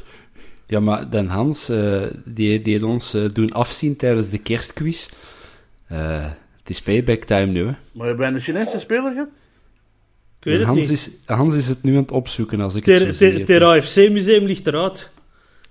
[0.66, 5.08] Ja, maar dan Hans, eh, die, die had ons eh, doen afzien tijdens de kerstquiz.
[5.86, 6.24] Eh,
[6.58, 7.72] het is payback time nu, hè.
[7.92, 9.28] Maar je bent een Chinese speler gehad?
[10.38, 10.90] Ik weet het Hans niet.
[10.90, 13.44] Is, Hans is het nu aan het opzoeken, als ik het zo Ter, zie.
[13.44, 15.12] ter AFC-museum ligt eruit.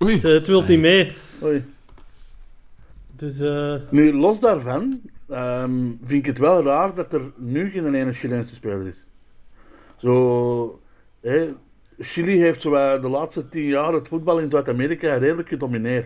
[0.02, 0.12] Oei.
[0.14, 1.12] Het, het wilt niet mee.
[1.42, 1.64] Oei.
[3.24, 5.70] Dus, eh Nu, los daarvan, ehm,
[6.04, 9.04] vind ik het wel raar dat er nu geen ene Chileense speler is.
[9.96, 10.80] Zo,
[11.98, 16.04] Chili heeft de laatste tien jaar het voetbal in Zuid-Amerika redelijk gedomineerd.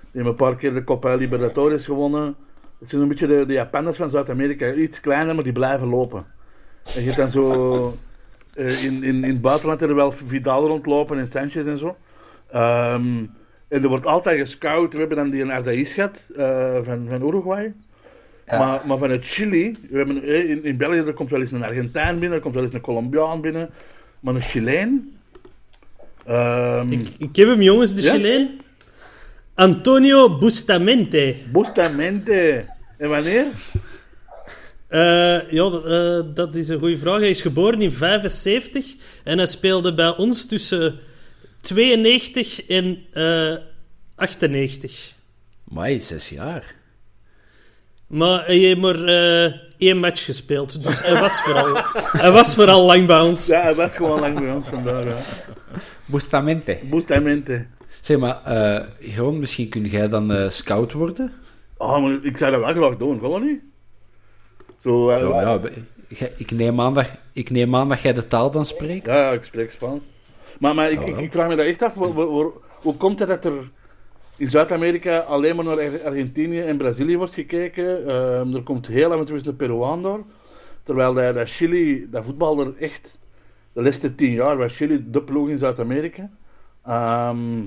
[0.00, 2.34] Die hebben een paar keer de Copa Libertadores gewonnen.
[2.78, 4.72] Het zijn een beetje de, de Japanners van Zuid-Amerika.
[4.72, 6.26] Iets kleiner, maar die blijven lopen.
[6.96, 7.94] En je hebt dan zo...
[8.54, 11.96] eh, in, in, in het buitenland er wel Vidal rondlopen en Sanchez en zo.
[12.50, 13.24] Ehm,
[13.68, 14.92] en er wordt altijd gescout.
[14.92, 17.72] We hebben dan die Ardaiz gehad eh, van, van Uruguay.
[18.46, 21.64] Maar, maar vanuit Chili, we hebben, eh, in, in België er komt wel eens een
[21.64, 23.70] Argentijn binnen, er komt wel eens een Colombiaan binnen.
[24.20, 25.16] Maar een Chileen.
[26.26, 28.12] ehm ik, ik heb hem, jongens, de Ja?
[28.12, 28.60] Chileen.
[29.54, 31.36] Antonio Bustamante.
[31.52, 32.64] Bustamante.
[32.96, 33.44] En wanneer?
[34.88, 37.18] Eh, ja, dat, dat is een goede vraag.
[37.18, 38.94] Hij is geboren in 75
[39.24, 40.98] en hij speelde bij ons tussen
[41.68, 43.56] 92 en eh
[44.14, 45.12] 98.
[45.64, 46.74] Mai, zes jaar.
[48.06, 51.82] Maar hij heeft maar eh, één match gespeeld, dus hij was vooral,
[52.22, 53.46] hij was vooral lang bij ons.
[53.46, 55.04] Ja, hij was gewoon lang bij ons vandaag.
[55.04, 55.16] Ja.
[56.06, 56.78] Bustamante.
[56.82, 57.66] Bustamante.
[58.00, 61.32] Zeg maar, eh Jeroen, misschien kun jij dan eh, scout worden?
[61.76, 63.60] Oh, maar ik zou dat wel graag doen, gewoon niet?
[64.82, 65.20] Zo, eh,
[66.08, 69.06] Ja, ik, neem aan dat, ik neem aan dat jij de taal dan spreekt.
[69.06, 70.02] Ja, ja, ik spreek Spaans.
[70.58, 72.50] Maar, maar ik, ik, ik vraag me dat echt af, waar- waar- waar-
[72.82, 73.70] hoe komt het dat er
[74.36, 78.06] in Zuid-Amerika alleen maar naar Ar- Argentinië en Brazilië wordt gekeken?
[78.08, 80.24] Ehm, er komt heel af en toe eens een Peruaan door.
[80.82, 83.18] Terwijl dat, dat Chili, dat voetbal er echt,
[83.72, 86.30] de laatste tien jaar was Chili de ploeg in Zuid-Amerika.
[86.84, 87.60] Ehm,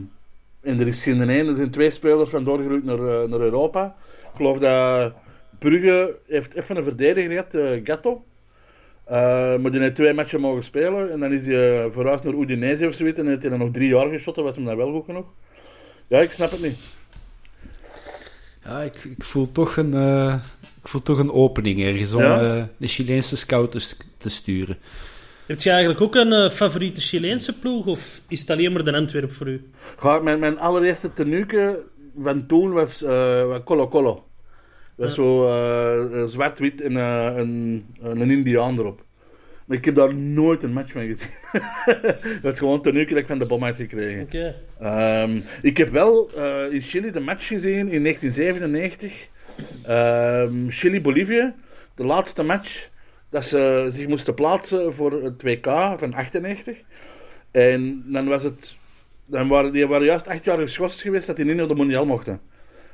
[0.61, 3.95] en er is geen één, er zijn twee spelers van doorgeroeid naar, eh, naar Europa.
[4.21, 5.13] Ik geloof dat
[5.59, 8.23] Brugge heeft even een verdediger gehad, eh, Gatto.
[9.11, 9.17] Eh,
[9.57, 11.11] maar die heeft twee matchen mogen spelen.
[11.11, 13.19] En dan is hij uh, verhuisd naar Udinese of zoiets.
[13.19, 14.43] En heeft hij dan nog drie jaar geschoten.
[14.43, 15.25] Was hem dan wel goed genoeg?
[16.07, 16.95] Ja, ik snap het niet.
[18.65, 20.35] Ja, ik, ik, voel toch een, eh,
[20.81, 22.57] ik voel toch een opening ergens om Ja?
[22.57, 23.71] eh, de Chileense scout
[24.17, 24.77] te, sturen.
[25.45, 28.93] Heb je eigenlijk ook een eh, favoriete Chileense ploeg of is het alleen maar de
[28.93, 29.69] Antwerp voor u?
[30.21, 31.79] Mijn, mijn allereerste tenuke
[32.21, 34.23] van toen was eh, Colo Colo.
[34.95, 39.03] Dat is zo eh, eh, zwart-wit en eh, een, een indiaan erop.
[39.65, 41.29] Maar ik heb daar nooit een match van gezien.
[42.41, 44.55] dat is gewoon een dat ik van de bom had gekregen.
[44.79, 46.29] Ehm, ik heb wel
[46.71, 49.27] in Chili de match gezien in 1997.
[49.83, 51.53] Ehm, Chili-Bolivie,
[51.95, 52.89] de laatste match
[53.29, 55.65] dat ze zich moesten plaatsen voor het WK
[55.97, 56.77] van 98.
[57.51, 58.75] En dan was het.
[59.25, 62.05] Dan waren, die waren juist acht jaar geschorst geweest dat die niet naar de mondial
[62.05, 62.41] mochten.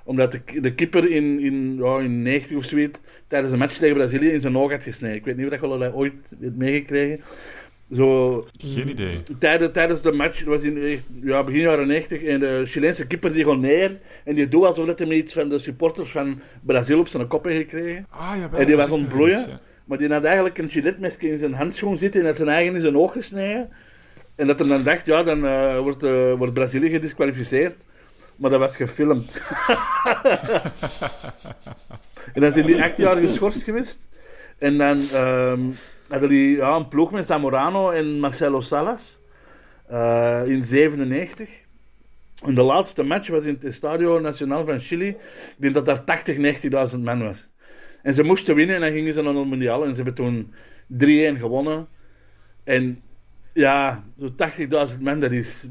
[0.07, 3.95] Omdat de, de keeper in, in, ja, in 90 of zoiets tijdens een match tegen
[3.95, 5.15] Brazilië in zijn oog had gesneden.
[5.15, 7.19] Ik weet niet of dat je dat ooit hebt meegekregen.
[7.93, 9.23] Zo, Geen idee.
[9.39, 13.33] Tijdens, tijdens de match, was in echt, ja, begin jaren 90, en de Chileense keeper
[13.33, 16.99] die gewoon neer en die doet alsof dat hij iets van de supporters van Brazil
[16.99, 18.05] op zijn kop heeft gekregen.
[18.09, 19.39] Ah, ja, En die was ontbloeien.
[19.39, 19.59] ja.
[19.85, 22.81] Maar die had eigenlijk een giletmesje in zijn handschoen zitten en had zijn eigen in
[22.81, 23.69] zijn oog gesneden.
[24.35, 27.75] En dat hij dan dacht, ja, dan eh, wordt, eh, wordt Brazilië gedisqualificeerd.
[28.37, 29.31] Maar dat was gefilmd.
[32.33, 33.99] en dan zijn die acht jaar geschorst geweest.
[34.57, 35.61] En dan ehm,
[36.07, 39.17] hadden die ja, een ploeg met Zamorano en Marcelo Salas.
[39.87, 41.49] eh, in 97.
[42.45, 45.07] En de laatste match was in het Estadio Nacional van Chili.
[45.07, 45.17] Ik
[45.57, 46.37] denk dat daar 80,
[46.93, 47.47] 90.000 man was.
[48.01, 49.83] En ze moesten winnen en dan gingen ze naar het mondiaal.
[49.83, 50.53] En ze hebben toen
[50.87, 51.87] 3-1 gewonnen.
[52.63, 53.01] En
[53.53, 54.35] ja, zo'n
[54.91, 55.65] 80.000 man, dat is...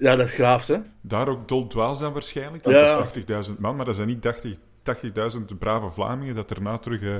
[0.00, 0.76] Ja, dat is graafs, hè.
[1.00, 2.62] Daar ook Dol Dwaas dan waarschijnlijk.
[2.62, 2.82] Dat Ja.
[2.82, 7.14] is 80.000 man, maar dat zijn niet 80 80.000 brave Vlamingen dat daarna terug, eh,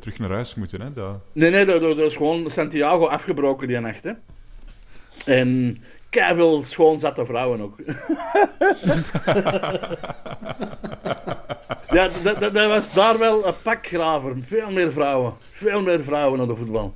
[0.00, 0.80] terug naar huis moeten.
[0.80, 0.92] Hè?
[0.92, 1.20] Dat...
[1.32, 4.12] Nee, nee, dat, dat is gewoon Santiago afgebroken die nacht, hè.
[5.24, 7.76] En veel schoon zatte vrouwen ook.
[11.90, 14.36] ja, dat, dat, dat was daar wel een pak graver.
[14.46, 15.34] Veel meer vrouwen.
[15.50, 16.94] Veel meer vrouwen naar de voetbal.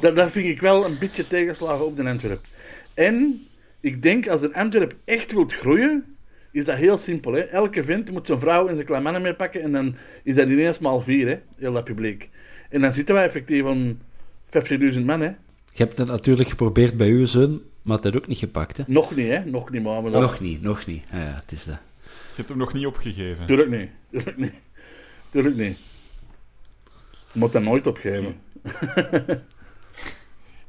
[0.00, 2.40] Dat, dat vind ik wel een beetje tegenslagen op de Antwerp.
[2.94, 3.46] En
[3.82, 6.04] ik denk als een Antwerp echt wil groeien,
[6.52, 7.32] is dat heel simpel.
[7.32, 7.40] Hè?
[7.40, 10.78] Elke vent moet zijn vrouw en zijn kleine mannen meepakken en dan is dat ineens
[10.78, 11.38] maal vier, hè?
[11.56, 12.28] heel dat publiek.
[12.70, 13.98] En dan zitten wij effectief van
[14.94, 15.20] 50.000 man.
[15.20, 15.26] Hè?
[15.74, 18.82] Je hebt het natuurlijk geprobeerd bij uw zoon, maar dat ook niet gepakt, hè?
[18.86, 19.44] Nog niet, hè?
[19.44, 20.02] Nog niet, maar...
[20.02, 21.04] dat- Nog niet, nog niet.
[21.12, 21.78] Ah, ja, het is dat.
[22.04, 23.46] Je hebt hem nog niet opgegeven.
[23.46, 23.88] Tuurlijk niet.
[24.10, 24.52] Tuurlijk niet.
[25.30, 25.78] Tuurlijk niet.
[27.32, 28.34] Je moet dat nooit opgeven.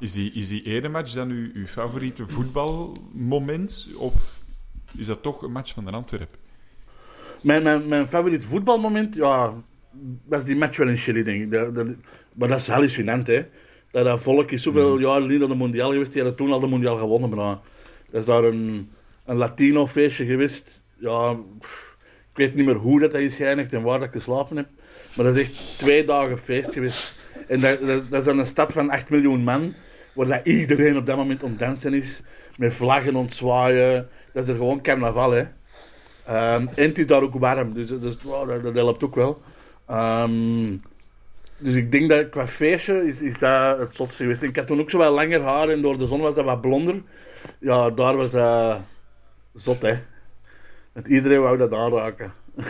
[0.04, 3.88] Is die, is die ene match dan uw, uw favoriete voetbalmoment?
[3.98, 4.42] Of
[4.96, 6.36] is dat toch een match van de Antwerp?
[7.42, 9.52] Mijn, mijn, mijn favoriet voetbalmoment, ja,
[10.24, 11.50] was die match wel in Chili, denk ik.
[11.50, 11.86] Dat, dat-
[12.32, 13.44] maar dat is hallucinant, hè.
[13.90, 16.12] Dat, dat volk is zoveel jaren niet naar de mondiaal geweest.
[16.12, 17.28] Die hadden toen al de mondiaal gewonnen.
[17.30, 17.58] Maar
[18.10, 18.90] dat is daar een,
[19.24, 20.82] een Latino feestje geweest.
[20.98, 21.30] Ja,
[22.30, 24.68] ik weet niet meer hoe dat is geëindigd en waar dat ik geslapen heb.
[25.16, 27.20] Maar dat is echt twee dagen feest geweest.
[27.48, 29.74] En dat, dat, dat is dan een stad van 8 miljoen man.
[30.14, 32.22] Waar dat iedereen op dat moment om dansen is.
[32.56, 34.08] Met vlaggen ontzwaaien.
[34.32, 35.44] Dat is er gewoon carnaval, hè.
[36.26, 39.42] Ehm, en het is daar ook warm, dus, dus wow, dat, dat helpt ook wel.
[39.86, 40.76] Ehm,
[41.58, 44.42] dus ik denk dat qua feestje is, is dat het zotste geweest.
[44.42, 46.60] Ik had toen ook zo wat langer haar en door de zon was dat wat
[46.60, 47.02] blonder.
[47.58, 48.80] Ja, daar was dat
[49.54, 49.98] zot, hè.
[50.92, 52.32] Dat iedereen wou dat aanraken.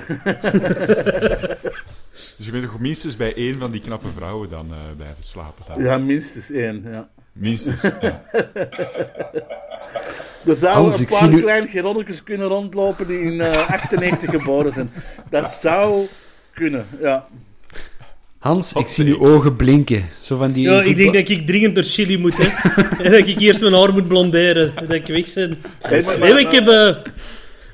[2.37, 5.65] Dus je bent toch minstens bij één van die knappe vrouwen dan eh blijven slapen?
[5.67, 5.83] Dan?
[5.83, 7.09] Ja, minstens één, ja.
[7.35, 8.23] Minstens, ja.
[10.47, 14.91] Er zouden Hans, een paar kleine geronnetjes kunnen rondlopen die in eh 98 geboren zijn.
[15.31, 16.07] Dat zou
[16.55, 17.27] kunnen, ja.
[18.39, 20.05] Hans, ik zie uw ogen blinken.
[20.21, 22.49] Zo van die Ja, ik denk dat ik dringend naar Chili moet, hè.
[23.05, 24.73] en dat ik eerst mijn haar moet blonderen.
[24.75, 25.59] Dat ik weg ben.
[25.81, 26.95] Hey, maar- Nee, ik heb eh,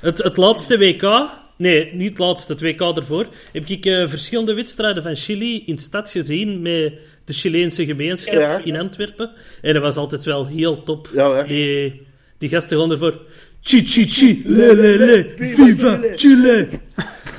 [0.00, 1.28] het, het laatste WK...
[1.56, 3.26] Nee, niet het laatste, het WK ervoor.
[3.52, 6.92] Heb ik eh, verschillende wedstrijden van Chili in stad gezien met
[7.24, 8.60] de Chileense gemeenschap Ja.
[8.64, 9.30] in Antwerpen.
[9.62, 11.08] En dat was altijd wel heel top.
[11.12, 12.06] Ja, die,
[12.38, 13.20] die gasten gaan ervoor...
[13.62, 16.68] Chi, chi, chi, le, le, le, viva Chile.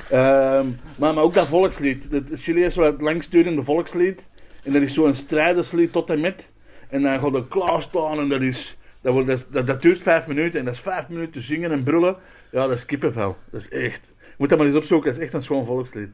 [0.09, 0.65] Ehm,
[0.97, 2.03] maar, maar ook dat volkslied.
[2.11, 4.23] Het Chili is wel het langstdurende volkslied.
[4.63, 6.49] En dat is zo'n strijderslied tot en met.
[6.89, 8.75] En dan gaat er klaarstaan en dat is...
[9.01, 12.15] Dat, wordt, dat, dat duurt vijf minuten en dat is vijf minuten zingen en brullen.
[12.51, 13.37] Ja, dat is kippenvel.
[13.51, 13.99] Dat is echt...
[14.19, 16.09] Je moet dat maar eens opzoeken, dat is echt een schoon volkslied.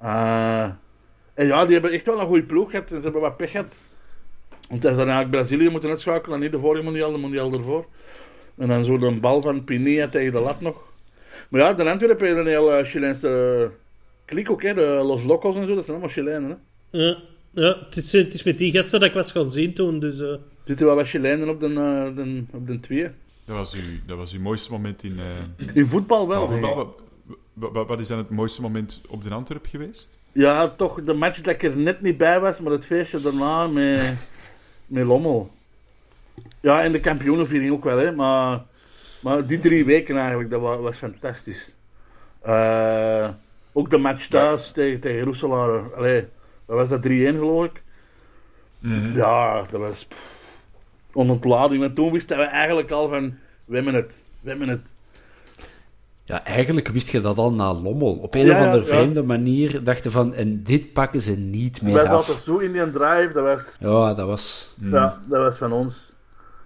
[0.00, 0.68] Eh,
[1.38, 3.50] en ja, die hebben echt wel een goede ploeg gehad en ze hebben wat pech
[3.50, 3.74] gehad.
[4.68, 7.52] Want dat is dan eigenlijk Brazilië moeten uitschakelen en niet de vorige mondial, de mondial
[7.52, 7.86] ervoor.
[8.56, 10.82] En dan zo de bal van Pinilla tegen de lat nog.
[11.48, 13.70] Maar ja, de Antwerpen heeft een heel uh, Chileense
[14.24, 14.74] klik ook, hè.
[14.74, 16.50] De Los Locos en zo, dat zijn allemaal Chilenen,
[16.90, 16.98] hè.
[16.98, 17.16] Ja,
[17.50, 20.20] ja het, is, het is met die gasten dat ik was gaan zien toen, dus...
[20.20, 23.08] eh, Er zitten wel wat Chilenen op de, eh, de, op de twee.
[23.44, 26.48] Dat was, uw, dat was uw mooiste moment in eh, In voetbal wel.
[26.48, 26.96] voetbal.
[27.52, 30.18] wat, wat is dan het mooiste moment op de Antwerp geweest?
[30.38, 33.66] Ja, toch de match dat ik er net niet bij was, maar het feestje daarna
[33.66, 34.28] met,
[34.86, 35.50] met Lommel.
[36.60, 38.12] Ja, en de kampioenenviering ook wel, hè.
[38.12, 38.62] Maar,
[39.22, 41.70] maar die drie weken eigenlijk, dat was, was fantastisch.
[42.40, 43.28] Eh,
[43.72, 45.94] ook de match thuis tegen, tegen Roeselaar.
[45.94, 46.26] Allee,
[46.64, 47.82] wat was dat 3-1 geloof ik?
[49.14, 50.20] Ja, dat was pff,
[51.14, 51.80] een ontlading.
[51.80, 54.82] Want toen wisten we eigenlijk al van, we hebben het, we hebben het.
[56.28, 58.12] Ja, eigenlijk wist je dat al na Lommel.
[58.14, 58.88] Op een Ja, of andere ja.
[58.88, 62.42] vreemde manier dachten van, en dit pakken ze niet Wij meer zaten af.
[62.44, 64.74] zo in die drive, dat was, Ja, dat was...
[64.80, 65.94] ja, dat was van ons.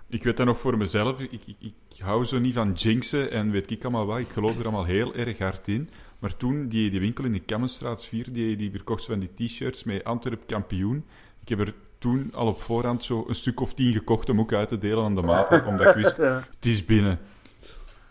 [0.08, 1.20] Ik weet dat nog voor mezelf.
[1.20, 4.18] Ik, ik, ik hou zo niet van jinxen en weet ik allemaal wat.
[4.18, 5.88] Ik geloof er allemaal heel erg hard in.
[6.18, 9.84] Maar toen, die, die winkel in de Kammenstraat 4, die, die verkocht van die t-shirts
[9.84, 11.04] met Antwerp kampioen.
[11.42, 14.52] Ik heb er toen al op voorhand zo een stuk of tien gekocht om ook
[14.52, 15.50] uit te delen aan de maat.
[15.66, 16.44] Omdat ik wist, Ja.
[16.54, 17.18] het is binnen.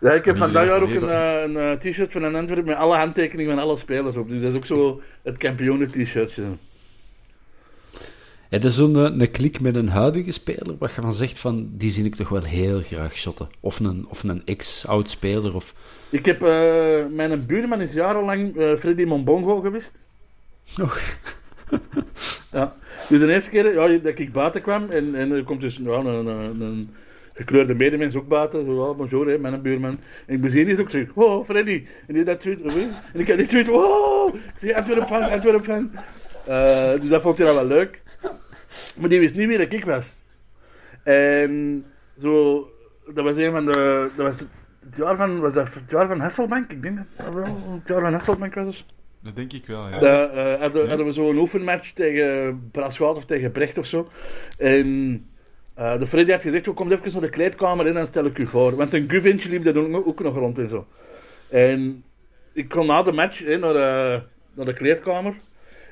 [0.02, 2.96] Ja, ik heb vandaag ook een, eh, een eh, t-shirt van een Antwerp met alle
[2.96, 4.30] handtekeningen van alle spelers op.
[4.30, 6.44] Dus dat is ook zo het kampioenen-t-shirtje.
[8.50, 11.70] Het is zo'n eh, een klik met een huidige speler, waar je van zegt van,
[11.72, 13.50] die zie ik toch wel heel graag shotten.
[13.60, 15.74] Of een, of een ex-oud speler, of...
[16.10, 16.40] Ik heb,
[17.12, 19.94] mijn buurman is jarenlang Freddy Mombongo geweest.
[20.78, 21.00] Nog.
[22.52, 22.76] Ja.
[23.10, 25.88] Dus de eerste keer ja, dat ik buiten kwam en, en er komt dus een,
[25.88, 26.90] een, een
[27.34, 28.66] gekleurde medemens ook buiten.
[28.66, 30.00] Zo, ja, bonjour, hè, mijn buurman.
[30.26, 31.86] En ik bezie die is ook zo, oh Freddy.
[32.08, 32.76] En die dat tweet, oh,
[33.14, 35.92] en ik had die tweet, oh, ik zeg Antwerp fan, Antwerp fan.
[36.48, 38.02] Eh, dus dat vond hij dan wel leuk.
[38.96, 40.18] Maar die wist niet wie dat ik was.
[41.04, 41.86] En
[42.20, 42.68] zo,
[43.14, 46.20] dat was een van de, dat was het jaar van, was dat het jaar van
[46.20, 46.72] Hasselbank?
[46.72, 48.78] Ik denk dat wel het jaar van Hasselbank was.
[48.78, 48.84] zo.
[49.24, 50.00] Dat denk ik wel, ja.
[50.00, 54.08] Da, eh, hadden, hadden we zo'n oefenmatch tegen Braschout of tegen Brecht of zo.
[54.58, 55.26] En
[55.82, 58.38] eh, de Freddy had gezegd, "Oh, kom even naar de kleedkamer in en stel ik
[58.38, 58.76] u voor.
[58.76, 60.86] Want een Guvintje liep daar ook, nog rond en zo.
[61.50, 62.04] En
[62.54, 64.20] ik kon na de match naar, de,
[64.54, 65.34] naar de kleedkamer.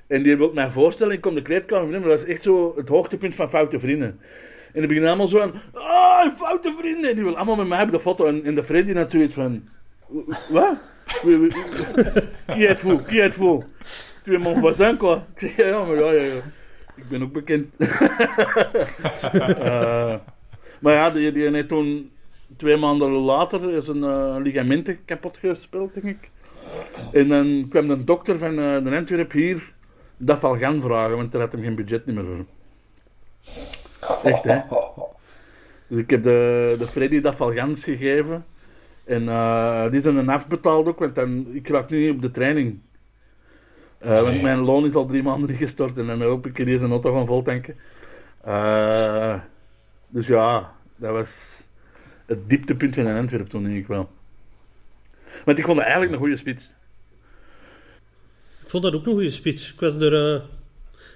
[0.07, 2.73] En die wil mij voorstellen, ik kom de kleedkamer binnen, maar dat is echt zo
[2.77, 4.19] het hoogtepunt van Foute Vrienden.
[4.73, 7.09] En die beginnen allemaal zo aan, ah, Foute Vrienden!
[7.09, 8.25] En die wil allemaal met mij hebben de foto.
[8.25, 9.63] En, de Freddy natuurlijk van,
[10.49, 10.77] Wat?
[11.23, 13.01] Wie wie- êtes-vous?
[13.07, 13.63] Qui êtes-vous?
[14.23, 14.97] Tu es mon voisin,
[15.57, 16.41] ja, maar ja, ja, ja.
[16.99, 17.73] Ik ben ook bekend.
[19.59, 20.15] Eh,
[20.79, 22.11] maar ja, die, die heeft toen
[22.57, 26.29] twee maanden later is een eh, ligamenten kapot gespeeld, denk ik.
[27.11, 29.73] En dan kwam de dokter van eh, de Antwerp hier
[30.17, 32.45] dat vragen, want daar had hem geen budget meer voor.
[34.23, 34.59] Echt, hè?
[35.87, 38.45] Dus ik heb de, de Freddy dat Valgans gegeven.
[39.03, 39.25] En
[39.91, 42.79] die zijn een afbetaald ook, want dan, ik raak nu niet op de training.
[43.99, 46.85] Eh, want mijn loon is al drie maanden niet gestort en dan hoop ik deze
[46.85, 47.75] auto gaan voltanken.
[48.43, 49.39] Eh
[50.07, 51.29] dus ja, dat was
[52.25, 54.09] het dieptepunt van Antwerp toen, denk ik wel.
[55.45, 56.71] Want ik vond het eigenlijk een goede spits.
[58.63, 59.73] Ik vond dat ook een goede spits.
[59.73, 60.41] Ik was door eh,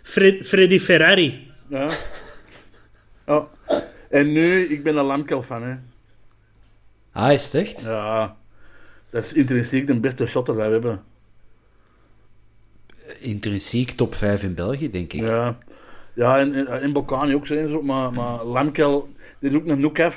[0.03, 1.51] Fred- Freddy Ferrari.
[1.67, 1.89] Ja.
[3.25, 3.43] Oh.
[4.09, 5.75] En nu, ik ben een Lamkel fan, hè.
[7.11, 7.81] Ah, is het echt?
[7.81, 8.35] Ja.
[9.09, 11.03] Dat is intrinsiek de beste shotter dat we hebben.
[13.23, 15.21] Intrinsiek top 5 in België, denk ik.
[15.27, 15.57] Ja,
[16.13, 19.09] ja en, en, en Bocani ook zo, maar, maar Lamkel,
[19.39, 20.15] dit is ook een Noekaf.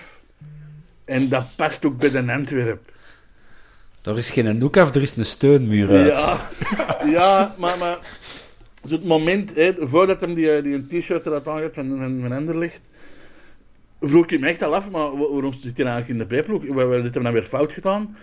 [1.05, 2.93] En dat past ook bij de Antwerp.
[4.03, 6.19] Er is geen noek af, er is een steunmuur uit.
[6.19, 6.37] Ja,
[7.11, 7.99] ja maar, maar
[8.89, 12.33] zo het moment, hè, voordat hem die, die een t-shirt eruit aangeeft van, van, van
[12.33, 12.79] Anderlecht,
[14.01, 16.63] vroeg ik me echt al af, maar wa- waarom zit hij eigenlijk in de bijploeg?
[16.75, 18.17] Wat wat heeft hem dan weer fout gedaan?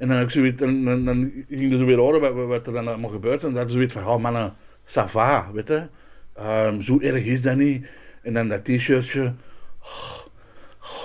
[0.00, 2.88] En dan, ik zoiets, dan, dan, dan ging er weer horen wat, wat er dan
[2.88, 3.42] allemaal gebeurt.
[3.42, 5.82] En dan had ik zoiets van, oh mannen, ça va, weet je.
[6.34, 7.86] Ehm, zo erg is dat niet.
[8.22, 9.32] En dan dat t-shirtje.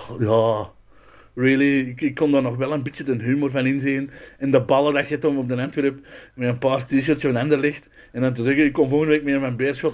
[0.10, 0.70] Oh, ja,
[1.34, 4.10] really, ik, kon daar nog wel een beetje de humor van inzien.
[4.38, 6.00] En de ballen dat je om op de Antwerp
[6.34, 7.88] met een paar t-shirts van Anderlecht.
[8.12, 9.94] En dan te zeggen, ik kom volgende week mee in mijn beerschap.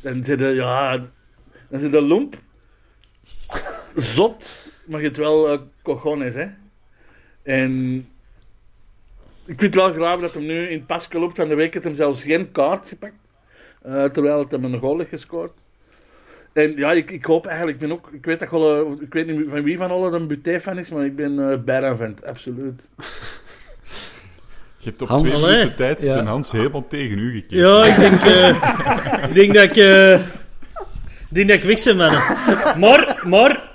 [0.00, 1.06] Dan zit ja,
[1.68, 2.36] dan zit de lomp.
[3.96, 6.46] Zot, maar je hebt wel uh, cojones, hè.
[7.42, 8.04] En
[9.46, 11.72] ik vind het wel graag dat hem nu in het pas loopt van de week
[11.72, 13.14] heeft hem zelfs geen kaart gepakt.
[13.82, 15.52] eh, terwijl het hem een goal heeft gescoord.
[16.52, 19.26] En ja, ik, ik hoop eigenlijk, ik ben ook, ik weet, dat Golle, ik weet
[19.26, 22.24] niet van wie van allen een Buté fan is, maar ik ben eh bijna vent,
[22.24, 22.88] absoluut.
[24.78, 25.22] Je hebt op Hans.
[25.30, 25.56] twee Allee.
[25.56, 26.14] minuten tijd Ja.
[26.14, 27.56] ben Hans helemaal tegen u gekeken.
[27.56, 29.76] Ja, ik denk, eh, ik denk dat ik...
[29.76, 30.14] eh,
[31.28, 32.22] ik denk dat ik weg ben, mannen.
[32.78, 33.70] Maar, maar...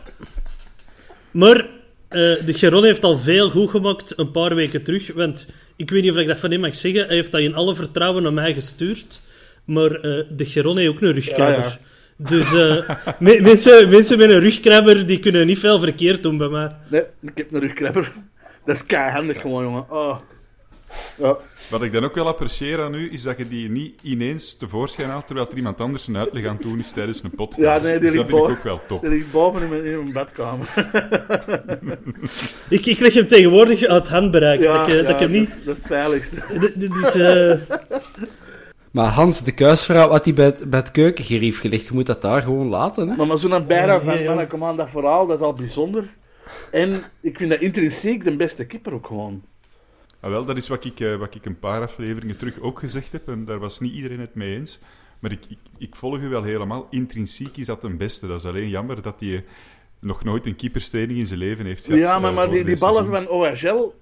[1.31, 1.67] Maar...
[2.09, 5.13] eh, de Geron heeft al veel goed gemaakt een paar weken terug.
[5.13, 7.05] Want ik weet niet of ik dat van hem mag zeggen.
[7.05, 9.19] Hij heeft dat in alle vertrouwen naar mij gestuurd.
[9.65, 11.65] Maar eh, de Geron heeft ook een rugkrabber.
[11.65, 11.77] Ja,
[12.17, 12.89] Dus eh,
[13.19, 16.69] me- mensen, mensen met een rugkrabber die kunnen niet veel verkeerd doen bij mij.
[16.87, 18.11] Nee, ik heb een rugkrabber.
[18.65, 19.85] Dat is keihandig gewoon, jongen.
[19.89, 20.19] Oh.
[21.17, 21.37] Ja.
[21.69, 25.09] Wat ik dan ook wel apprecieer aan u, is dat je die niet ineens tevoorschijn
[25.09, 27.61] haalt, terwijl er iemand anders een uitleg aan het doen is tijdens een podcast.
[27.61, 29.01] Ja, nee, die dus dat ligt vind ik ook wel top.
[29.01, 30.67] Die ligt boven in mijn, in mijn badkamer.
[32.69, 34.63] Ik, ik leg hem tegenwoordig uit handbereik.
[34.63, 35.49] Ja, dat, ik, eh, dat ik hem niet...
[35.49, 36.35] Dat, dat is het veiligste.
[37.71, 37.77] Eh,
[38.91, 41.87] Maar Hans, de kuisvrouw, had hij bij het, bij het keukengerief gelegd.
[41.87, 43.15] Je moet dat daar gewoon laten, hè?
[43.15, 44.45] Maar, maar zo'n bijna Ja, van, ja.
[44.45, 46.09] kom aan, dat verhaal, dat is al bijzonder.
[46.71, 49.41] En ik vind dat intrinsiek de beste keeper ook gewoon.
[50.19, 53.11] Ah, wel, dat is wat ik, eh, wat ik een paar afleveringen terug ook gezegd
[53.11, 54.79] heb, en daar was niet iedereen het mee eens.
[55.19, 56.87] Maar ik, ik, ik volg u wel helemaal.
[56.89, 58.27] Intrinsiek is dat een beste.
[58.27, 59.45] Dat is alleen jammer dat hij
[60.01, 61.99] nog nooit een keeperstraining in zijn leven heeft gehad.
[61.99, 63.25] ja, maar, eh, maar die, die ballen seizoen.
[63.25, 63.93] van OHL...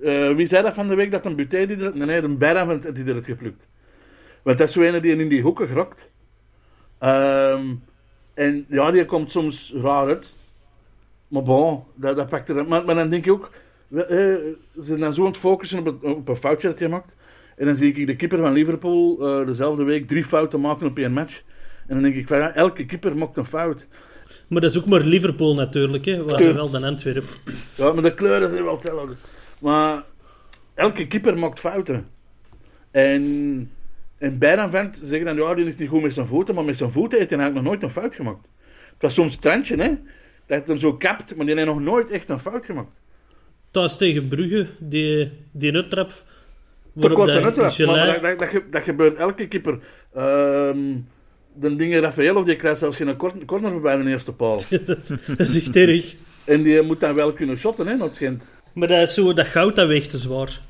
[0.00, 1.96] eh, wie zei dat van de week dat een Buté die er...
[1.96, 3.66] Nee, een bijna van die er het geplukt.
[4.42, 6.00] Want dat is zo een die in die hoeken gerokt.
[6.98, 7.74] Ehm,
[8.34, 10.32] en ja, die komt soms raar uit.
[11.28, 12.68] Maar bon, dat, dat pakt er...
[12.68, 13.50] Maar, maar dan denk je ook...
[13.92, 14.06] eh,
[14.74, 17.14] ze zijn dan zo aan het focussen op, het, op een foutje dat hij maakt.
[17.56, 20.98] En dan zie ik de keeper van Liverpool eh, dezelfde week drie fouten maken op
[20.98, 21.42] één match.
[21.86, 23.86] En dan denk ik van ja, elke keeper maakt een fout.
[24.48, 26.24] maar dat is ook maar Liverpool natuurlijk, hè.
[26.24, 27.24] Waar ze wel dan Antwerp.
[27.76, 29.14] Ja, maar de kleuren zijn wel hetzelfde.
[29.60, 30.02] Maar
[30.74, 32.06] elke keeper maakt fouten.
[32.90, 33.70] En,
[34.18, 36.76] en bijna vent zeggen dan, ja, die is niet goed met zijn voeten, maar met
[36.76, 38.48] zijn voeten heeft hij eigenlijk nog nooit een fout gemaakt.
[38.92, 39.88] Het was soms trantje, hè.
[40.46, 43.01] Dat hij hem zo kapt, maar die heeft nog nooit echt een fout gemaakt.
[43.72, 46.12] Thuis tegen Brugge, die, die nuttrap.
[46.94, 49.78] Dat dat, dat, dat, ge- dat gebeurt elke keeper.
[50.14, 50.78] Ehm
[51.54, 54.60] de dingen Rafael, of die krijgt zelfs geen corner, corner voorbij de eerste paal.
[54.86, 56.14] dat, is- echt erg.
[56.44, 58.42] En die moet dan wel kunnen shotten, hè, dat schijnt.
[58.74, 60.60] Maar dat, is zo, dat goud dat weegt te zwaar.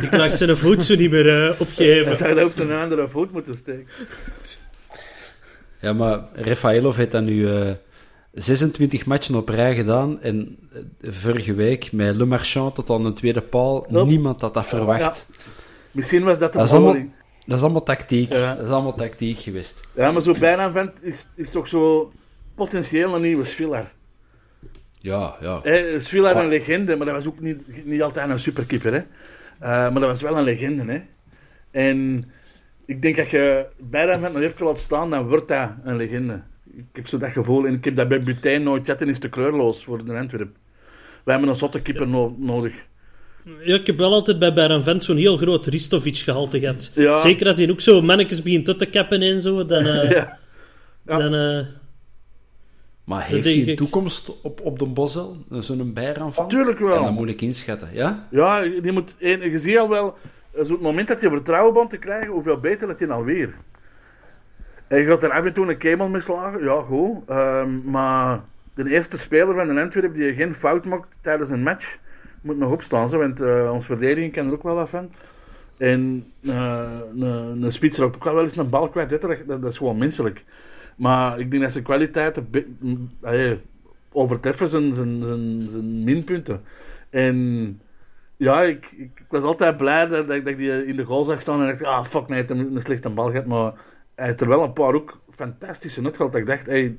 [0.00, 2.16] Die krijgt zijn voet zo niet meer eh, Hij opgeheven.
[2.16, 3.86] zou dat op zijn andere voet moeten steken.
[5.80, 7.70] Ja, maar Rafaelov heeft dat nu eh,
[8.32, 10.20] 26 matchen op rij gedaan.
[10.22, 10.80] En eh,
[11.12, 13.86] vorige week met Le Marchand tot aan de tweede paal.
[13.88, 14.10] Nope.
[14.10, 15.30] Niemand had dat verwacht.
[15.90, 17.18] Misschien was dat de Dat is allemaal- bedoeling.
[17.46, 18.32] Dat is allemaal tactiek.
[18.32, 18.54] Ja.
[18.54, 19.80] Dat is allemaal tactiek geweest.
[19.94, 22.12] Ja, maar zo bijna vent is, is toch zo
[22.54, 23.92] potentieel een nieuwe Schiller.
[25.00, 25.60] Ja, ja.
[26.00, 28.92] Svila Qua- een legende, maar dat was ook niet, niet altijd een superkeeper.
[28.92, 28.98] Hè.
[28.98, 30.92] Eh, maar dat was wel een legende.
[30.92, 31.00] Hè.
[31.70, 32.30] En
[32.86, 35.96] ik denk dat je bij dat moment nog even laat staan, dan wordt dat een
[35.96, 36.40] legende.
[36.76, 39.18] Ik heb zo dat gevoel, en ik heb dat bij Butijn nooit gehad en is
[39.18, 40.48] te kleurloos voor de Antwerp.
[41.24, 42.72] Wij hebben een zotte keeper no- nodig.
[43.64, 46.92] Ja, ik heb wel altijd bij Bayern Vent zo'n heel groot Ristovic gehalte gehad.
[46.94, 47.16] Ja.
[47.16, 49.86] Zeker als hij ook zo mannetjes begint te kappen en zo, dan...
[49.86, 50.38] eh, Ja.
[51.06, 51.18] Ja.
[51.18, 51.66] dan eh,
[53.04, 53.76] Maar heeft hij een ik.
[53.76, 55.36] toekomst op, op de Bosel?
[55.50, 56.48] Zo'n bijeraanval?
[56.48, 56.88] Tuurlijk wel.
[56.88, 58.26] Ik kan dat moeilijk inschatten, ja?
[58.30, 60.16] Ja, die moet, en je ziet al wel,
[60.54, 63.44] zo het moment dat je vertrouwen bent te krijgen, hoeveel beter dat je alweer.
[63.44, 63.54] En
[64.98, 67.28] je gaat er af en toe een kemel mee slagen, ja goed.
[67.28, 68.40] Ehm, maar
[68.74, 71.96] de eerste speler van de Antwerp die geen fout maakt tijdens een match,
[72.42, 73.08] moet nog opstaan.
[73.08, 75.10] Zo, want eh onze verdediging kan er ook wel wat van.
[75.78, 80.44] En eh, een, een spits ook wel eens een bal kwijt, dat, is gewoon menselijk.
[80.96, 82.48] Maar ik denk dat zijn kwaliteiten
[84.12, 86.60] overtreffen zijn, zijn, minpunten.
[87.10, 87.80] En
[88.36, 88.88] ja, ik,
[89.28, 92.04] was altijd blij dat, dat, ik- die in de goal zag staan en dacht, ah
[92.04, 93.46] fuck, nee, hij een, een slechte bal gehad.
[93.46, 93.72] Maar
[94.20, 96.32] hij heeft er wel een paar ook fantastische nut gehad.
[96.32, 96.96] Dat ik dacht, hey,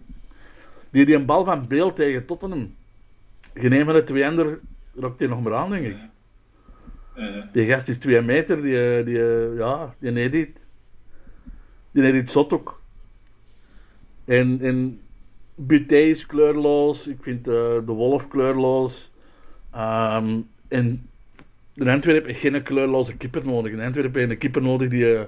[0.89, 2.75] die, die een bal van beeld tegen Tottenham.
[3.53, 4.59] Geen een van de twee anderen
[4.95, 5.97] rokt hij nog maar aan, denk ik.
[7.51, 10.59] Die gast is twee meter, die, eh, die, eh, ja, die iets.
[11.91, 12.81] Die iets zot ook.
[14.25, 15.01] En, en
[15.55, 19.11] Buté is kleurloos, ik vind eh, de Wolf kleurloos.
[19.71, 21.09] Ehm, en
[21.73, 23.75] de Antwerp heeft geen kleurloze keeper nodig.
[23.75, 25.23] De Antwerp heeft een keeper nodig die eh,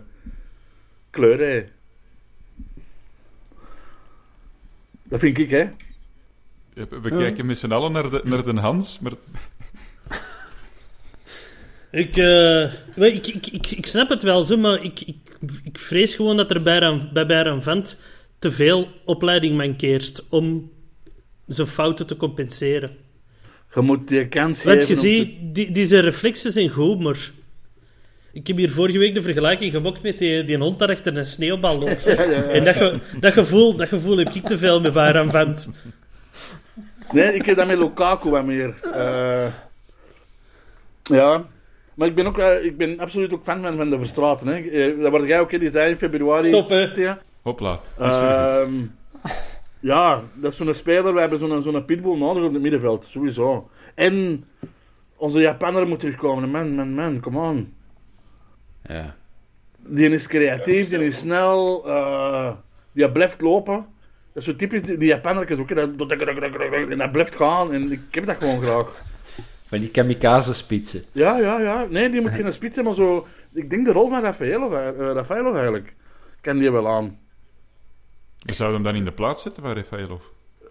[1.10, 1.72] kleur heeft.
[5.14, 5.58] Dat vind ik, hè.
[6.74, 9.12] Ja, We kijken met z'n allen naar de, naar de Hans, maar
[11.92, 15.18] Ik, eh, weet, ik, ik, ik, ik snap het wel zo, maar ik, ik,
[15.64, 18.00] ik vrees gewoon dat er bij, Ran- bij Vent
[18.40, 20.72] te veel opleiding mankeert om
[21.48, 22.90] zijn fouten te compenseren.
[23.76, 24.70] Je moet die kans geven.
[24.78, 27.32] Want je te- ziet, die, die zijn reflexen zijn goed, maar...
[28.34, 31.26] Ik heb hier vorige week de vergelijking gemokt met die, die hond dat achter een
[31.26, 32.06] sneeuwbal loopt.
[32.58, 35.74] En dat, ge, dat, gevoel, dat gevoel heb ik te veel met Bayern Vent.
[37.12, 38.74] Nee, ik heb dat met Lukaku wat meer.
[38.94, 39.46] Eh,
[41.04, 41.46] ja.
[41.94, 44.48] Maar ik ben, ook, eh, ik ben absoluut ook fan van, van de Verstraten.
[44.48, 44.56] Hè.
[44.56, 46.50] Eh, Dat word jij ook, hè, die zei in februari.
[46.50, 46.82] Top, hè?
[46.96, 47.20] Ja.
[47.42, 47.80] hopla.
[47.98, 48.18] Het is.
[48.18, 48.74] Ehm,
[49.80, 51.14] ja, dat is zo'n speler.
[51.14, 53.08] We hebben zo'n zo'n pitbull nodig op het middenveld.
[53.10, 53.70] Sowieso.
[53.96, 54.46] En
[55.16, 56.50] onze Japaner moet terugkomen.
[56.50, 57.74] Man, man, man, come on.
[58.88, 59.16] Ja.
[59.78, 61.88] Die is creatief, die is snel.
[61.88, 62.52] eh,
[62.92, 63.86] die blijft lopen.
[64.34, 65.76] Dat is zo typisch, die, die Japaner ook.
[65.76, 65.90] Dat,
[66.90, 67.74] en dat blijft gaan.
[67.74, 69.02] En ik heb dat gewoon graag.
[69.66, 71.04] Van die kamikaze-spitsen.
[71.12, 71.86] Ja, ja, ja.
[71.90, 73.28] Nee, die moet geen spits zijn, maar zo...
[73.54, 75.94] Ik denk de rol van Rafaelov, eh, Rafaelov eigenlijk.
[76.42, 77.18] Kan die wel aan.
[78.40, 80.22] We zouden hem dan in de plaats zetten van Rafaelov.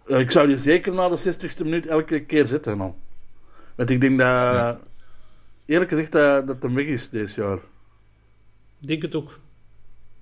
[0.07, 2.95] Eh, ik zou die zeker na de 60ste minuut elke keer zetten, man.
[3.75, 4.29] Want ik denk dat...
[4.29, 4.79] Ja.
[5.67, 7.59] Eerlijk gezegd, dat, dat hem weg is deze jaar.
[8.83, 9.41] Ik denk het ook.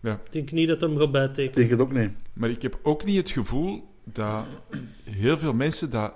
[0.00, 0.12] Ja.
[0.24, 1.48] Ik denk niet dat hem gaat bijtekenen.
[1.48, 2.10] Ik denk het ook niet.
[2.32, 4.46] Maar ik heb ook niet het gevoel dat
[5.04, 6.12] heel veel mensen dat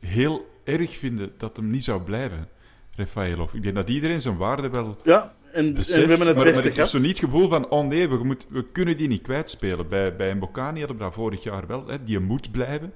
[0.00, 2.48] heel erg vinden dat hem niet zou blijven,
[2.96, 3.54] Rafaelov.
[3.54, 6.52] Ik denk dat iedereen zijn waarde wel Ja, en, en we hebben het maar, beste
[6.52, 9.08] maar ik heb zo niet het gevoel van, oh nee, we, moet, we kunnen die
[9.08, 9.88] niet kwijtspelen.
[9.88, 12.92] Bij, bij Mbokani hadden we dat vorig jaar wel, hè, die moet blijven.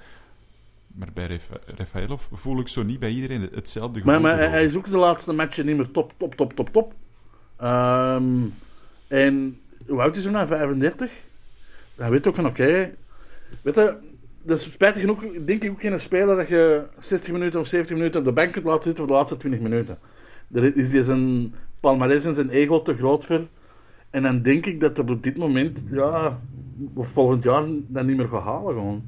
[0.87, 4.21] Maar bij Rafa- Rafaelov voel ik zo niet bij iedereen hetzelfde gevoel.
[4.21, 6.95] Maar, maar hij is ook de laatste matchen niet meer top, top, top, top, top.
[7.57, 8.25] Ehm,
[9.09, 10.47] en hoe oud is hij nou?
[10.47, 11.11] 35?
[11.97, 12.91] Dan weet ook van, oké...
[13.63, 13.97] Weet je,
[14.43, 17.97] dat is spijtig genoeg, denk ik ook geen speler dat je 60 minuten of 70
[17.97, 19.99] minuten op de bank kunt laten zitten voor de laatste 20 minuten.
[20.53, 23.47] Er is zijn palmarès en zijn ego te groot voor.
[24.11, 26.41] En dan denk ik dat hij op dit moment, ja,
[26.97, 29.07] volgend jaar dat niet meer gaat halen gewoon.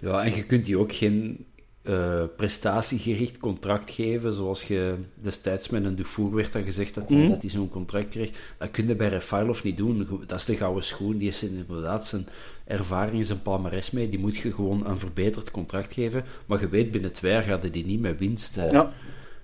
[0.00, 1.46] Ja, en je kunt die ook geen
[1.88, 7.28] eh, prestatiegericht contract geven, zoals je destijds met een Dufour werd dan gezegd dat hij,
[7.28, 8.30] dat hij zo'n contract kreeg.
[8.58, 10.08] Dat kun je bij Refailov niet doen.
[10.26, 12.26] Dat is de gouden schoen, die is inderdaad zijn
[12.64, 14.08] ervaring, zijn palmarès mee.
[14.08, 16.24] Die moet je gewoon een verbeterd contract geven.
[16.46, 18.92] Maar je weet, binnen twee jaar gaat hij die niet met winst eh, Ja.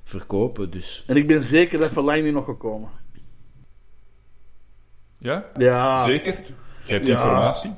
[0.05, 0.70] verkopen.
[0.70, 2.88] Dus En ik ben zeker dat Fellaini nog gekomen.
[5.18, 5.45] Ja?
[5.57, 5.97] Ja.
[5.99, 6.42] Zeker?
[6.86, 7.12] Je hebt Ja.
[7.12, 7.70] informatie?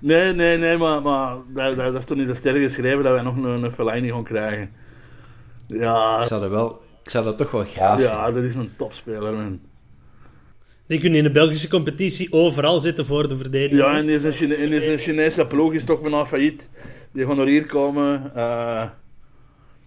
[0.00, 3.12] Nee, nee, nee, maar, maar dat, dat, dat is toch niet de sterren geschreven dat
[3.12, 4.70] wij nog een, een Fellaini gaan krijgen.
[5.66, 8.70] Ja, ik zou dat, wel, ik zou dat toch wel graag ja, dat is een
[8.76, 9.60] topspeler, man.
[10.86, 13.80] Die kunnen in de Belgische competitie overal zitten voor de verdediging.
[13.80, 16.68] Ja, en deze, Chine, en deze Chinese ploeg is toch bijna failliet.
[17.12, 18.32] Die gaan naar hier komen.
[18.34, 18.88] eh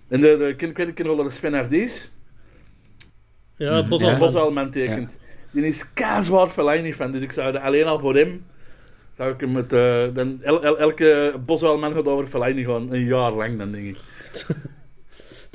[0.08, 2.12] en de, de, ken je wel de Sven Hardies?
[3.58, 5.18] Ja, Bos Bos al tekent.
[5.52, 8.46] Die is kaaswaard Fellaini fan, dus ik zou er alleen al voor hem
[9.18, 9.74] zou ik hem met...
[9.74, 13.86] eh, dan el, el- elke Boswellman gaat over Fellaini gewoon een jaar lang, dan denk
[13.86, 13.98] ik.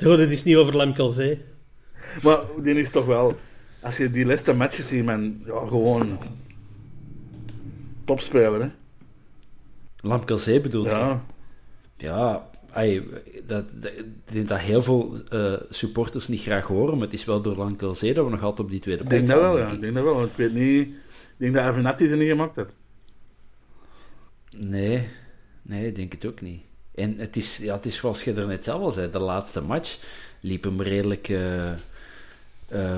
[0.05, 1.41] Oh, dit is niet over Lemkelzee.
[2.21, 3.37] Maar die is toch wel...
[3.81, 6.17] Als je die laatste matches ziet, man, ja, gewoon...
[8.05, 8.69] Topspeler, hè.
[10.01, 10.95] Lamkelzee bedoelt je?
[10.95, 11.23] Ja.
[11.97, 13.03] Ja, ai,
[13.47, 17.25] dat, dat, ik denk dat heel veel eh, supporters niet graag horen, maar het is
[17.25, 19.53] wel door Lamkelzee dat we nog altijd op die tweede Ik plek denk dat staan,
[19.53, 19.75] wel, denk ja.
[19.75, 19.79] ik.
[19.79, 20.87] Ik denk dat wel, want ik weet niet...
[20.87, 20.95] Ik
[21.37, 22.75] denk dat Avenatti ze niet gemaakt heeft.
[24.61, 25.07] Nee,
[25.61, 26.61] nee, ik denk het ook niet.
[26.95, 29.61] En het is, ja, het is zoals je er net zelf al zei, de laatste
[29.61, 29.99] match
[30.39, 31.77] liep hem redelijk, eh, eh,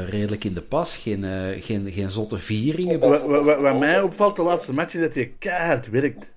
[0.10, 0.98] redelijk in de pas.
[0.98, 3.00] Geen, eh, geen, geen zotte vieringen.
[3.00, 6.32] Wat, mij opvalt de laatste match is dat hij keihard werkt.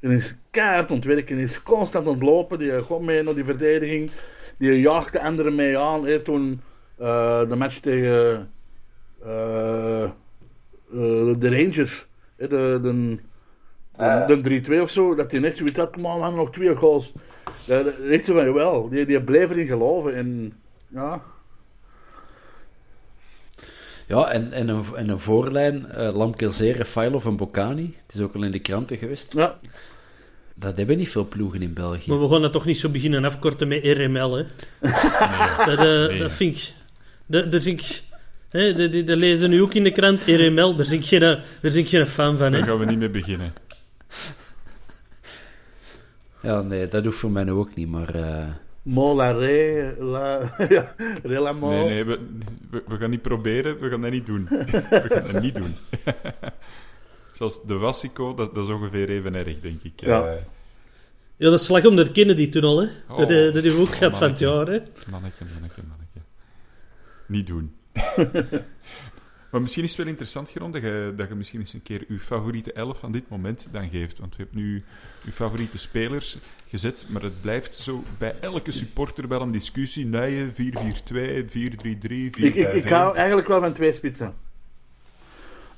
[0.00, 4.10] Hij is keihard ontwerken, hij is constant ontlopen, die gaat mee naar die verdediging,
[4.58, 6.06] die jaagt de anderen mee aan.
[6.06, 6.60] Hè, toen
[6.96, 8.50] de match tegen
[11.38, 13.18] de Rangers, de,
[13.98, 17.12] de, de 3-2 of zo, dat hij net zoiets had, we hebben nog twee goals.
[17.66, 20.52] Dat- echt zo van, wel, die, die bleef erin geloven en
[20.88, 21.22] ja...
[24.06, 27.94] Ja, en, en, een, en een voorlijn, uh, Lamkelzee, Refailov en Bocani.
[28.06, 29.32] Het is ook al in de kranten geweest.
[29.32, 29.56] Ja,
[30.54, 32.10] Dat hebben niet veel ploegen in België.
[32.10, 34.44] Maar we gaan dat toch niet zo beginnen afkorten met RML, hè?
[35.66, 35.78] Dat,
[36.10, 36.72] eh, dat vind ik...
[37.26, 38.02] Dat, daar vind ik...
[38.50, 40.76] Hè, dat, dat- dat lezen nu ook in de krant, RML.
[40.76, 42.66] Daar ben ik geen, daar ik geen fan van, Daar hè?
[42.66, 43.52] gaan we niet mee beginnen.
[46.42, 48.14] Ja, nee, dat hoeft voor mij nu ook niet, maar...
[48.14, 48.46] eh,
[48.82, 51.68] Molare, la, ja, Relamo.
[51.68, 52.18] Nee, nee, we,
[52.70, 54.48] we, we gaan niet proberen, we gaan dat niet doen.
[54.50, 55.74] We gaan dat niet doen.
[57.36, 60.00] Zoals de Wassico, dat, dat is ongeveer even erg, denk ik.
[60.00, 60.26] Ja.
[60.26, 60.36] Eh,
[61.36, 62.88] Ja, dat is slag onder Kennedy toen al, hè?
[63.08, 63.18] Oh.
[63.18, 64.78] dat, eh, dat hebben we ook Oh, gehad van het jaar, hè?
[65.10, 66.20] Manneke, manneke, manneke.
[67.26, 67.74] Niet doen.
[69.50, 72.04] Maar misschien is het wel interessant, Geron, dat je, dat je misschien eens een keer
[72.08, 74.18] je favoriete elf van dit moment dan geeft.
[74.18, 74.84] Want we hebben nu
[75.24, 76.38] je favoriete spelers
[76.68, 80.06] gezet, maar het blijft zo bij elke supporter wel een discussie.
[80.06, 81.50] Nee, 4-4-2, 4-3-3, 4-5-1.
[81.50, 84.34] Ik, ik, ik hou eigenlijk wel van twee spitsen.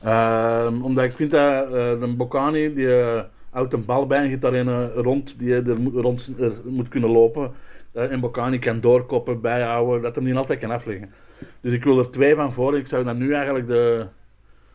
[0.02, 4.30] Ehm, omdat ik vind dat eh de Bocani, die eh, houdt een bal bij en
[4.30, 6.32] gaat daarin eh, rond, die er rond
[6.70, 7.52] moet kunnen lopen.
[7.92, 11.12] Eh, en Bocani kan doorkoppen, bijhouden, dat hem niet altijd kan afleggen.
[11.61, 12.78] Dus ik wil er twee van voor.
[12.78, 14.07] Ik zou dan nu eigenlijk de,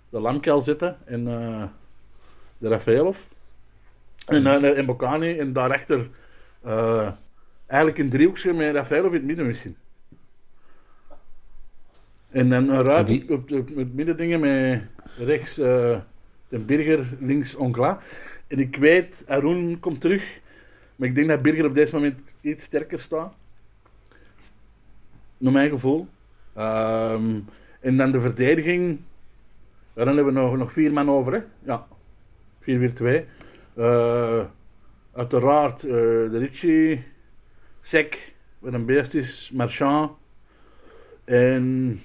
[0.09, 1.63] de Lamkel zetten en eh,
[2.57, 3.17] de Rafaelov.
[4.25, 6.09] En, eh, en Bocani en daarachter
[6.61, 7.11] eh,
[7.67, 9.75] eigenlijk een driehoekje met Rafaelov in het midden misschien.
[12.29, 14.81] En dan een En wie- op, op, op het middendingen met
[15.17, 15.97] rechts eh
[16.49, 18.01] de Birger, links Onkla.
[18.47, 20.23] En ik weet, Arun komt terug,
[20.95, 23.33] maar ik denk dat Birger op deze moment iets sterker staat.
[25.37, 26.07] Naar mijn gevoel.
[26.55, 27.39] Ehm,
[27.79, 28.99] en dan de verdediging.
[29.93, 31.39] Dan hebben we nog, nog vier man over, hè?
[31.63, 31.87] Ja.
[32.61, 33.25] 4-4-2.
[33.75, 34.45] Eh
[35.15, 37.03] uiteraard eh, de Ritchie,
[37.81, 40.11] Sek, wat een beest is, Marchand.
[41.23, 42.01] En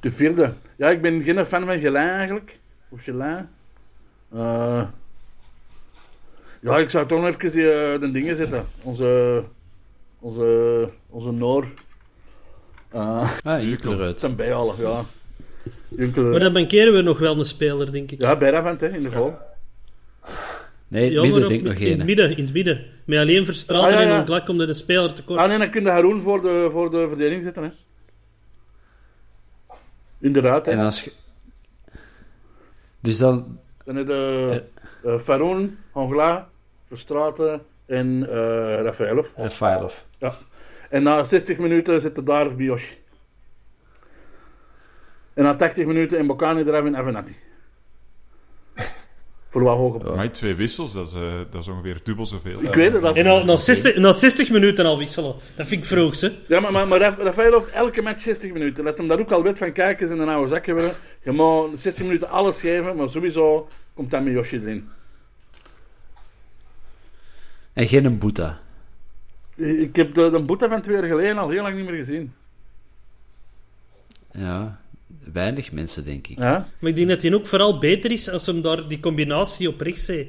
[0.00, 0.52] de vierde.
[0.76, 2.58] Ja, ik ben geen fan van Gelin eigenlijk.
[2.88, 3.48] Of Gelin.
[4.32, 4.88] Eh,
[6.60, 8.64] ja, ik zou toch nog even die, de dingen zetten.
[8.82, 9.42] Onze,
[10.18, 11.66] onze, onze Noor.
[12.94, 14.20] Uh, ah, Jukkel eruit.
[14.20, 15.02] zijn bijhalen, ja.
[15.88, 18.22] Junkel, Maar dan bankeren we nog wel een speler, denk ik.
[18.22, 19.34] ja, Bijravant, hè, in de goal.
[20.88, 22.06] Nee, het Ja, midden denk ik nog in het geen.
[22.06, 22.84] midden, in het midden.
[23.04, 24.12] Met alleen Verstraten Ah, ja, ja.
[24.14, 25.40] en Onklak omdat de speler tekort.
[25.40, 27.70] Ah nee, dan kun je Haroon voor de, voor de verdediging zetten, hè.
[30.20, 30.72] Inderdaad, hè.
[30.72, 31.12] En als je...
[33.00, 33.58] Dus dan...
[33.84, 34.62] Dan heb je
[35.04, 36.48] uh, Faroon, Hongla,
[36.88, 39.26] Verstraten en eh Rafaelov.
[39.36, 39.94] Rafaelov.
[40.18, 40.36] Ja.
[40.92, 42.94] En na 60 minuten zit er daar Bioshi.
[45.34, 47.36] En na 80 minuten in Bocani eraf in Avenatti.
[49.50, 50.08] Voor wat hoger.
[50.08, 50.14] Ja.
[50.14, 52.62] Maar twee wissels, dat is, eh, dat is ongeveer dubbel zoveel.
[52.62, 53.02] Ik weet het.
[53.02, 55.34] Dat En al, na, 60, na 60 minuten al wisselen.
[55.56, 56.28] Dat vind ik vroeg, hè?
[56.48, 58.84] Ja, maar, maar, maar Raf- Rafaelov, elke match 60 minuten.
[58.84, 60.90] Let hem daar ook al wet van kijken in een oude zak hebben.
[61.22, 64.88] Je moet 60 minuten alles geven, maar sowieso komt dan met Yoshi erin.
[67.72, 68.60] En geen een Boeta.
[69.56, 72.32] Ik heb de, de boete van twee jaar geleden al heel lang niet meer gezien.
[74.32, 74.80] Ja,
[75.32, 76.38] weinig mensen, denk ik.
[76.38, 76.68] Ja?
[76.78, 79.80] Maar ik denk dat hij ook vooral beter is als hem daar die combinatie op
[79.80, 80.28] rechts heeft.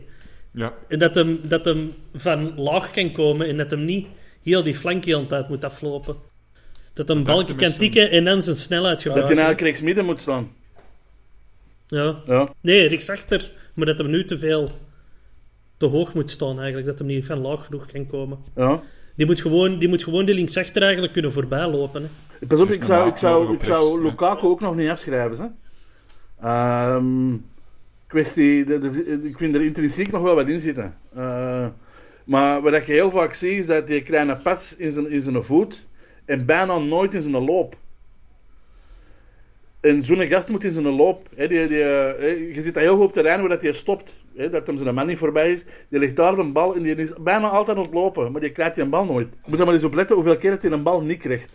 [0.51, 4.07] Ja, En dat hem, dat hem van laag kan komen en dat hem niet
[4.43, 6.15] heel die flankje uit moet aflopen.
[6.93, 9.37] Dat hem balken kan tikken en dan zijn snelheid Dat hij gebruiken.
[9.37, 10.51] eigenlijk rechts midden moet staan.
[11.87, 12.19] Ja.
[12.25, 12.49] Ja.
[12.61, 13.51] Nee, rechtsachter.
[13.73, 14.69] Maar dat hem nu te veel
[15.77, 16.85] te hoog moet staan eigenlijk.
[16.87, 18.37] Dat hem niet van laag genoeg kan komen.
[18.55, 18.81] ja.
[19.15, 22.01] Die moet gewoon die, moet gewoon die linksachter eigenlijk kunnen voorbijlopen.
[22.39, 22.45] Hè.
[22.47, 24.01] Pas op, ik zou, ik zou, ik zou.
[24.03, 25.37] Lukaku ook nog niet afschrijven.
[25.39, 26.47] Hè?
[26.47, 27.39] Ehm, ik
[28.07, 30.97] kwestie, de- de- ik vind er intrinsiek nog wel wat in zitten.
[31.15, 31.65] Eh,
[32.23, 35.43] maar wat ik heel vaak zie, is dat die kleine pas in zijn, in zijn
[35.43, 35.85] voet
[36.25, 37.75] en bijna nooit in zijn loop.
[39.79, 42.95] En zo'n gast moet in zijn loop, hè, die, die, eh, je ziet dat heel
[42.95, 45.63] goed op terrein waar dat hij stopt, hè, dat hem zijn man niet voorbij is,
[45.89, 48.49] die ligt daar een bal en die is bijna altijd aan het lopen, maar die
[48.51, 49.27] krijgt die een bal nooit.
[49.31, 51.51] Je moet er maar eens op letten hoeveel keer dat hij een bal niet krijgt.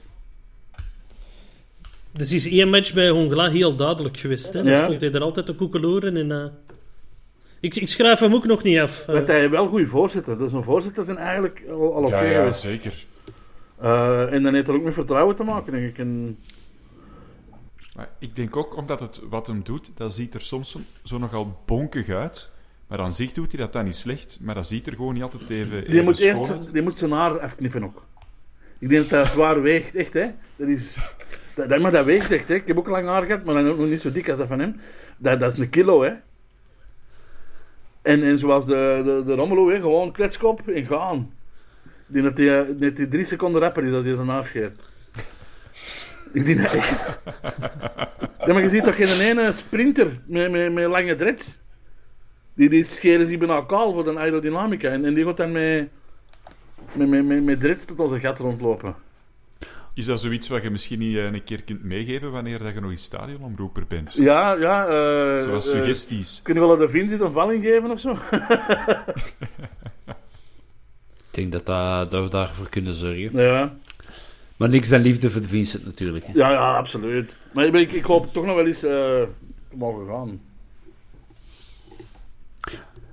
[2.12, 4.52] Dus is één match bij Hongla heel duidelijk geweest.
[4.52, 4.62] Hè?
[4.62, 4.84] Dan Ja.
[4.84, 6.16] stond hij er altijd te koekeloeren.
[6.16, 6.44] En, eh,
[7.60, 9.00] ik, ik schrijf hem ook nog niet af.
[9.08, 12.30] Eh, Want hij wel goede voorzitter, dus een voorzitter zijn eigenlijk al, al oké ja,
[12.44, 13.04] ja, zeker.
[13.80, 15.98] Eh, en dan heeft er ook met vertrouwen te maken, denk ik.
[15.98, 16.38] En,
[17.96, 21.18] Maar ik denk ook omdat het wat hem doet, dat ziet er soms zo, zo
[21.18, 22.50] nogal bonkig uit.
[22.88, 25.22] Maar aan zich doet hij dat dan niet slecht, maar dat ziet er gewoon niet
[25.22, 28.02] altijd even, die, moet eerst, die moet zijn haar afknippen ook.
[28.78, 30.30] Ik denk dat dat zwaar weegt, echt hè.
[30.56, 30.96] Dat is,
[31.54, 32.54] dat, dat, maar dat weegt echt hè.
[32.54, 34.48] Ik heb ook lang haar gehad, maar dan ook nog niet zo dik als dat
[34.48, 34.80] van hem.
[35.16, 36.12] Dat, dat is een kilo hè.
[38.02, 41.32] En, en zoals de, de, de hè, gewoon kletskop en gaan.
[41.84, 44.88] Ik denk dat hij dat die drie seconden rapper is als hij zijn haar scheert.
[46.32, 46.96] Ik denk dat echt.
[48.46, 51.58] Ja, maar je ziet toch geen ene sprinter met, met, met lange dreads?
[52.58, 54.88] Die, die scheren zich bijna kaal voor de aerodynamica.
[54.88, 55.88] En, en die gaat dan met,
[56.92, 58.94] met, met, met, met tot als een gat rondlopen.
[59.94, 62.80] Is dat zoiets wat je misschien niet eh, een keer kunt meegeven wanneer dat je
[62.80, 64.12] nog in stadionomroeper bent?
[64.12, 64.86] Ja, ja.
[64.86, 66.40] eh Zoals eh, suggesties.
[66.42, 68.10] kunnen we wel de Vinci een valling geven of zo?
[71.28, 73.30] Ik denk dat, dat, dat we daarvoor kunnen zorgen.
[73.32, 73.76] ja.
[74.56, 76.26] Maar niks dan liefde voor de Vincent natuurlijk.
[76.26, 76.32] hè.
[76.34, 77.36] ja, ja, absoluut.
[77.52, 78.90] Maar ik, ik, hoop toch nog wel eens eh,
[79.70, 80.40] te mogen gaan.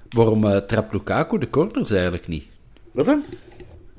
[0.10, 2.48] Waarom eh, trapt Lukaku de corners eigenlijk niet?
[2.92, 3.16] Wat hè?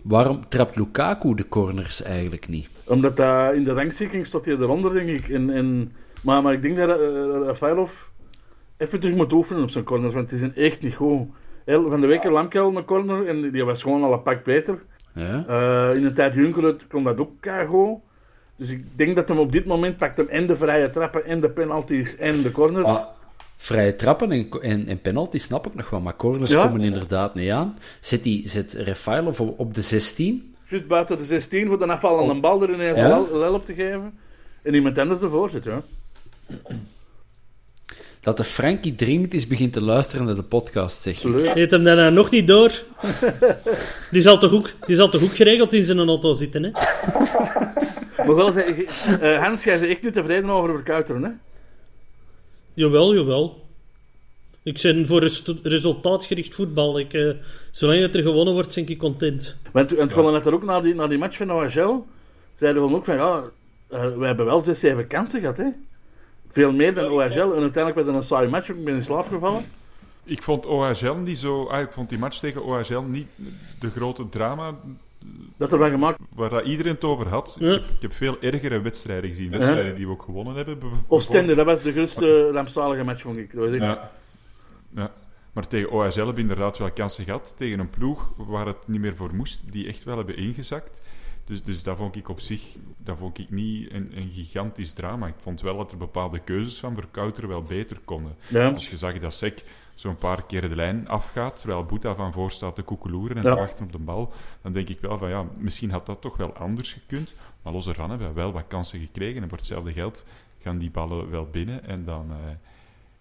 [0.03, 2.69] Waarom trapt Lukaku de corners eigenlijk niet?
[2.85, 5.29] Omdat dat in de rangschikking staat hij eronder, denk ik.
[5.29, 5.93] En, en,
[6.23, 7.91] maar, maar ik denk dat uh, Rafailov
[8.77, 11.29] even terug moet oefenen op zijn corners, want die zijn echt niet goed.
[11.65, 14.45] Heel, van de week een Lamkel een corner en die was gewoon al een pak
[14.45, 14.79] beter.
[15.15, 15.45] Ja?
[15.49, 17.99] Eh, in de tijd Juncker kon dat ook keigoed.
[18.57, 21.41] Dus ik denk dat hem op dit moment pakt hem en de vrije trappen en
[21.41, 22.87] de penalties en de corners.
[22.87, 23.05] Ah,
[23.57, 26.67] vrije trappen en, en, en penalty snap ik nog wel, maar corners Ja.
[26.67, 27.79] komen inderdaad niet aan.
[28.01, 30.55] Zet, die, zet Refailov op, de 16?
[30.69, 32.41] Juist buiten de 16 voor de afvallende Oh.
[32.41, 33.21] bal er ineens Ja?
[33.51, 34.19] op te geven.
[34.63, 35.83] En iemand anders ervoor zit, ja.
[38.21, 41.41] Dat de Frankie dringend is begint te luisteren naar de podcast, zeg ik.
[41.55, 42.73] Heeft hem daarna nog niet door?
[44.11, 46.71] Die zal toch ook, die zal toch ook geregeld in zijn auto zitten, hè?
[48.27, 51.31] Maar wel, eh, Hans, jij bent echt niet tevreden over verkuiteren, hè?
[52.77, 53.67] Jawel, jawel.
[54.63, 55.31] Ik ben voor
[55.63, 56.99] resultaatgericht voetbal.
[56.99, 57.31] Ik, eh,
[57.71, 59.59] zolang het er gewonnen wordt, ben ik content.
[59.73, 62.07] Want, want we hadden net ook na die, na die match van OHL,
[62.55, 63.45] zeiden we ook van, ja,
[63.89, 65.69] eh, we hebben wel zes, zeven kansen gehad, hè.
[66.53, 67.55] Veel meer dan OHL.
[67.55, 69.65] En uiteindelijk was het een saaie match, ik ben in slaap gevallen.
[70.25, 71.65] Ik vond OHL niet zo...
[71.65, 73.29] Ah, ik vond die match tegen OHL niet
[73.81, 74.75] de grote drama
[75.57, 76.19] Dat er gemaakt.
[76.35, 77.57] waar dat iedereen het over had.
[77.59, 77.69] Ja.
[77.69, 79.51] Ik, heb, ik heb veel ergere wedstrijden gezien.
[79.51, 80.79] Wedstrijden die we ook gewonnen hebben.
[81.09, 83.55] Oostende, dat was de grootste rampzalige match, vond ik.
[83.55, 84.11] Dat Ja.
[84.95, 85.13] ja.
[85.53, 87.55] Maar tegen OHL hebben we inderdaad wel kansen gehad.
[87.57, 91.01] Tegen een ploeg waar het niet meer voor moest, die echt wel hebben ingezakt.
[91.45, 92.63] Dus, dus dat vond ik op zich
[92.97, 95.27] dat vond ik niet een, een gigantisch drama.
[95.27, 98.37] Ik vond wel dat er bepaalde keuzes van Verkouter wel beter konden.
[98.55, 99.65] Als je zag dat Sek
[99.97, 103.51] zo'n paar keer de lijn afgaat, terwijl Boeta van voor staat te koekeloeren en Ja.
[103.55, 104.33] te wachten op de bal,
[104.63, 107.35] dan denk ik wel van ja, misschien had dat toch wel anders gekund.
[107.63, 110.25] Maar los ervan hebben we wel wat kansen gekregen en voor hetzelfde geld
[110.63, 112.27] gaan die ballen wel binnen en dan...
[112.31, 112.37] eh,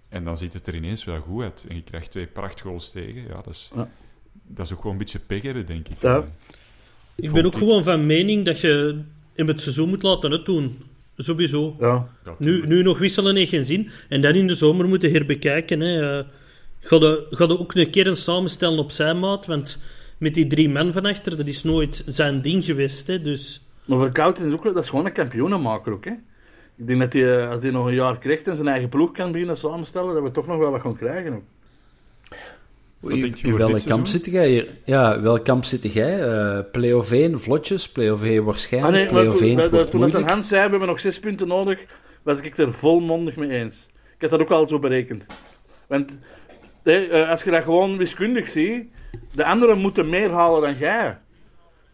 [0.09, 1.65] en dan ziet het er ineens wel goed uit.
[1.69, 3.21] En je krijgt twee prachtgoals tegen.
[3.21, 3.89] Ja, dat is, Ja.
[4.47, 6.01] dat is ook gewoon een beetje pech hebben, denk ik.
[6.01, 6.15] Ja.
[6.17, 6.23] Eh,
[7.15, 7.57] Ik ben ook ik.
[7.57, 9.01] gewoon van mening dat je
[9.34, 10.78] in het seizoen moet laten het doen.
[11.17, 11.76] Sowieso.
[11.80, 12.07] Ja.
[12.26, 13.89] ja, Nu, nu nog wisselen heeft geen zin.
[14.09, 15.80] En dan in de zomer moeten herbekijken.
[15.80, 16.23] Hè.
[16.88, 19.45] Ga je, ga je ook een keer een samenstellen op zijn maat?
[19.45, 19.83] Want
[20.17, 23.07] met die drie man van achter, dat is nooit zijn ding geweest.
[23.07, 23.21] Hè.
[23.21, 26.12] Dus Maar Verkouten is ook, dat is gewoon een kampioenenmaker ook, hè.
[26.78, 29.12] Ik denk dat hij, eh, als hij nog een jaar krijgt en zijn eigen ploeg
[29.12, 31.33] kan beginnen samenstellen, dat we toch nog wel wat gaan krijgen.
[31.33, 31.43] Ook.
[32.99, 34.67] Wat in voor welk kamp zit jij hier?
[34.86, 36.21] Ja, welk kamp zit jij?
[36.29, 39.71] Eh play-off 1, vlotjes, play-off 1 Ah, waarschijnlijk, nee, maar play-off toen, 1 dat- het
[39.74, 40.33] dat- wordt toen dat er moeilijk.
[40.36, 41.79] Hans zei, we hebben nog zes punten nodig,
[42.24, 43.75] was ik er volmondig mee eens.
[44.16, 45.25] Ik had dat ook al zo berekend.
[45.87, 46.17] Want
[46.86, 48.87] eh, als je dat gewoon wiskundig ziet,
[49.32, 51.17] de anderen moeten meer halen dan jij.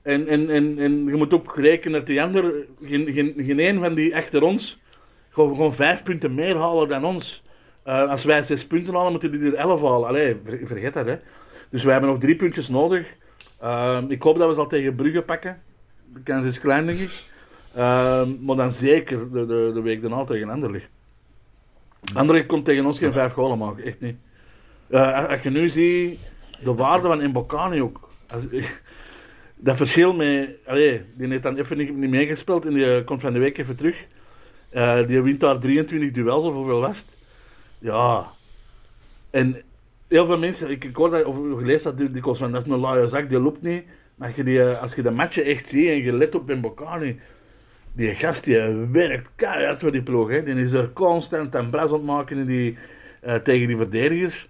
[0.02, 2.54] En, en, en, en je moet ook rekenen dat die ander,
[2.84, 4.80] geen, geen, geen een van die achter ons,
[5.30, 7.44] gewoon, gewoon vijf punten meer halen dan ons.
[7.84, 10.08] Eh, als wij zes punten halen, moeten die er elf halen.
[10.08, 11.16] Allee, ver- vergeet dat, hè.
[11.70, 13.08] Dus wij hebben nog drie puntjes nodig.
[13.60, 15.62] Ehm, ik hoop dat we ze al tegen Brugge pakken.
[16.14, 17.24] De kans is klein, denk ik.
[17.76, 20.90] Ehm, maar dan zeker de, de, de week daarna tegen Anderlecht.
[22.14, 24.16] Anderlecht komt tegen ons geen vijf goalen maken, echt niet.
[24.92, 26.20] Eh, als- je nu ziet,
[26.64, 28.10] de waarde van Mbokani ook.
[28.30, 28.48] Als,
[29.56, 30.50] dat verschil met...
[30.66, 33.58] Allee, die heeft dan even niet, niet meegespeeld en die eh, komt van de week
[33.58, 33.96] even terug.
[34.70, 37.08] Eh, die wint daar 23 duels of hoeveel was het?
[37.80, 38.26] Ja.
[39.30, 39.62] En
[40.08, 42.72] heel veel mensen, ik, ik hoor dat, of gelezen dat, die, die van, dat is
[42.72, 43.84] een luie zak, die loopt niet.
[44.16, 47.20] Maar die, als je de matchen echt ziet en je let op Mbokani,
[47.94, 48.60] die gast die
[48.92, 50.30] werkt keihard voor die ploeg.
[50.30, 50.44] Hè.
[50.44, 52.78] Die is er constant aan bras maken die,
[53.44, 54.50] tegen die verdedigers.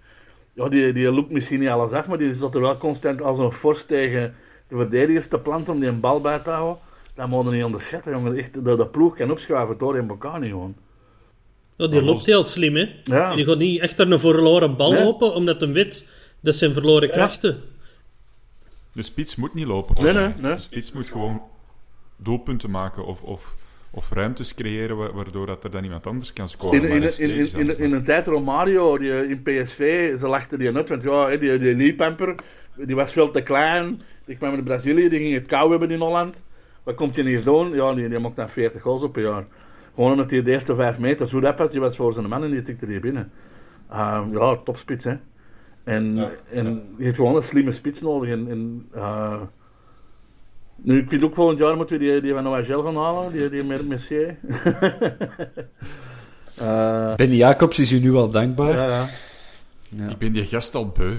[0.54, 3.38] Ja, die, die loopt misschien niet alles af, maar die zat er wel constant als
[3.38, 4.34] een fors tegen
[4.68, 6.82] de verdedigers te planten om die een bal bij te houden.
[7.14, 8.36] Dat moet je niet onderschatten, jongen.
[8.36, 10.74] Echt, de, de ploeg kan opschuiven door in Bocani gewoon.
[11.76, 12.88] Ja, die loopt heel slim, hè.
[13.04, 13.34] Ja.
[13.34, 15.04] Die gaat niet echt er een verloren bal Nee.
[15.04, 16.10] lopen, omdat hem weet
[16.40, 17.60] dat zijn verloren krachten.
[18.92, 20.04] De spits moet niet lopen.
[20.04, 20.54] Nee, nee, nee.
[20.54, 21.42] De spits moet gewoon
[22.16, 23.54] doelpunten maken of, of,
[23.94, 26.82] of ruimtes creëren wa- waardoor dat er dan iemand anders kan scoren.
[26.84, 27.76] In, in, in, in, in, dan.
[27.76, 31.74] in een tijd Romario die, in PSV, ze lachten die uit, want ja, die, die
[31.74, 32.34] Liepamper,
[32.76, 34.00] die was veel te klein.
[34.24, 36.36] Die kwam in Brazilië, die ging het kou hebben in Holland.
[36.82, 37.74] Wat komt hij hier doen?
[37.74, 39.44] Ja, die, die maakt dan 40 goals op een jaar.
[39.94, 42.44] Gewoon omdat hij de eerste 5 meter zo dat was, die was voor zijn man
[42.44, 43.32] en die tikte die binnen.
[43.88, 45.14] Ah, ja, topspits hè.
[45.84, 48.30] En, en je hebt gewoon een slimme spits nodig.
[48.30, 48.88] En, en,
[50.82, 53.48] nu, ik vind ook volgend jaar moeten we die, die van OHL gaan halen, die,
[53.50, 54.36] die Mer- Mercier.
[56.56, 58.76] Eh, Benny Jacobs is u nu al dankbaar.
[58.76, 59.08] ja,
[59.88, 60.08] ja.
[60.10, 61.14] Ik ben die gast al beu.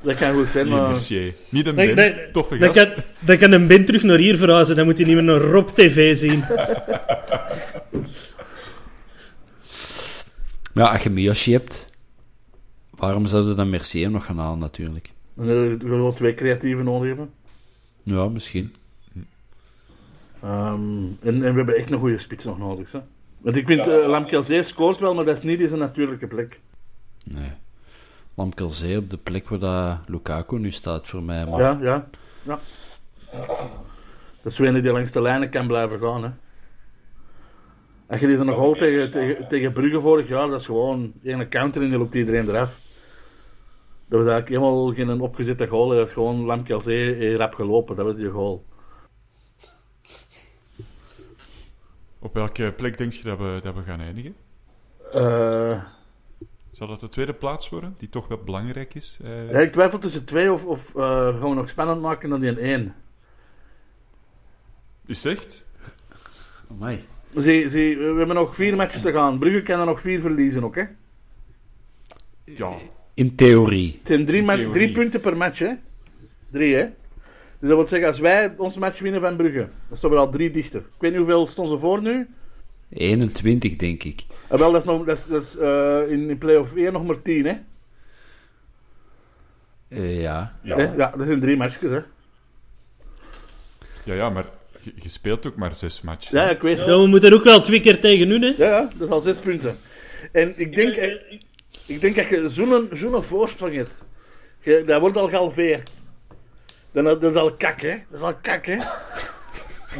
[0.00, 0.88] Dat kan goed zijn, Die maar...
[0.88, 1.34] Mercier.
[1.48, 2.72] Niet een Ben, toffe gast.
[2.72, 2.88] kan,
[3.20, 5.68] dan kan een Ben terug naar hier verhuizen, dan moet hij niet meer naar Rob
[5.68, 6.44] TV zien.
[10.74, 11.92] Ja, als je Miyoshi hebt,
[12.90, 15.10] waarom zouden dan Mercier nog gaan halen natuurlijk?
[15.34, 17.30] We wel twee creatieven nodig hebben.
[18.02, 18.74] Ja, misschien.
[20.42, 22.92] Ehm, en, en we hebben echt een goede spits nog nodig.
[22.92, 23.00] Hè?
[23.38, 26.60] Want ik vind, uh, Lamkelzee scoort wel, maar dat is niet in zijn natuurlijke plek.
[27.24, 27.50] Nee.
[28.34, 31.46] Lamkelzee op de plek waar dat Lukaku nu staat voor mij.
[31.46, 32.08] Maar Ja, ja,
[32.42, 32.58] ja.
[34.42, 36.22] Dat is een die langs de lijnen kan blijven gaan.
[36.22, 36.30] Hè.
[38.06, 41.48] Als je deze nog hoort tegen, tegen, tegen Brugge vorig jaar, dat is gewoon een
[41.48, 42.80] counter en die loopt iedereen eraf.
[44.08, 48.04] Dat was eigenlijk helemaal geen opgezette goal, dat is gewoon Lamkelzee eh, rap gelopen, dat
[48.04, 48.64] was die goal.
[52.18, 54.34] Op welke plek denk je dat we, dat we gaan eindigen?
[55.12, 55.82] Eh,
[56.72, 59.18] Zal dat de tweede plaats worden, die toch wel belangrijk is?
[59.24, 61.02] Eh, ja, ik twijfel tussen twee of, of eh,
[61.40, 62.94] gaan we nog spannend maken dan die een één.
[65.06, 65.66] Is het echt?
[66.70, 67.04] Amai.
[67.34, 69.38] Zie, zie, we hebben nog vier matches te gaan.
[69.38, 70.84] Brugge kan er nog vier verliezen ook, hè?
[72.44, 72.72] Ja.
[73.14, 73.92] In theorie.
[73.98, 75.72] Het zijn drie, ma- drie punten per match, hè?
[76.50, 76.86] Drie, hè?
[77.60, 80.30] Dus dat wil zeggen, als wij ons match winnen van Brugge, dan staan we al
[80.30, 80.80] drie dichter.
[80.80, 82.28] Ik weet niet hoeveel stonden ze voor nu.
[82.90, 84.24] 21, denk ik.
[84.48, 87.06] Ah, wel, dat is, nog, dat is, dat is eh, in, in play-off 1 nog
[87.06, 87.54] maar 10, hè?
[89.88, 90.56] Eh, ja.
[90.62, 90.78] Ja.
[90.96, 92.00] ja, dat zijn drie matches, hè?
[94.04, 94.44] Ja, ja, maar
[94.80, 96.38] je, je speelt ook maar zes matchen.
[96.38, 98.54] Ja, ik weet Ja, we moeten er ook wel twee keer tegen doen, hè.
[98.56, 99.76] Ja, ja, dat is al zes punten.
[100.32, 100.96] En ik denk,
[101.86, 103.90] ik denk dat je zo'n zo'n voorsprong hebt,
[104.60, 105.90] je, dat wordt al gehalveerd.
[106.92, 107.96] Dan, dat is al kak, hè?
[108.10, 108.78] Dat is al kak, hè?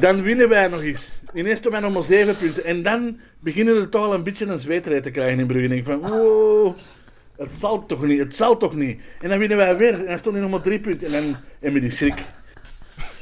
[0.00, 1.12] Dan winnen wij nog eens.
[1.34, 2.64] Ineens doen wij nog maar zeven punten.
[2.64, 5.68] En dan beginnen er toch al een beetje een zweetrijd te krijgen in Brugge.
[5.68, 6.76] En ik van, wow,
[7.36, 9.00] het zal toch niet, het zal toch niet.
[9.20, 9.94] En dan winnen wij weer.
[9.94, 11.06] En dan stonden er nog maar drie punten.
[11.06, 12.22] En dan hebben we die schrik.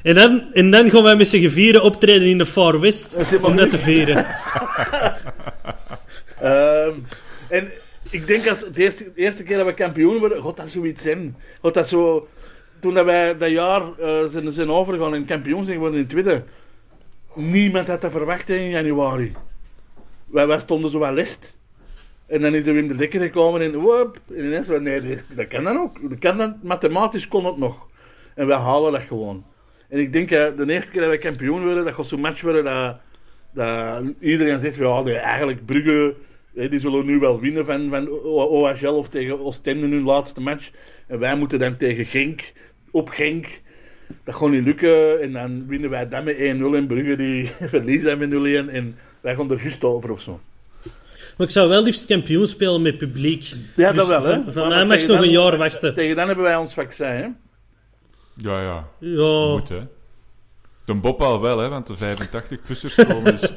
[0.02, 3.56] En dan, en dan gaan wij met z'n vieren optreden in de Far West om
[3.56, 4.26] dat te vieren.
[6.40, 6.92] Ehm,
[7.48, 7.70] en
[8.10, 11.02] ik denk dat de eerste, de eerste keer dat we kampioen worden, god dat zoiets
[11.02, 11.36] zijn.
[11.60, 12.28] God dat zo,
[12.94, 16.42] toen wij dat jaar eh, zijn, overgegaan en kampioen zijn geworden in tweede,
[17.34, 19.32] niemand had dat verwacht in januari.
[20.26, 21.54] Wij, stonden zo wel list.
[22.26, 25.00] En dan is er Wim de Dekker gekomen en whoop, en ineens, nee,
[25.34, 26.10] dat- kan dan ook.
[26.10, 27.86] Dat kan dan, mathematisch kon het nog.
[28.34, 29.44] En wij halen dat gewoon.
[29.88, 32.40] En ik denk, eh, de eerste keer dat wij kampioen worden, dat gaat zo'n match
[32.40, 32.64] worden
[33.52, 36.14] dat, iedereen zegt, ja, eigenlijk Brugge,
[36.52, 40.70] die zullen nu wel winnen van, van OHL of tegen Oostende hun laatste match.
[41.06, 42.52] En wij moeten dan tegen Genk,
[42.96, 43.46] op Genk.
[44.24, 45.20] Dat gaat niet lukken.
[45.22, 48.70] En dan winnen wij dan met 1-0 en Brugge die verliezen met 0-1.
[48.72, 50.40] En wij gaan er juist over of zo.
[51.36, 53.52] Maar ik zou wel liefst kampioen spelen met publiek.
[53.76, 54.52] Ja, Dus dat wel, hè.
[54.52, 55.94] Van, mij mag nog een dan- jaar wachten.
[55.94, 57.26] Tegen dan hebben wij ons vaccin, hè.
[58.34, 58.88] Ja, ja.
[58.98, 59.46] Ja.
[59.48, 59.80] Moet, hè.
[60.84, 63.52] De Bob al wel, hè, want de 85-plussers komen dus...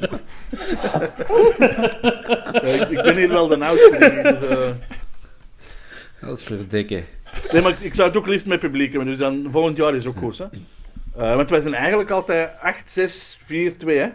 [2.52, 3.96] Ja, ik, ik ben hier wel de oudste.
[3.98, 4.70] Dus, eh,
[6.20, 7.04] Dat verdikken.
[7.52, 9.08] Nee, maar ik, ik zou het ook liefst met publiek hebben.
[9.08, 10.44] Dus dan volgend jaar is ook goed, hè.
[11.16, 14.08] Eh, want wij zijn eigenlijk altijd 8, 6, 4, 2, hè.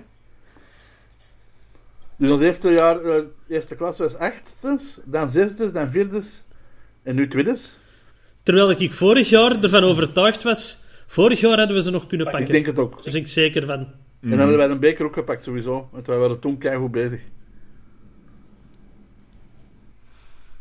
[2.18, 6.22] Dus ons eerste jaar, eh, eerste klas was achtste, dan zesde, dan vierde
[7.04, 7.58] en nu tweede.
[8.44, 12.32] Terwijl ik vorig jaar ervan overtuigd was, vorig jaar hadden we ze nog kunnen Ik
[12.34, 12.52] pakken.
[12.52, 12.94] denk het ook.
[12.94, 13.80] Daar ben ik zeker van.
[14.22, 17.20] En dan hebben wij een beker ook gepakt sowieso, want wij waren toen keihard bezig.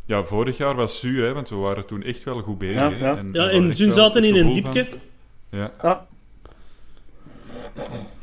[0.06, 2.80] Ja, vorig jaar was zuur, hè, want we waren toen echt wel goed bezig.
[2.80, 3.16] Ja, ja.
[3.16, 4.86] En Ja, en wel zaten in een diepje.
[4.90, 4.98] van-
[5.58, 5.70] Ja.
[5.82, 6.06] Ja.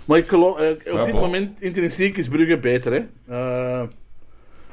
[0.06, 3.00] Maar ik geloof, eh, op Ja, dit moment intrinsiek is Brugge beter, hè.
[3.28, 3.88] Eh,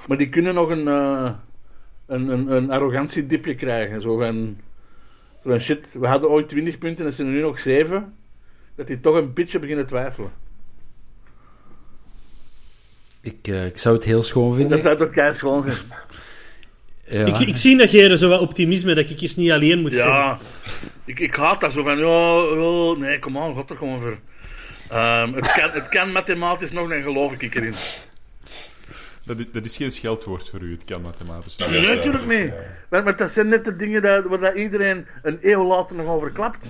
[0.07, 1.31] maar die kunnen nog een, eh,
[2.07, 4.01] een, een, een arrogantiedipje krijgen.
[4.03, 4.57] Zo van,
[5.43, 8.15] zo van shit, we hadden ooit 20 punten en ze zijn er nu nog 7.
[8.75, 10.31] Dat die toch een beetje beginnen twijfelen.
[13.21, 14.71] Ik, eh, ik zou het heel schoon vinden.
[14.71, 15.77] Dat zou toch keihard gewoon zijn.
[17.11, 17.27] Ja.
[17.27, 20.09] Ik, ik zie dat jij zo wat optimisme, dat ik eens niet alleen moet zijn.
[20.09, 20.39] Ja,
[21.05, 24.19] ik, ik haat dat zo van, ja, nee, kom aan, god er gewoon voor.
[24.89, 27.75] Ehm, het, kan, het kan mathematisch nog, dan geloof ik erin.
[29.25, 31.57] Dat, is, dat is geen scheldwoord voor u, het kan mathematisch.
[31.57, 32.53] Nee, natuurlijk niet.
[32.89, 36.07] Maar, maar dat zijn net de dingen dat, waar dat iedereen een eeuw later nog
[36.07, 36.67] over klapt.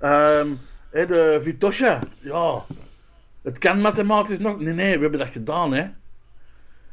[0.00, 0.48] Ehm,
[0.90, 2.62] hè, de Vitosha, ja.
[3.42, 4.60] Het kan mathematisch nog.
[4.60, 5.84] Nee, nee, we hebben dat gedaan, hè.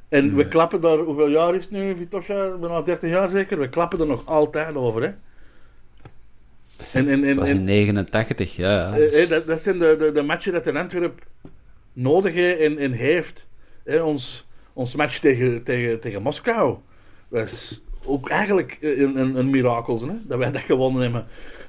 [0.10, 2.58] En we klappen daar, hoeveel jaar is het nu, Vitosha?
[2.60, 3.60] Bijna 30 jaar zeker.
[3.60, 5.10] We klappen er nog altijd over, hè.
[6.94, 8.72] En, en, en, Dat was in 89, ja.
[8.72, 8.98] ja.
[8.98, 11.22] eh, eh, dat, dat zijn de, de, de matchen dat in Antwerp
[11.94, 13.48] nodig he- en, en heeft.
[13.84, 16.78] Hè, ons, ons match tegen, tegen, tegen Moskou
[17.28, 21.28] was ook eigenlijk een, een, een mirakel, hè, dat wij dat gewonnen hebben.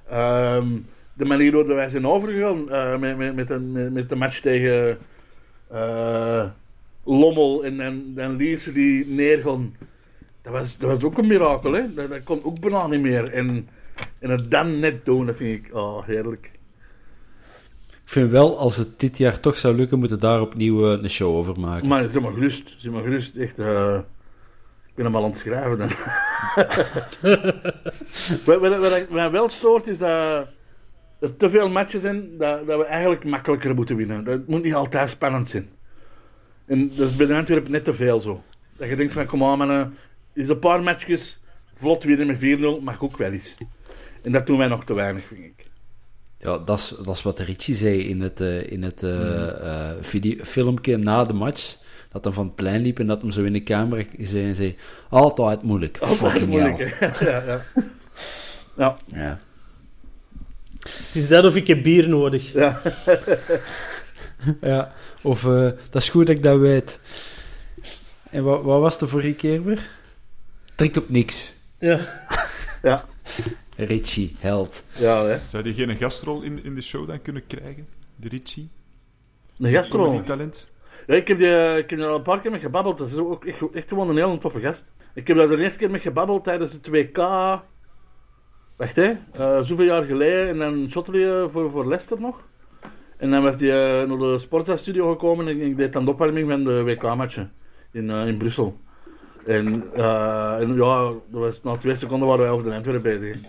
[0.08, 0.66] Ehm,
[1.12, 4.40] de manier waarop wij zijn overgegaan eh, met, met, met, een, met, met de match
[4.40, 4.98] tegen
[7.18, 9.76] Lommel en, en, en Lierse die neergaan,
[10.42, 11.72] dat was, dat was ook een mirakel.
[11.72, 11.94] Hè?
[11.94, 13.32] Dat, dat kon ook bijna niet meer.
[13.32, 13.68] En,
[14.18, 16.50] en het dan net doen, dat vind ik oh, heerlijk.
[17.88, 21.02] Ik vind wel, als het dit jaar toch zou lukken, moeten we daar opnieuw eh,
[21.02, 21.88] een show over maken.
[21.88, 23.36] Maar zeg maar gerust, zeg maar gerust.
[23.36, 23.98] Echt, eh,
[24.86, 25.88] ik ben hem al aan het schrijven dan.
[28.46, 30.46] wat, wat, wat mij wel stoort is dat
[31.20, 34.24] er te veel matches zijn dat, dat we eigenlijk makkelijker moeten winnen.
[34.24, 35.68] Dat moet niet altijd spannend zijn.
[36.70, 38.42] En dat is bij de Antwerpen net te veel zo.
[38.76, 39.96] Dat je denkt van, kom aan mannen,
[40.32, 41.38] is een paar matchjes
[41.76, 42.38] vlot winnen met
[42.80, 43.54] 4-0, mag ook wel eens.
[44.22, 45.66] En dat doen wij nog te weinig, vind ik.
[46.38, 49.96] Ja, dat is, dat is wat Richie zei in het, eh, in het eh, eh,
[50.00, 51.76] video, filmpje na de match.
[52.12, 54.54] Dat hij van het plein liep en dat hem zo in de camera zei en
[54.54, 54.76] zei...
[55.08, 55.98] Altijd moeilijk.
[56.02, 56.78] Fucking moeilijk,
[57.20, 57.64] ja, ja.
[58.76, 58.96] ja.
[59.06, 59.38] Ja.
[60.80, 62.52] Het is dat of ik heb bier nodig.
[62.52, 62.80] Ja.
[64.60, 64.92] ja.
[65.22, 67.00] Of, eh, dat is goed dat ik dat weet.
[68.30, 69.90] En wat, wat was de vorige keer weer?
[70.74, 71.54] Trek op niks.
[71.78, 71.98] Ja.
[72.82, 73.04] Ja,
[73.76, 74.84] Richie, held.
[74.98, 75.38] ja hè.
[75.48, 77.86] Zou die geen gastrol in, in de show dan kunnen krijgen?
[78.16, 78.68] De Richie?
[79.58, 80.10] Een gastrol.
[80.10, 80.70] Die talent?
[81.06, 82.98] Ja, ik heb, die, ik heb er al een paar keer mee gebabbeld.
[82.98, 84.84] Dat is ook echt, echt gewoon een heel toffe gast.
[85.14, 87.20] Ik heb daar de eerste keer mee gebabbeld tijdens het 2K.
[88.76, 90.48] Wacht hè, eh, zoveel jaar geleden.
[90.48, 92.48] En dan shotte voor, voor Leicester nog.
[93.20, 96.48] En dan was hij eh, naar de Sportza-studio gekomen en ik deed dan de opwarming
[96.48, 97.52] van de WK-matchen
[97.90, 98.78] in, eh, in Brussel.
[99.46, 100.76] En, eh, en
[101.30, 103.40] was, na twee seconden waren wij over de Antwerpen bezig.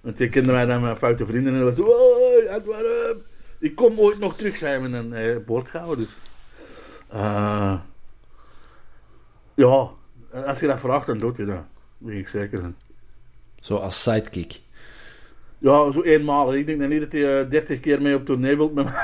[0.00, 3.22] Want die kenden mij dan mijn foute vrienden en dat was hoi Antwerpen,
[3.58, 6.04] ik kom ooit nog terug, zei we en hij boord gehouden.
[6.04, 6.16] Dus.
[7.08, 7.78] Eh,
[9.54, 9.88] ja,
[10.46, 11.62] als je dat vraagt, dan doe je dat.
[11.98, 12.58] Weet ik zeker.
[12.58, 12.76] zijn.
[13.60, 14.60] Zo als sidekick.
[15.58, 16.54] Ja, zo eenmaal.
[16.54, 18.94] Ik denk dan niet dat hij eh, 30 keer mee op tournee wilt met mij.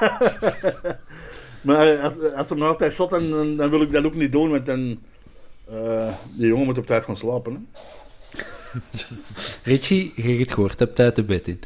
[1.66, 4.32] maar eh, als, als me altijd shot, dan, dan, dan wil ik dat ook niet
[4.32, 4.98] doen, want dan...
[5.70, 7.52] eh die jongen moet op tijd gaan slapen.
[7.52, 7.80] Hè.
[9.72, 11.60] Richie, je hebt het gehoord, heb tijd te bed in.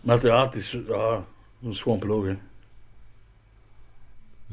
[0.00, 1.24] Maar ja, het is, ja,
[1.70, 2.24] is gewoon ploeg.
[2.24, 2.30] Hè.
[2.30, 2.38] Een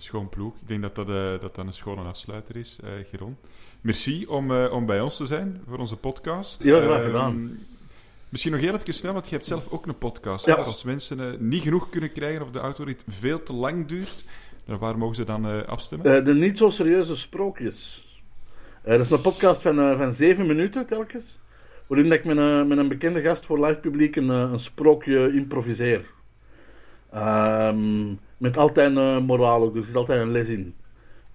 [0.06, 0.54] schoon ploeg.
[0.62, 3.38] Ik denk dat dat, eh, dat, dan een schone afsluiter is, eh Geron.
[3.82, 6.64] Merci om, eh, om bij ons te zijn voor onze podcast.
[6.64, 7.58] Ja, graag Ehm, gedaan.
[8.30, 10.46] Misschien nog heel even snel, want je hebt zelf ook een podcast.
[10.46, 10.54] Ja.
[10.54, 14.26] Als mensen eh, niet genoeg kunnen krijgen of de autorit veel te lang duurt,
[14.66, 16.16] dan waar mogen ze dan eh, afstemmen?
[16.18, 18.08] Eh, de niet zo serieuze sprookjes.
[18.84, 21.38] Dat is een podcast van, van zeven minuten telkens.
[21.88, 26.06] Waarin ik met een, met een bekende gast voor live publiek een, een sprookje improviseer.
[27.12, 30.76] Ehm, met altijd een moraal ook, dus er zit altijd een les in.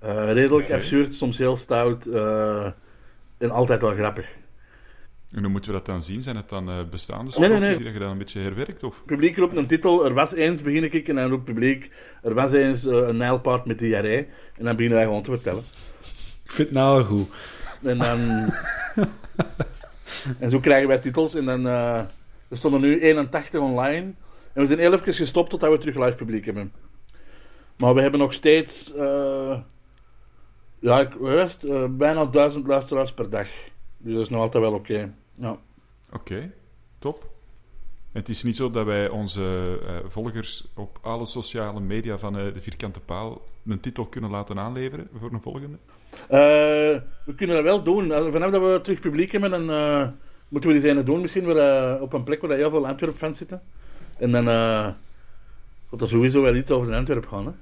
[0.01, 0.75] Redelijk Oké.
[0.75, 2.07] absurd, soms heel stout.
[3.39, 4.27] en altijd wel grappig.
[5.35, 6.23] En hoe moeten we dat dan zien?
[6.23, 7.77] Zijn het dan eh, bestaande Nee, sprookjes nee, nee.
[7.77, 8.83] die dat je dan een beetje herwerkt?
[8.83, 8.97] Of?
[8.97, 11.91] Het publiek roept een titel, er was eens, begin ik, en dan roept het publiek,
[12.23, 14.27] er was eens eh, een nijlpaard met diarree.
[14.57, 15.63] En dan beginnen wij gewoon te vertellen.
[16.45, 17.29] Ik vind het nou al goed.
[17.83, 18.19] En dan...
[20.41, 21.35] en zo krijgen wij titels.
[21.35, 21.67] En dan...
[21.67, 21.99] eh,
[22.49, 24.13] er stonden nu 81 online.
[24.53, 26.73] En we zijn heel even gestopt totdat we terug live publiek hebben.
[27.77, 28.95] Maar we hebben nog steeds...
[28.95, 29.59] eh,
[30.79, 31.15] Ja, ik
[31.63, 33.47] eh, bijna duizend luisteraars per dag.
[33.99, 35.13] Dus dat is nog altijd wel oké.
[35.35, 35.59] Ja.
[36.13, 36.53] Oké,
[36.99, 37.33] top.
[38.13, 42.53] Het is niet zo dat wij onze eh, volgers op alle sociale media van eh,
[42.55, 45.77] de Vierkante Paal een titel kunnen laten aanleveren voor een volgende?
[46.29, 48.09] Eh, we kunnen dat wel doen.
[48.09, 49.65] Vanaf dat we terug publiek hebben, dan
[50.49, 51.21] moeten we die ene doen.
[51.21, 53.63] Misschien weer, op een plek waar heel veel Antwerp-fans zitten.
[54.19, 54.45] En dan
[55.91, 57.47] gaat er sowieso wel iets over de Antwerp gaan.
[57.47, 57.53] Hè?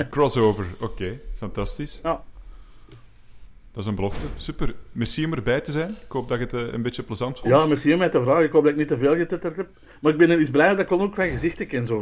[0.00, 2.00] Een crossover, oké, fantastisch.
[2.02, 2.24] ja.
[3.74, 4.26] Dat is een belofte.
[4.34, 4.74] Super.
[4.92, 5.90] Merci om erbij te zijn.
[5.90, 7.54] Ik hoop dat het eh, een beetje plezant vond.
[7.54, 8.44] ja, merci om mij te vragen.
[8.44, 9.66] Ik hoop dat ik niet te veel getitterd heb.
[10.00, 11.86] Maar ik ben eens blij dat ik kon ook van gezichten ken.
[11.86, 12.00] Zo.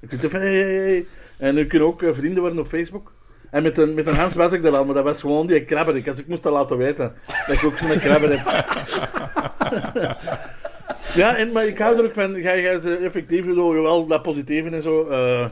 [0.00, 1.06] Ik even, hey, hey.
[1.38, 3.12] En nu kunnen ook eh, vrienden worden op Facebook.
[3.50, 5.64] En met een, met een Hans was ik dat al, maar dat was gewoon die
[5.64, 6.08] krabberik.
[6.08, 7.12] Als ik moest dat laten weten,
[7.46, 8.46] dat ik ook zo'n krabber heb.
[11.22, 14.68] ja, en, maar ik hou er ook van, ga je ze effectief wel dat positieve
[14.68, 15.08] en zo.
[15.08, 15.46] eh,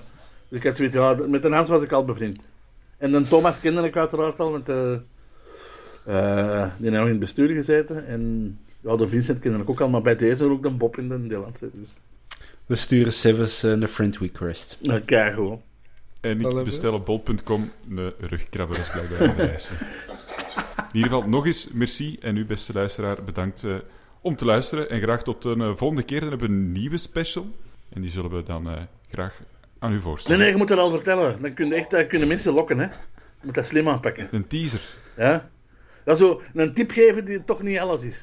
[0.49, 2.49] dus ik had zoiets, ja, met een Hans was ik al bevriend.
[2.99, 4.99] En dan Thomas kende ik uiteraard al, want eh eh,
[6.05, 6.15] die
[6.91, 8.07] heeft nog in het bestuur gezeten.
[8.07, 11.09] En ja, de Vincent kende ik ook al, maar bij deze ook de Bob in
[11.09, 11.71] de Nederlandse.
[11.73, 11.99] Dus,
[12.67, 14.79] We sturen Sevens eh, een friend request.
[15.05, 15.63] kijk gewoon.
[16.21, 16.65] En ik hebben.
[16.65, 19.71] bestel op bol.com een rugkrabber als blijkbaar aan de lijst.
[20.93, 22.17] In ieder geval nog eens merci.
[22.21, 23.75] En u, beste luisteraar, bedankt eh,
[24.21, 24.91] om te luisteren.
[24.91, 26.21] En graag tot een eh, volgende keer.
[26.21, 27.47] Dan hebben we een nieuwe special.
[27.93, 28.77] En die zullen we dan eh,
[29.11, 29.41] graag
[29.79, 30.39] aan u Nee, voorstellen.
[30.39, 31.43] nee, je moet dat al vertellen.
[31.43, 32.85] Dan kun je echt, dan kunnen mensen lokken, hè.
[32.85, 34.29] Je moet dat slim aanpakken.
[34.31, 34.81] Een teaser.
[35.17, 35.49] Ja?
[36.05, 38.21] Dat is zo een tip geven die toch niet alles is.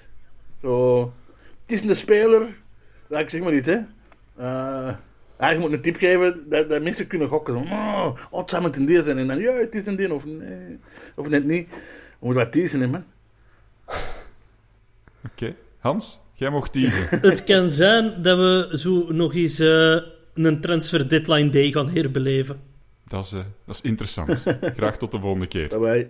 [0.62, 1.02] Zo,
[1.66, 2.48] het is een speler,
[3.10, 3.80] ja, ik zeg maar niet, hè.
[4.36, 4.96] Eh,
[5.40, 7.54] ja, je moet een tip geven dat, dat mensen kunnen gokken.
[7.54, 9.18] Zo, oh, oh, het zou met een die zijn.
[9.18, 10.80] En dan, ja, het is een die, of nee,
[11.16, 11.68] of net niet.
[12.20, 13.04] Je moet wat teasen, hè, man.
[15.32, 15.56] Oké.
[15.80, 17.08] Hans, jij mocht teasen.
[17.30, 20.00] Het kan zijn dat we zo nog eens eh,
[20.34, 22.60] een transfer deadline day gaan herbeleven.
[23.08, 24.44] Dat is, eh, dat is interessant.
[24.78, 25.70] Graag tot de volgende keer.
[25.70, 26.10] Daarbij.